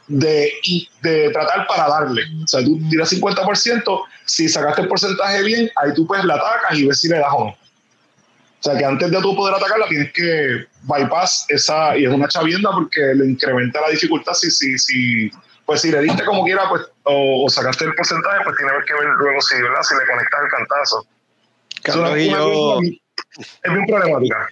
[0.08, 0.52] de,
[1.02, 2.22] de tratar para darle.
[2.42, 6.78] O sea, tú tiras 50%, si sacaste el porcentaje bien, ahí tú pues la atacas
[6.78, 7.56] y ves si le das o no.
[8.60, 12.28] O sea que antes de tú poder atacarla tienes que bypass esa, y es una
[12.28, 15.30] chavienda porque le incrementa la dificultad si, si, si
[15.64, 19.14] pues si le diste como quiera, pues, o, sacaste el porcentaje, pues tiene que ver
[19.16, 19.82] luego si, ¿verdad?
[19.82, 21.06] si le conectas el cantazo.
[21.82, 22.80] Carlos y yo...
[23.62, 24.48] Es bien problemática.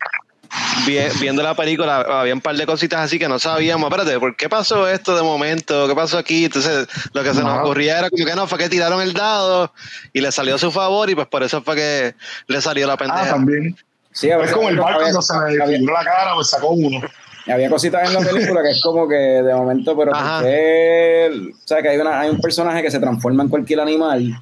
[1.20, 3.90] Viendo la película, había un par de cositas así que no sabíamos.
[3.90, 5.86] Espérate, ¿por qué pasó esto de momento?
[5.88, 6.44] ¿Qué pasó aquí?
[6.46, 9.72] Entonces, lo que se nos ocurría era como que no, fue que tiraron el dado
[10.12, 12.14] y le salió a su favor, y pues por eso fue que
[12.46, 13.22] le salió la pendeja.
[13.22, 13.76] Ah, también.
[14.18, 17.00] Sí, es como el barco cuando se le la cara, pues sacó uno.
[17.46, 21.80] Había cositas en la película que es como que de momento, pero porque, o sea,
[21.80, 24.34] que hay, una, hay un personaje que se transforma en cualquier animal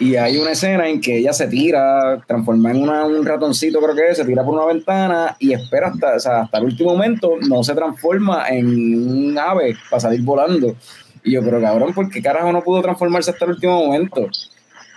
[0.00, 3.94] y hay una escena en que ella se tira, transforma en una, un ratoncito, creo
[3.94, 6.92] que es, se tira por una ventana y espera hasta, o sea, hasta el último
[6.92, 10.74] momento, no se transforma en un ave para salir volando.
[11.22, 14.28] Y yo, pero cabrón, ¿por qué carajo no pudo transformarse hasta el último momento?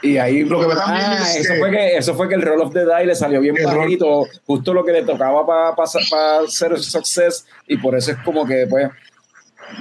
[0.02, 2.62] Y ahí lo que me ah, es eso, fue que, eso fue que el Roll
[2.62, 6.40] of the Die le salió bien bajito, justo lo que le tocaba para pa, pa
[6.44, 8.90] hacer success, y por eso es como que, pues,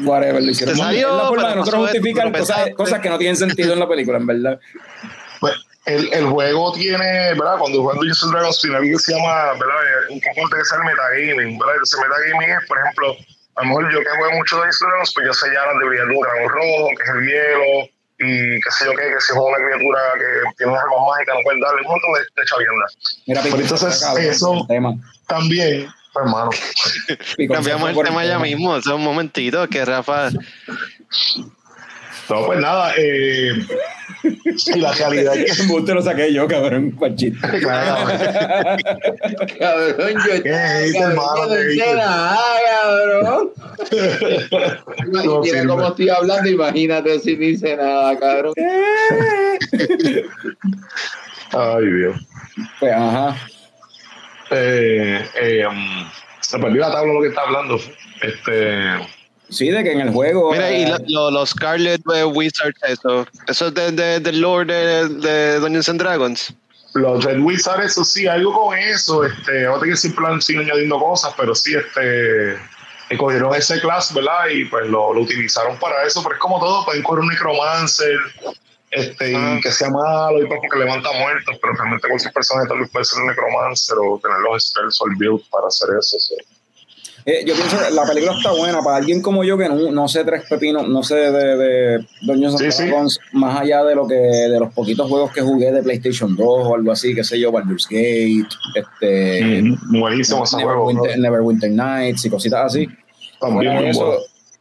[0.05, 0.75] whatever, lo hicieron.
[0.75, 4.27] Salió, es la no justifican cosas, cosas, que no tienen sentido en la película, en
[4.27, 4.59] verdad.
[5.39, 7.59] Pues, el, el juego tiene, ¿verdad?
[7.59, 10.11] Cuando juegan Dungeons Dragons tiene algo que se llama, ¿verdad?
[10.11, 11.75] Un componente que es el metagaming, ¿verdad?
[11.83, 13.17] Ese metagaming es, por ejemplo,
[13.57, 15.79] a lo mejor yo que juego mucho Dungeons and Dragons, pues yo sé ya las
[15.79, 19.21] debilidades de un dragón rojo, que es el hielo, y qué sé yo qué, que
[19.21, 22.21] si es una criatura que tiene unas armas mágicas, no pueden darle un montón de,
[22.41, 22.99] de chaviendas.
[23.27, 24.67] Mira, Pero entonces, eso
[25.27, 26.51] también, pues, hermano.
[27.53, 30.31] Cambiamos el tema ya mismo, hace un momentito, que Rafa.
[32.29, 33.53] No, pues nada, eh,
[34.77, 35.83] la realidad es que.
[35.87, 37.39] Te lo saqué yo, cabrón, Panchito.
[37.61, 38.07] Claro.
[39.59, 40.43] cabrón, yo.
[40.43, 41.47] ¿Qué es hermano?
[41.47, 43.51] No sé nada, cabrón.
[45.07, 48.55] Imagínate cómo estoy hablando, imagínate si no dice nada, cabrón.
[51.53, 52.17] Ay, Dios.
[52.81, 53.37] Pues, ajá.
[54.51, 56.09] Eh, eh, um,
[56.41, 57.79] se perdió la tabla lo que está hablando.
[58.23, 59.16] Este.
[59.49, 60.53] Sí, de que en el juego.
[60.53, 62.03] Mira, y eh, los Scarlet
[62.33, 63.27] Wizards, eso.
[63.47, 66.55] Eso es del de, lore de, de Dungeons and Dragons.
[66.95, 69.25] Los Red Wizards, eso sí, algo con eso.
[69.25, 72.59] Este, ahora que siempre han sido añadiendo cosas, pero sí, este.
[73.19, 74.49] Cogieron ese class, ¿verdad?
[74.53, 78.19] Y pues lo, lo, utilizaron para eso, pero es como todo, pueden coger un necromancer,
[78.91, 79.61] este, y ah.
[79.63, 83.05] que sea malo y pues porque levanta muertos, pero realmente cualquier persona tal vez puede
[83.05, 86.19] ser un necromancer o tener los spells o el build para hacer eso.
[86.19, 86.35] ¿sí?
[87.29, 90.07] Eh, yo pienso que la película está buena para alguien como yo que no, no
[90.07, 92.85] sé tres pepinos, no sé de, de Dungeons sí,
[93.33, 96.77] más allá de lo que de los poquitos juegos que jugué de PlayStation 2 o
[96.77, 98.47] algo así, qué sé yo, Baldur's Gate,
[98.77, 102.89] este, buenísimo ese juego, Neverwinter Nights y cositas así.
[103.41, 104.19] fuera, de eso,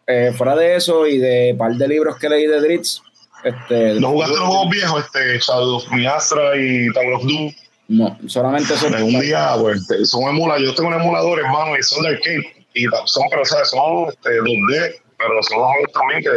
[0.08, 3.00] eh, fuera de eso y de un par de libros que leí de Dritz,
[3.44, 7.54] este, ¿No jugaste los juegos viejos, este, Shadow of Miastra y Tower of Doom?
[7.90, 8.88] No, solamente eso.
[8.88, 12.86] un día, pues, son emuladores, yo tengo un emulador, hermano, y son de arcade y
[13.06, 13.70] son, pero, ¿sabes?
[13.70, 16.30] son este, 2D, pero son juegos también que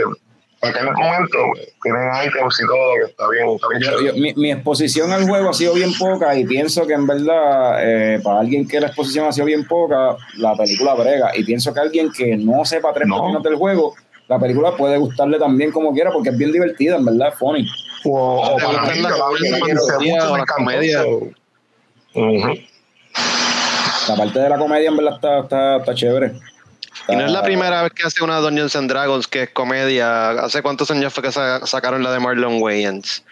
[0.60, 4.06] para aquel momento pues, tienen items y todo que está bien, está bien Yo- chévere.
[4.06, 7.78] yo- mi, mi exposición al juego ha sido bien poca y pienso que en verdad,
[7.81, 11.31] eh, para alguien que la exposición ha sido bien poca, la película brega.
[11.36, 13.19] Y pienso que alguien que no sepa tres No.
[13.20, 13.94] páginas del juego,
[14.27, 17.65] la película puede gustarle también como quiera porque es bien divertida, en verdad, es funny.
[18.05, 19.15] O, o ¿Te para las yo la vi
[20.47, 21.31] comedias cuando
[24.09, 26.32] La parte de la comedia en verdad está, está, está chévere.
[27.09, 30.30] Y no es la primera vez que hace una Dungeons and Dragons que es comedia.
[30.30, 33.22] ¿Hace cuántos años fue que sa- sacaron la de Marlon Wayans?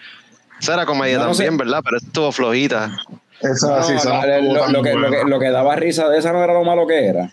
[0.61, 1.45] Esa era comedia No, no sé.
[1.45, 1.81] también, ¿verdad?
[1.85, 2.97] Pero estuvo flojita.
[3.41, 6.43] Esa No, sí, la- lo, que, lo, que, lo que daba risa de esa no
[6.43, 7.31] era lo malo que era.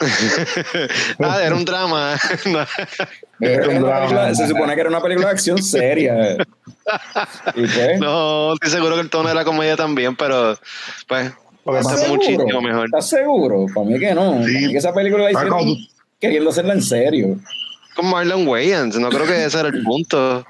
[1.20, 2.16] ah, era un drama.
[3.40, 3.98] Era una drama.
[4.00, 6.14] película- se supone que era una película de acción seria.
[7.54, 10.58] Y pues, no, estoy seguro que el tono de la comedia también, pero
[11.08, 11.32] pues
[11.64, 12.62] Lo que ¿estás pasa es es muchísimo seguro?
[12.62, 12.84] mejor.
[12.86, 13.66] ¿Estás seguro?
[13.74, 14.32] Para mí que no.
[14.44, 14.52] Sí.
[14.52, 15.76] Para mí que esa película la Ah, hicieron
[16.20, 17.38] queriendo hacerla en serio.
[17.94, 18.98] con Marlon Wayans.
[18.98, 20.44] No creo que ese era el punto.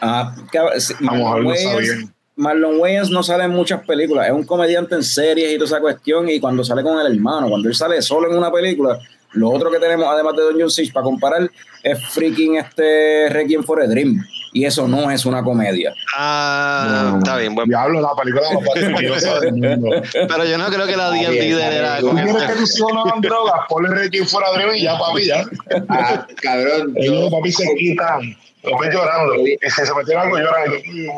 [0.00, 0.58] Ah, que-
[1.00, 2.10] Marlon, Wayans.
[2.36, 4.26] Marlon Wayans no sale en muchas películas.
[4.28, 6.28] Es un comediante en series y toda esa cuestión.
[6.28, 8.98] Y cuando sale con el hermano, cuando él sale solo en una película,
[9.32, 11.50] lo otro que tenemos, además de Don John Six, para comparar,
[11.82, 14.24] es freaking este Requiem for a Dream.
[14.52, 15.94] Y eso no es una comedia.
[16.16, 17.54] Ah, No, está bien.
[17.54, 20.02] Bueno, Diablo, la película más peligrosa del mundo.
[20.12, 22.78] pero yo no creo que la D&D de era ¿Tú ¿Tú con quieres que tus
[22.78, 23.60] hijos no hagan drogas?
[23.68, 25.44] Ponle Reiki fuera de y ya, papi, ya.
[25.88, 28.36] Ah, cabrón, yo, papi, se quitan.
[28.64, 29.36] Los ven llorando.
[29.46, 30.64] Y si se meten algo, lloran.
[30.84, 31.12] Y tú,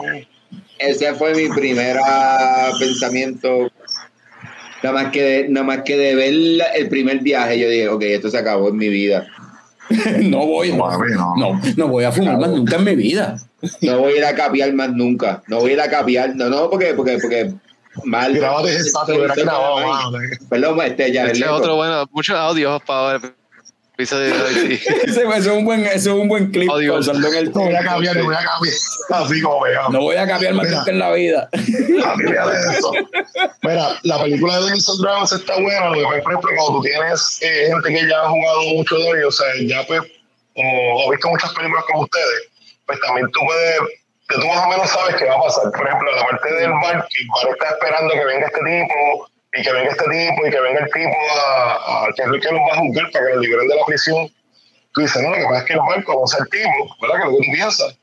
[0.79, 1.97] ese fue mi primer
[2.79, 3.71] pensamiento.
[4.83, 7.89] Nada más que de, nada más que de ver la- el primer viaje, yo dije,
[7.89, 9.27] ok, esto se acabó en mi vida.
[10.23, 11.37] no voy, no, Mami, no.
[11.37, 13.37] no, no voy a fumar más nunca en mi vida.
[13.81, 15.43] No voy a ir a capiar más nunca.
[15.49, 16.35] No voy a ir a capiar.
[16.35, 17.53] No, no, porque, porque, porque
[18.05, 18.35] mal.
[18.35, 18.91] Grábate ese
[19.45, 20.19] mano.
[20.49, 21.27] Perdón, este ya.
[21.27, 23.21] Este es otro bueno, muchos audios para
[23.94, 24.55] episodio de hoy.
[24.78, 24.85] sí.
[25.05, 27.09] Ese, es un buen, ese es un buen clip Oh, Dios.
[27.09, 28.74] en el No voy a cambiar, no voy a cambiar.
[29.10, 29.89] Así como veo.
[29.90, 31.48] No voy a cambiar más nunca en la vida.
[31.52, 32.93] Olvídate de eso.
[33.62, 36.51] Mira, la película de Dungeons and Dragons está buena, lo que pasa es, por ejemplo,
[36.56, 39.86] cuando tú tienes eh, gente que ya ha jugado mucho de ellos, o sea, ya
[39.86, 40.01] pues,
[40.56, 42.48] o, o visto muchas películas como ustedes,
[42.86, 43.78] pues también tú puedes,
[44.28, 45.70] que tú más o menos sabes qué va a pasar.
[45.70, 49.28] Por ejemplo, la parte del bar, que el bar está esperando que venga este tipo,
[49.55, 51.16] y que venga este tipo, y que venga el tipo
[51.47, 53.77] a, a que es el que los va a juzgar para que lo liberen de
[53.77, 54.31] la prisión.
[54.95, 57.16] Tú dices, no, lo que pasa es que el bar conoce al tipo, ¿verdad?
[57.19, 57.99] Que lo que tú piensas.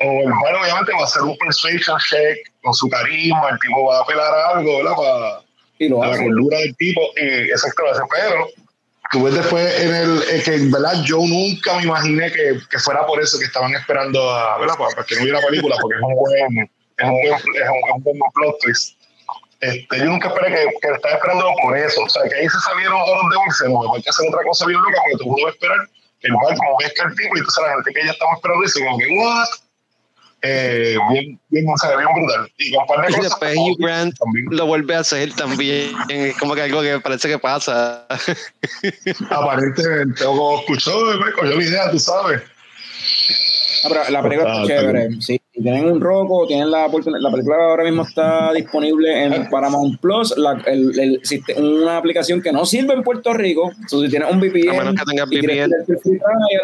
[0.00, 3.84] O el bar obviamente va a hacer un persuasion check con su carisma, el tipo
[3.86, 4.96] va a apelar a algo, ¿verdad?
[4.96, 5.42] Para,
[5.78, 8.48] Y lo a la cordura del tipo, y exacto lo hace, pero
[9.10, 12.78] tú ves después en el, eh, que en verdad yo nunca me imaginé que, que
[12.78, 14.74] fuera por eso que estaban esperando a, ¿verdad?
[14.76, 16.58] Para, para que no hubiera película, porque es un buen,
[16.96, 18.99] es un buen, es un, es un buen plot twist.
[19.60, 22.60] Este, yo nunca esperé que, que estaba esperando por eso, o sea, que ahí se
[22.60, 25.36] salieron otros de dulce, no, hay que hacer otra cosa bien loca, porque tú no
[25.44, 25.78] vas a esperar
[26.20, 28.36] que el bar como ves que el tipo, y entonces la gente que ya estamos
[28.36, 29.48] esperando dice como que, what?
[30.42, 32.50] Eh, bien, bien, o sea, bien brutal.
[32.56, 34.46] Y con par de Y cosas después como- Hugh Grant también.
[34.50, 35.92] lo vuelve a hacer también.
[36.08, 38.06] Es como que algo que parece que pasa.
[39.30, 42.40] aparentemente, o como escuchó, me cogió la idea, tú sabes.
[43.82, 45.08] Ah, pero la película Ah, está está chévere.
[45.22, 47.20] Sí, si tienen un roco, tienen la oportunidad.
[47.22, 51.20] La película ahora mismo está disponible en Paramount Plus, la- el-
[51.56, 53.72] una aplicación que no sirve en Puerto Rico.
[53.88, 56.20] So, si tienes un VPN, A menos que tengas quieres VPN.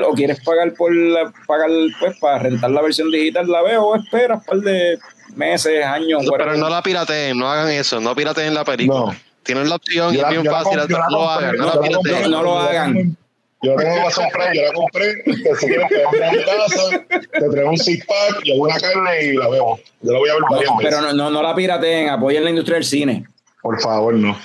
[0.07, 1.71] o quieres pagar por la- pagar
[2.01, 4.99] pues para rentar la versión digital, la veo o esperas un par de
[5.35, 6.21] meses, años.
[6.21, 6.59] Pero whatever.
[6.59, 9.01] no la pirateen, no hagan eso, no pirateen la película.
[9.01, 9.17] No.
[9.43, 12.29] Tienen la opción y es bien fácil, no lo hagan, no.
[12.29, 13.17] No lo hagan.
[13.63, 15.23] Yo tengo Amazon Prime, yo la compré.
[15.25, 18.79] Que si quieren, podemos ir a mi casa, te traigo un six pack, yo una
[18.79, 19.81] carne y la vemos.
[20.03, 20.91] Yo la voy a ver varias No, veces.
[20.95, 23.27] pero no, no, no la pirateen, apoyen la industria del cine.
[23.63, 24.39] Por favor, no.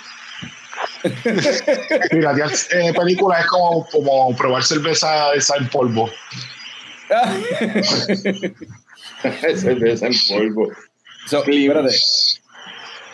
[2.11, 6.09] Mira, tía, eh, película es como, como probar cerveza esa en polvo.
[9.55, 10.69] Cerveza en polvo.
[11.27, 11.95] So, espérate.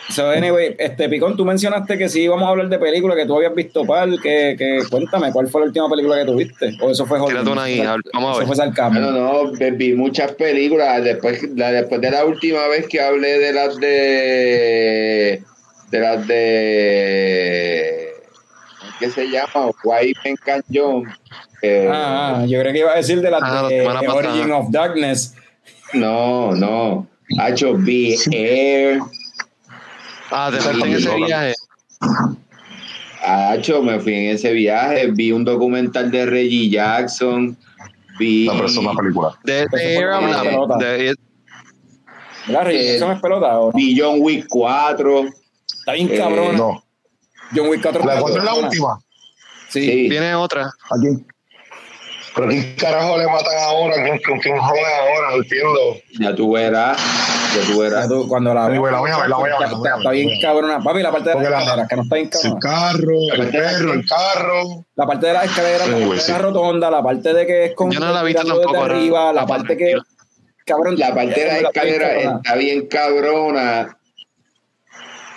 [0.10, 3.36] So, anyway, este Picón, tú mencionaste que sí íbamos a hablar de películas que tú
[3.36, 6.78] habías visto pal, que, que cuéntame, ¿cuál fue la última película que tuviste?
[6.82, 8.48] O eso fue una ahí, a ver, vamos a Eso ver.
[8.48, 9.00] fue sarcasmo.
[9.02, 11.04] No, no, vi muchas películas.
[11.04, 15.44] Después, la, después de la última vez que hablé de las de.
[15.92, 18.08] de las de.
[19.00, 19.72] ¿Qué se llama?
[19.84, 21.08] White Men Can Jump.
[21.62, 24.14] Eh, Ah, yo creo que iba a decir de la Ah, la de, pasada.
[24.14, 25.36] Origin of Darkness.
[25.94, 27.08] No, no.
[27.40, 29.00] Hacho, vi Air.
[30.32, 31.54] Ah, te falta en ese viaje.
[33.24, 35.12] Hacho, me fui en ese viaje.
[35.12, 37.58] Vi un documental de Reggie Jackson.
[38.20, 38.46] Vi.
[38.46, 39.40] No, pero eso es una película.
[39.44, 39.68] De.
[42.50, 43.78] Eh, ¿Eso me es pelota o no?
[43.78, 45.26] Vi John Wick 4.
[45.66, 46.56] Está bien eh, cabrón.
[46.56, 46.84] No.
[47.54, 48.06] John Wick 4.
[48.06, 49.00] ¿La cuatro es la última?
[49.70, 49.82] Sí.
[49.84, 50.10] Sí.
[50.10, 50.72] Viene otra.
[50.90, 51.26] Aquí.
[52.38, 53.96] Pero ¿quién carajo le matan ahora?
[54.04, 55.30] ¿Quién, ¿Con quién joden ahora?
[55.32, 55.80] No entiendo.
[56.20, 56.98] Ya tú verás.
[57.56, 58.04] Ya tú verás.
[58.04, 59.32] Ya tú, cuando la voy a ver, la voy a ver,
[59.98, 60.80] Está bien cabrona.
[60.80, 62.60] Papi, la parte de Porque las la- escaleras, que no está bien El cabrona.
[62.62, 64.86] carro, el perro, el carro.
[64.96, 67.66] La parte de las escaleras, Sí, la parte de la rotonda, la parte de que
[67.66, 69.96] es con Yo no la he visto mirando desde tampoco, arriba, la parte que
[70.66, 73.97] cabrón, La parte de la escalera está bien cabrona.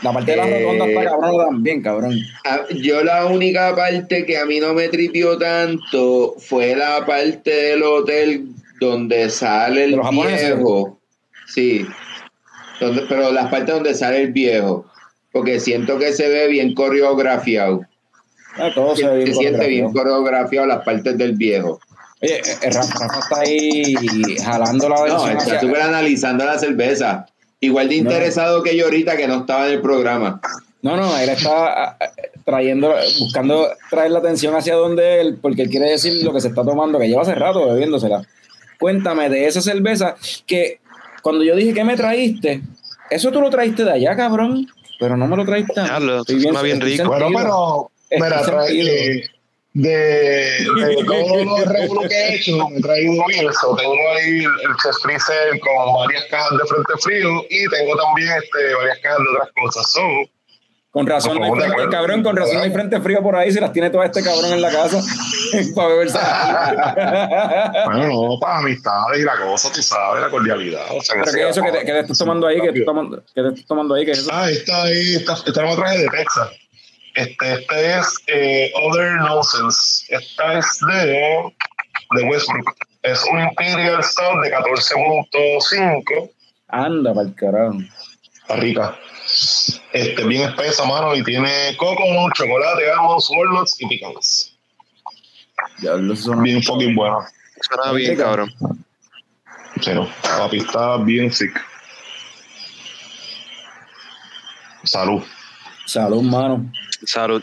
[0.03, 2.19] La parte de la Eh, rotonda está cabrona también, cabrón.
[2.83, 7.83] Yo la única parte que a mí no me tripió tanto fue la parte del
[7.83, 8.47] hotel
[8.81, 10.99] donde sale el viejo.
[11.47, 11.87] Sí.
[12.81, 14.87] Donde- pero las partes donde sale el viejo.
[15.33, 17.83] Porque siento que se ve bien coreografiado.
[18.57, 20.67] Ah, todo se, Se, ve bien siente bien coreografiado.
[20.67, 21.79] las partes del viejo.
[22.23, 23.95] Oye, eh, eh, Rafa, está ahí
[24.43, 27.27] jalando la No, versión está hacia- súper analizando la cerveza.
[27.61, 28.11] Igual de No.
[28.11, 30.41] interesado que yo ahorita que no estaba en el programa.
[30.83, 32.07] No, no, él está ah, ah,
[32.45, 36.49] trayendo, buscando traer la atención hacia donde él, porque él quiere decir lo que se
[36.49, 38.23] está tomando, que lleva hace rato bebiéndosela.
[38.79, 40.17] Cuéntame de esa cerveza
[40.47, 40.81] que
[41.23, 42.63] cuando yo dije que me traíste,
[43.11, 44.67] eso tú lo traíste de allá, cabrón,
[44.99, 45.75] pero no me lo traíste.
[45.75, 47.09] suena bien estoy rico.
[47.09, 49.23] Bueno, pero, mira, trae, eh,
[49.73, 53.77] de, de todo lo regulo que he hecho, me he traído eso.
[53.77, 58.29] Tengo ahí el, el chest freezer con varias cajas de frente frío y tengo también
[58.43, 59.91] este, varias cajas de otras cosas.
[59.93, 60.27] Son
[60.91, 61.91] Con razón, no hay frente- acuerdo.
[61.91, 64.53] cabrón, con razón no hay frente frío por ahí si las tiene todo este cabrón
[64.53, 65.01] en la casa
[65.77, 66.19] para beberse.
[67.87, 70.83] Bueno, no, para amistades y la cosa, tú sabes, la cordialidad.
[70.97, 72.81] O sea, Pero sea- que eso que te, que te estás tomando ahí, que te,
[72.83, 74.31] tomando, que te estás tomando ahí, que es eso.
[74.33, 76.49] Ah, esta ahí, esta, esta me traje de Texas.
[77.15, 80.07] Este, este es eh, Other Nonsense.
[80.09, 81.55] Esta es de,
[82.17, 82.75] de Westbrook.
[83.03, 86.31] Es un Imperial Stout de 14.5.
[86.69, 87.79] Anda, para el carajo.
[88.33, 88.99] Está rica.
[89.93, 94.57] Este, bien espesa, mano, y tiene coconut, chocolate, almonds, walnuts y pecans.
[95.83, 96.43] Ya son.
[96.43, 97.29] Bien fucking buena.
[97.61, 98.53] Suena bien, cabrón.
[99.81, 100.09] Sí, no.
[100.39, 101.61] La pista está bien sick.
[104.85, 105.23] Salud.
[105.87, 106.71] Salud, mano.
[107.05, 107.43] Salud.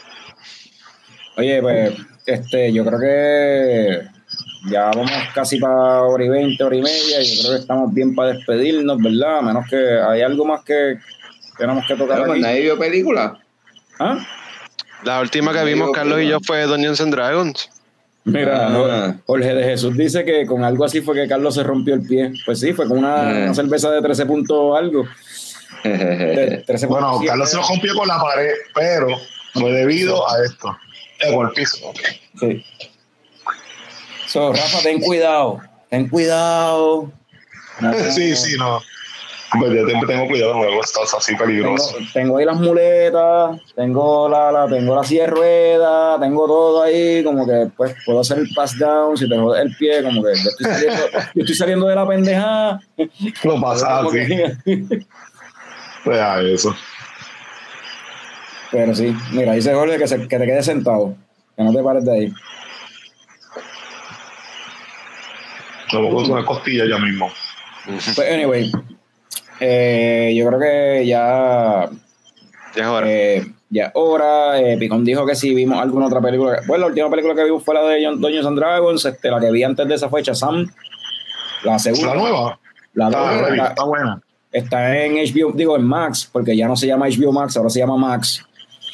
[1.38, 1.94] Oye, pues,
[2.26, 4.02] este, yo creo que
[4.70, 7.22] ya vamos casi para hora y veinte, hora y media.
[7.22, 9.40] Yo creo que estamos bien para despedirnos, ¿verdad?
[9.40, 10.98] A menos que hay algo más que
[11.58, 12.42] tenemos que tocar Claro, aquí.
[12.42, 13.40] ¿Nadie vio película?
[14.00, 14.18] ¿Ah?
[15.04, 17.70] La última que vimos, Carlos y yo, fue Dungeons and Dragons.
[18.24, 19.16] Mira, Ah.
[19.26, 22.34] Jorge de Jesús dice que con algo así fue que Carlos se rompió el pie.
[22.46, 23.44] Pues sí, fue con una, Eh.
[23.46, 25.06] una cerveza de 13 puntos algo.
[25.84, 29.08] De 13 Bueno, Carlos se lo rompió con la pared, pero
[29.60, 30.78] fue debido a esto.
[31.34, 31.92] Con el piso.
[32.40, 32.64] Sí.
[34.28, 35.60] So, Rafa, ten cuidado.
[35.90, 37.12] Ten cuidado.
[37.80, 38.80] No, Sí, sí, no.
[39.60, 41.96] Pues yo siempre tengo cuidado, luego estás así peligroso.
[42.12, 47.24] tengo ahí las muletas, tengo la, la, tengo la silla de ruedas, tengo todo ahí,
[47.24, 50.30] como que pues puedo hacer el pass down, si te jodes el pie, como que
[50.44, 51.04] yo estoy saliendo,
[51.36, 52.80] yo estoy saliendo de la pendejada.
[53.44, 54.18] Lo pasa así.
[54.26, 55.06] que-
[56.04, 56.76] Pues eso.
[58.72, 61.16] Pero sí, mira, dice Jorge que, se, que te quedes sentado,
[61.56, 62.34] que no te pares de ahí.
[65.94, 67.30] Me voy a una costilla ya mismo.
[67.86, 68.70] Pues anyway,
[69.62, 71.90] eh, yo creo que ya
[72.76, 73.08] Ya es hora.
[73.10, 76.60] Eh, ya ahora, eh, Picón dijo que si vimos alguna otra película.
[76.68, 79.06] Bueno, la última película que vimos fue la de John- Dungeons and Dragons.
[79.06, 80.66] Este, la que vi antes de esa fue Shazam.
[81.64, 82.14] La segunda.
[82.14, 82.60] La nueva.
[82.94, 83.20] La Está,
[83.50, 84.22] nueva, está buena.
[84.52, 87.80] está en HBO, digo en Max, porque ya no se llama HBO Max, ahora se
[87.80, 88.44] llama Max.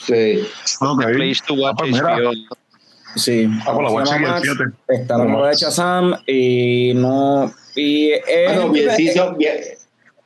[0.06, 0.46] Sí.
[0.82, 1.02] Ok.
[1.14, 2.02] Place to watch Ah, pues.
[2.02, 2.32] HBO.
[3.16, 4.64] Sí, Ah, pues la voy a chequear, fíjate.
[4.90, 7.54] Está la nueva de Shazam y no.
[7.76, 9.46] Y es- Bueno, vi el, season- vi-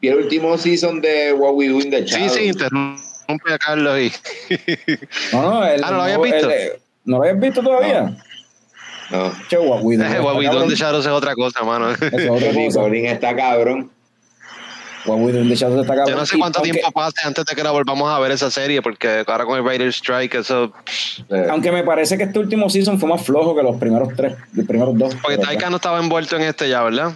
[0.02, 2.34] vi el último season de What We Do in the Sí, Shadows.
[2.34, 4.12] sí, interrumpe a Carlos y.
[5.34, 6.50] no, no, el- Ah, ¿no lo habías visto?
[6.50, 6.72] el-
[7.06, 8.18] ¿No lo habías visto todavía?
[9.12, 9.32] No.
[9.50, 11.92] Che, What We Do, está What We Do in the Shadows es otra cosa, mano.
[11.92, 12.88] Eso es otra cosa.
[12.88, 13.92] Está cabrón.
[15.08, 16.14] What We Do in the Shadows está cabrón.
[16.14, 18.52] Yo no sé cuánto aunque- tiempo pase antes de que la volvamos a ver esa
[18.52, 20.74] serie, porque ahora con el Rider Strike, eso.
[21.30, 24.36] Eh, Aunque me parece que este último season fue más flojo que los primeros tres,
[24.54, 25.16] los primeros dos.
[25.22, 27.14] Porque Taika no estaba envuelto en este ya, ¿verdad?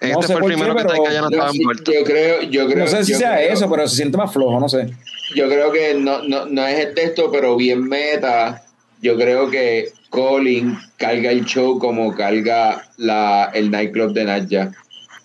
[0.00, 1.92] No este sé fue el qué, primero que pero Taika ya no estaba sí- envuelto.
[1.92, 2.84] yo creo, yo creo.
[2.84, 4.88] No sé si sea creo- eso, pero se siente más flojo, no sé.
[5.34, 8.62] Yo creo que no, no, no es el texto, pero bien meta.
[9.00, 14.72] Yo creo que Colin carga el show como carga la, el nightclub de Nadja.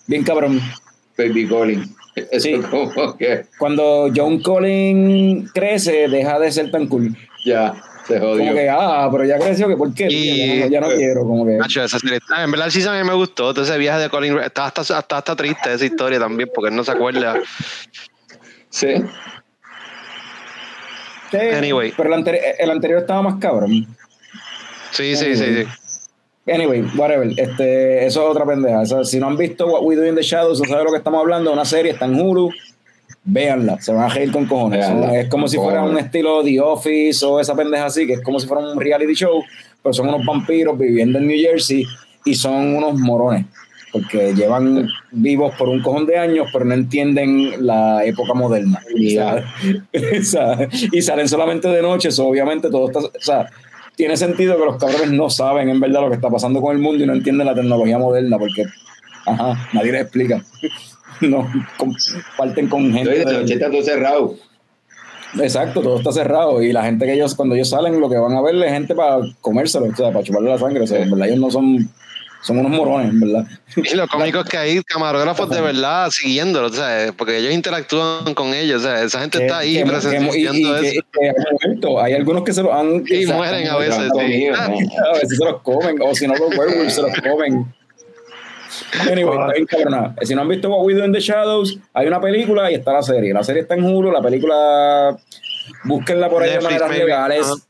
[0.06, 0.60] Bien cabrón.
[1.16, 1.94] Baby Colin.
[2.14, 2.60] Eso Sí.
[2.70, 7.16] como que Cuando John Collins crece, deja de ser tan cool.
[7.44, 7.74] ya
[8.06, 8.54] se Como jodió.
[8.54, 10.08] que, ah, pero ya creció, que ¿por qué?
[10.10, 11.52] Y- ya, no, ya no quiero, como que.
[11.52, 13.52] Nacho, esa serie está- en verdad season a mí me gustó.
[13.54, 16.76] Todo ese viaje de Colin está hasta, hasta, hasta triste esa historia también, porque él
[16.76, 17.36] no se acuerda.
[18.70, 18.88] Sí.
[21.30, 21.92] Sí, Anyway.
[21.96, 23.70] Pero el, anteri- el anterior estaba más cabrón.
[24.90, 25.36] Sí, sí, sí.
[25.36, 25.64] sí.
[26.50, 27.28] Anyway, whatever.
[27.36, 28.84] Este, eso es otra pendeja.
[29.04, 31.20] si no han visto What We Do in the Shadows, no saben lo que estamos
[31.20, 32.50] hablando, una serie está en Hulu,
[33.24, 34.86] véanla, se van a reír con cojones.
[35.14, 38.40] es como si fuera un estilo The Office o esa pendeja así, que es como
[38.40, 39.42] si fuera un reality show,
[39.82, 41.86] pero son unos vampiros viviendo en New Jersey
[42.24, 43.46] y son unos morones
[43.92, 48.80] porque llevan vivos por un cojón de años, pero no entienden la época moderna.
[50.92, 53.46] y salen solamente de noche, obviamente todo está, o sea,
[53.96, 56.82] tiene sentido que los cabrones no saben en verdad lo que está pasando con el
[56.82, 58.64] mundo y no entienden la tecnología moderna, porque
[59.26, 60.42] ajá, nadie les explica.
[61.20, 61.46] no
[61.76, 63.22] comparten con gente.
[63.22, 64.34] está todo cerrado.
[65.38, 68.32] Exacto, todo está cerrado y la gente que ellos, cuando ellos salen, lo que van
[68.32, 71.10] a ver es gente para comérselo, o sea, para chuparle la sangre, o sea, en
[71.10, 71.88] verdad ellos no son
[72.42, 73.46] son unos morones, ¿verdad?
[73.76, 77.12] Y lo cómico es que hay camarógrafos de verdad siguiéndolo, ¿sabes?
[77.12, 82.00] Porque ellos interactúan con ellos, o sea, esa gente está ahí presenciando eso.
[82.00, 83.04] hay algunos que se lo han...
[83.06, 84.46] Y mueren a veces, sí.
[84.56, 87.72] a veces se los comen, o si no los werewolves se los comen.
[89.10, 90.14] Anyway, está bien cabrona.
[90.22, 92.92] Si no han visto What We Do in the Shadows, hay una película y está
[92.92, 93.34] la serie.
[93.34, 95.16] La serie está en Hulu, la película
[95.84, 97.69] búsquenla por ahí de maneras legales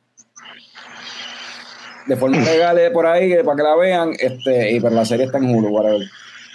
[2.06, 5.38] de forma legal por ahí para que la vean, este, y pero la serie está
[5.38, 6.08] en Hulu, whatever.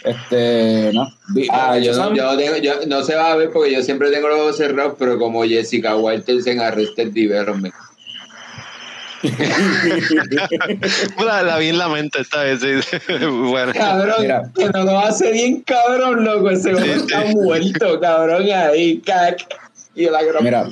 [0.04, 1.08] Este, no.
[1.52, 4.28] Ah, yo, no, yo, tengo, yo no se va a ver porque yo siempre tengo
[4.28, 7.74] los ojos cerrados, pero como Jessica Walters en Arrested Development.
[11.26, 12.68] la, la vi en la mente esta vez, sí.
[13.50, 13.74] bueno.
[13.74, 14.52] Cabrón, Mira.
[14.56, 16.52] que no lo hace bien cabrón, loco.
[16.52, 19.48] Ese hombre está muerto, cabrón, ahí, cac.
[19.96, 20.68] Y la Mira,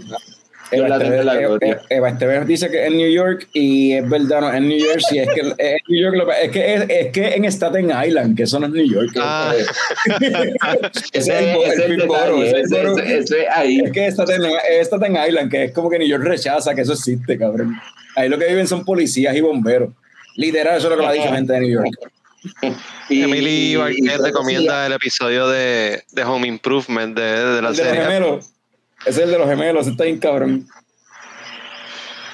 [0.74, 5.20] Eva, Esteban dice que es en New York y es verdad, no, en New Jersey.
[5.20, 8.60] Es que, es, New York, es, que, es, es, que en Staten Island, que eso
[8.60, 9.12] no es New York.
[9.18, 9.54] Ah.
[11.12, 12.44] ese es el boro.
[12.44, 13.80] Ese es ahí.
[13.80, 14.42] Es que Staten,
[14.82, 17.76] Staten Island, que es como que New York rechaza que eso existe, cabrón.
[18.16, 19.90] Ahí lo que viven son policías y bomberos.
[20.36, 22.12] Literal, eso es lo que ha dicho gente de New York.
[23.10, 27.92] Emily Barquet recomienda el episodio de, de Home Improvement de, de la serie.
[27.92, 28.40] Ese
[29.06, 30.68] es el de los gemelos, está bien cabrón.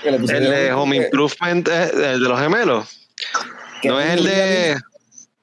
[0.04, 3.10] El, de Home Improvement, el de los gemelos.
[3.84, 4.78] No es el de.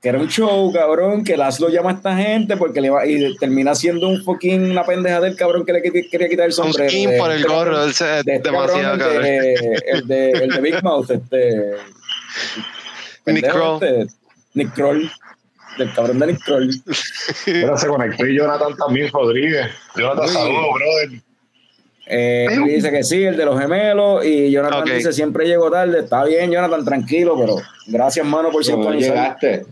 [0.01, 3.36] Que era un show, cabrón, que Laszlo llama a esta gente porque le va y
[3.36, 6.85] termina siendo un fucking una pendeja del cabrón que le quería quitar el sombrero.
[6.85, 9.24] Un skin por el gorro, es demasiado cabrón.
[9.24, 11.73] El de, el de Big Mouth, este.
[13.27, 13.82] Nick Kroll.
[13.82, 14.15] Este,
[14.55, 15.11] Nick Kroll
[15.77, 16.70] del cabrón de Nick Kroll.
[17.44, 19.69] Pero se conectó y Jonathan también Rodríguez.
[19.97, 21.20] Jonathan, saludos, brother.
[22.09, 24.24] Eh, dice que sí, el de los gemelos.
[24.24, 26.01] Y Jonathan dice: Siempre llego tarde.
[26.01, 29.66] Está bien, Jonathan, tranquilo, pero gracias, mano, por siempre llegaste.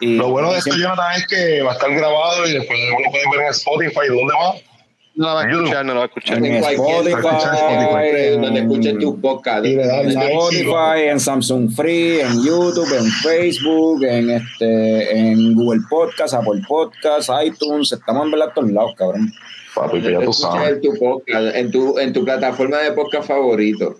[0.00, 3.10] Y Lo bueno de esto, Jonathan, es que va a estar grabado y después lo
[3.10, 4.08] pueden ver en Spotify.
[4.08, 4.71] ¿Dónde va?
[5.14, 6.38] No la va a escuchar, no la va a escuchar.
[6.38, 9.68] En, Spotify, donde escuchen tus podcasts.
[9.68, 16.62] En Spotify, en Samsung Free, en YouTube, en Facebook, en este, en Google Podcast, Apple
[16.66, 17.92] Podcast, iTunes.
[17.92, 19.30] Estamos en verdad todos lados, cabrón.
[19.74, 20.76] Papi, que ya tú sabes.
[20.76, 23.96] En tu, podcast, en, tu, en tu plataforma de podcast favorito.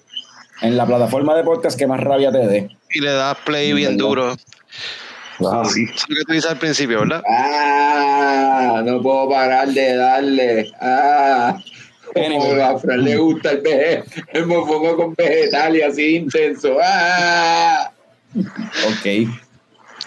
[0.63, 2.77] En la plataforma de podcast que más rabia te dé.
[2.91, 4.35] Y le das play bien duro.
[5.51, 5.85] Ah, sí.
[5.85, 7.23] Es lo que tú dices al principio, ¿verdad?
[7.29, 10.73] Ah, no puedo parar de darle.
[10.81, 11.59] Ah.
[12.15, 16.77] a Fran le gusta el, veje, el mofongo con vegetal y así intenso.
[16.83, 17.91] Ah.
[18.37, 19.29] Ok.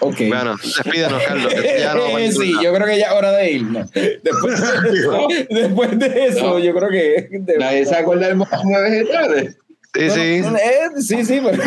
[0.00, 0.16] Ok.
[0.28, 1.52] Bueno, despídanos, Carlos.
[2.38, 3.90] sí, yo creo que ya es hora de irnos.
[3.92, 7.28] Después de eso, después de eso yo creo que.
[7.58, 9.58] Nadie se acuerda del mofongo de vegetales.
[9.96, 10.20] Sí, sí.
[10.20, 11.62] Eh, sí, sí, pero.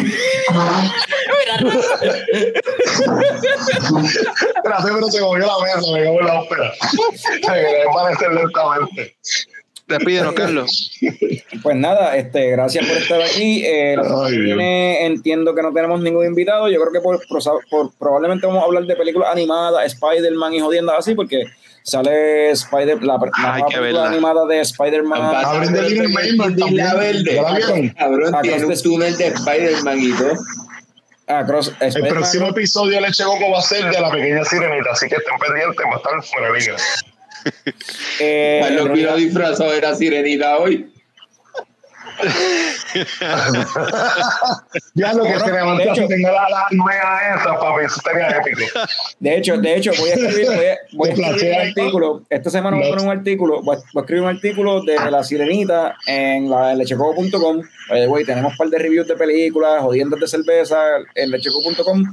[4.63, 6.73] Gracias, pero se movió la mesa, me cago en la ópera.
[7.15, 9.15] Se me parecer lentamente.
[9.87, 10.91] Despídenos, Carlos.
[11.63, 13.63] Pues nada, este, gracias por estar aquí.
[13.65, 13.95] Eh,
[15.05, 16.69] entiendo que no tenemos ningún invitado.
[16.69, 20.95] Yo creo que por, por, probablemente vamos a hablar de películas animadas, Spider-Man y jodiendo
[20.95, 21.45] así, porque
[21.89, 25.21] sale Spider la, la película animada de Spider-Man.
[25.21, 27.93] Abren de Mermaid también.
[27.95, 30.33] Cabrón, tiene un túnel de Spider-Man y todo.
[31.27, 35.07] Across, el próximo episodio de Leche Coco va a ser de la pequeña sirenita, así
[35.07, 36.75] que estén pendientes, va a estar fuera de liga.
[38.19, 40.91] eh, lo que disfrazado era sirenita hoy.
[44.93, 48.59] Ya lo que se levantó si tenga la, la nueva esa, papi, eso estaría épico.
[49.19, 50.47] De hecho, de hecho, voy a escribir,
[50.93, 52.23] voy a, escribir un artículo.
[52.29, 55.95] Esta semana voy a poner un artículo, voy a, escribir un artículo de la sirenita
[56.07, 57.61] en la lechecoco.com.
[58.07, 60.77] Güey, tenemos un par de reviews de películas, jodiendas de cerveza
[61.15, 62.03] en lechecoco.com.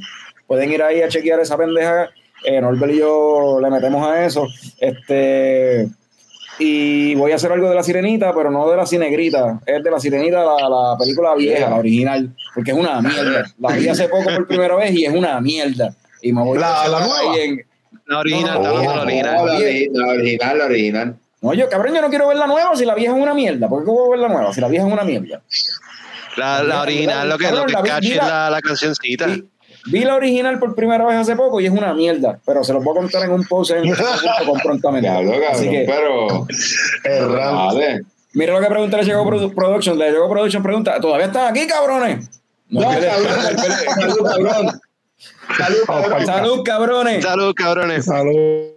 [0.47, 2.11] Pueden ir ahí a chequear esa pendeja.
[2.45, 4.47] Eh, Norbert y yo le metemos a eso.
[4.79, 5.89] Este
[6.59, 9.91] y voy a hacer algo de la sirenita, pero no de la cinegrita, es de
[9.91, 13.45] la sirenita, la, la película vieja, la original, porque es una mierda.
[13.59, 15.95] La vi hace poco por primera vez y es una mierda.
[16.23, 17.35] Y me voy La- a la nueva.
[18.07, 19.35] La original, de la No, original.
[19.47, 21.17] la, ori- la original, la original.
[21.43, 23.69] No, yo, cabrón, yo no quiero ver la nueva si la vieja es una mierda.
[23.69, 25.43] ¿Por qué voy a ver la nueva si la vieja es una mierda?
[26.37, 29.27] La, la original, lo que, lo que Cabrón, la vi- catchy es la, la cancioncita.
[29.87, 32.83] Vi la original por primera vez hace poco y es una mierda, pero se los
[32.85, 33.85] voy a contar en un post en
[34.47, 35.09] con prontamente.
[35.09, 36.47] Así que, pero.
[38.35, 39.99] Mira lo que pregunta le llegó Produ- Production.
[39.99, 42.29] Le llegó Production, pregunta, ¿todavía están aquí, cabrones?
[42.69, 43.01] No, cabrón,
[43.95, 44.81] salud, cabrón.
[45.57, 46.27] Salud, cabrón.
[46.27, 47.25] Salud, cabrones.
[47.25, 48.05] Salud, cabrones.
[48.05, 48.77] Salud.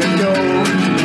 [0.00, 0.99] El coño